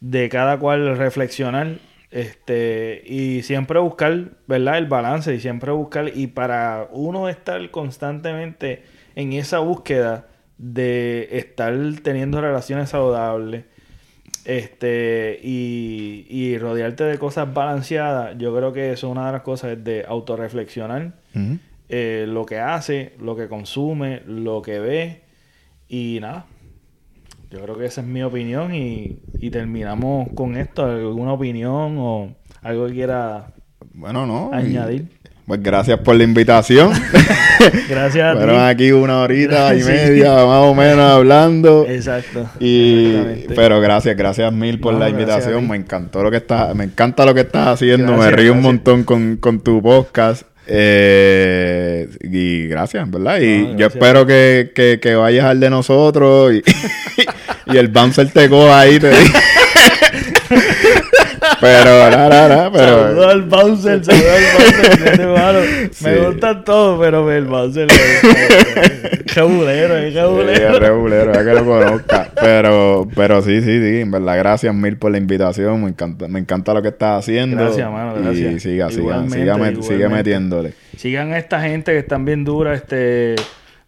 de 0.00 0.28
cada 0.30 0.58
cual 0.58 0.96
reflexionar 0.96 1.76
este 2.10 3.02
y 3.06 3.42
siempre 3.42 3.78
buscar, 3.80 4.30
¿verdad? 4.46 4.78
El 4.78 4.86
balance 4.86 5.34
y 5.34 5.40
siempre 5.40 5.72
buscar 5.72 6.10
y 6.14 6.26
para 6.28 6.88
uno 6.90 7.28
estar 7.28 7.70
constantemente 7.70 8.82
en 9.14 9.34
esa 9.34 9.58
búsqueda 9.58 10.26
de 10.56 11.28
estar 11.32 11.74
teniendo 12.02 12.40
relaciones 12.40 12.88
saludables 12.88 13.64
este 14.46 15.38
y, 15.42 16.56
rodearte 16.58 17.04
de 17.04 17.18
cosas 17.18 17.52
balanceadas, 17.52 18.38
yo 18.38 18.56
creo 18.56 18.72
que 18.72 18.92
eso 18.92 19.06
es 19.06 19.12
una 19.12 19.26
de 19.26 19.32
las 19.32 19.42
cosas 19.42 19.84
de 19.84 20.06
autorreflexionar. 20.08 21.12
Eh, 21.94 22.24
lo 22.26 22.46
que 22.46 22.58
hace, 22.58 23.12
lo 23.20 23.36
que 23.36 23.48
consume, 23.48 24.22
lo 24.26 24.62
que 24.62 24.78
ve 24.78 25.20
y 25.88 26.20
nada. 26.22 26.46
Yo 27.50 27.60
creo 27.60 27.76
que 27.76 27.84
esa 27.84 28.00
es 28.00 28.06
mi 28.06 28.22
opinión 28.22 28.74
y, 28.74 29.18
terminamos 29.50 30.28
con 30.34 30.56
esto. 30.56 30.86
¿Alguna 30.86 31.34
opinión 31.34 31.96
o 31.98 32.34
algo 32.62 32.86
que 32.86 32.94
quiera 32.94 33.52
bueno, 33.92 34.24
no, 34.24 34.50
añadir? 34.54 35.08
Pues 35.46 35.62
gracias 35.62 35.98
por 35.98 36.16
la 36.16 36.24
invitación. 36.24 36.92
gracias 37.90 38.24
a 38.24 38.38
Fueron 38.38 38.60
aquí 38.62 38.90
una 38.90 39.20
horita 39.20 39.74
y 39.74 39.82
media 39.82 40.32
más 40.46 40.64
o 40.64 40.74
menos 40.74 40.98
hablando. 40.98 41.84
Exacto. 41.86 42.48
Y, 42.58 43.18
pero 43.54 43.82
gracias, 43.82 44.16
gracias 44.16 44.50
mil 44.50 44.80
por 44.80 44.94
No, 44.94 45.00
la 45.00 45.10
invitación. 45.10 45.68
Me 45.68 45.76
encantó 45.76 46.22
lo 46.22 46.30
que 46.30 46.38
estás, 46.38 46.74
me 46.74 46.84
encanta 46.84 47.26
lo 47.26 47.34
que 47.34 47.42
estás 47.42 47.68
haciendo. 47.68 48.14
Gracias, 48.14 48.30
me 48.30 48.36
río 48.38 48.52
un 48.54 48.62
montón 48.62 49.04
con, 49.04 49.36
con 49.36 49.60
tu 49.60 49.82
podcast. 49.82 50.51
Eh, 50.66 52.08
y 52.20 52.68
gracias, 52.68 53.10
¿verdad? 53.10 53.40
Y 53.40 53.58
No, 53.58 53.78
yo 53.78 53.86
espero 53.86 54.26
que, 54.26 54.72
que, 54.74 54.98
que 55.00 55.14
vayas 55.14 55.46
al 55.46 55.60
de 55.60 55.70
nosotros 55.70 56.52
y, 56.52 56.62
y 57.72 57.76
el 57.76 57.88
bouncer 57.88 58.30
te 58.30 58.48
coja 58.48 58.80
ahí. 58.80 58.98
Te 58.98 59.10
pero, 61.62 62.10
la, 62.10 62.28
la, 62.28 62.48
la, 62.48 62.56
Saludos 62.56 62.72
pero. 62.74 63.28
al 63.30 63.42
Bowser, 63.42 64.04
saludos 64.04 64.30
al 64.36 65.26
Bowser. 65.26 65.90
Sí. 65.92 66.04
Me 66.04 66.16
gustan 66.18 66.64
todos, 66.64 67.00
pero 67.00 67.30
el 67.32 67.44
Bowser 67.46 67.88
es 67.90 69.34
cabulero, 69.34 69.96
es 69.96 70.12
Sí, 70.12 70.18
cabulero. 70.18 70.74
es 70.74 70.78
regulero, 70.78 71.32
ya 71.32 71.44
que 71.44 71.54
lo 71.54 71.64
conozca. 71.64 72.28
Pero, 72.40 73.08
pero 73.14 73.40
sí, 73.42 73.60
sí, 73.62 73.80
sí, 73.80 74.00
en 74.00 74.10
verdad, 74.10 74.36
gracias 74.38 74.74
mil 74.74 74.96
por 74.96 75.12
la 75.12 75.18
invitación. 75.18 75.82
Me 75.82 75.90
encanta, 75.90 76.28
me 76.28 76.38
encanta 76.40 76.74
lo 76.74 76.82
que 76.82 76.88
estás 76.88 77.20
haciendo. 77.20 77.56
Gracias, 77.56 77.90
mano, 77.90 78.14
gracias. 78.14 78.54
Y 78.54 78.60
siga, 78.60 78.90
siga, 78.90 79.24
sigue 79.28 80.08
metiéndole. 80.08 80.74
Sigan 80.96 81.32
a 81.32 81.38
esta 81.38 81.60
gente 81.60 81.92
que 81.92 81.98
están 81.98 82.24
bien 82.24 82.44
dura, 82.44 82.74
este 82.74 83.36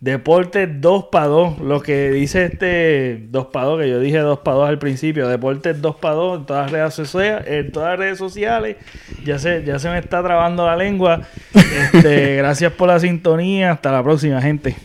Deporte 0.04 0.66
2 0.66 1.04
para 1.10 1.28
2, 1.28 1.60
lo 1.60 1.80
que 1.80 2.10
dice 2.10 2.44
este 2.44 3.24
2 3.30 3.46
para 3.46 3.64
2, 3.64 3.80
que 3.80 3.88
yo 3.88 4.00
dije 4.00 4.18
2 4.18 4.40
para 4.40 4.58
2 4.58 4.68
al 4.68 4.78
principio, 4.78 5.26
Deporte 5.26 5.72
2 5.72 5.96
para 5.96 6.14
2 6.14 6.40
en 6.40 6.44
todas 6.44 6.62
las 6.64 6.72
redes 6.72 6.94
sociales, 6.94 7.44
en 7.46 7.72
todas 7.72 7.88
las 7.88 7.98
redes 7.98 8.18
sociales. 8.18 8.76
Ya 9.24 9.38
se, 9.38 9.64
ya 9.64 9.78
se 9.78 9.88
me 9.88 9.98
está 9.98 10.22
trabando 10.22 10.66
la 10.66 10.76
lengua. 10.76 11.22
Este, 11.94 12.36
gracias 12.36 12.72
por 12.72 12.88
la 12.88 13.00
sintonía, 13.00 13.72
hasta 13.72 13.90
la 13.90 14.02
próxima, 14.02 14.42
gente. 14.42 14.76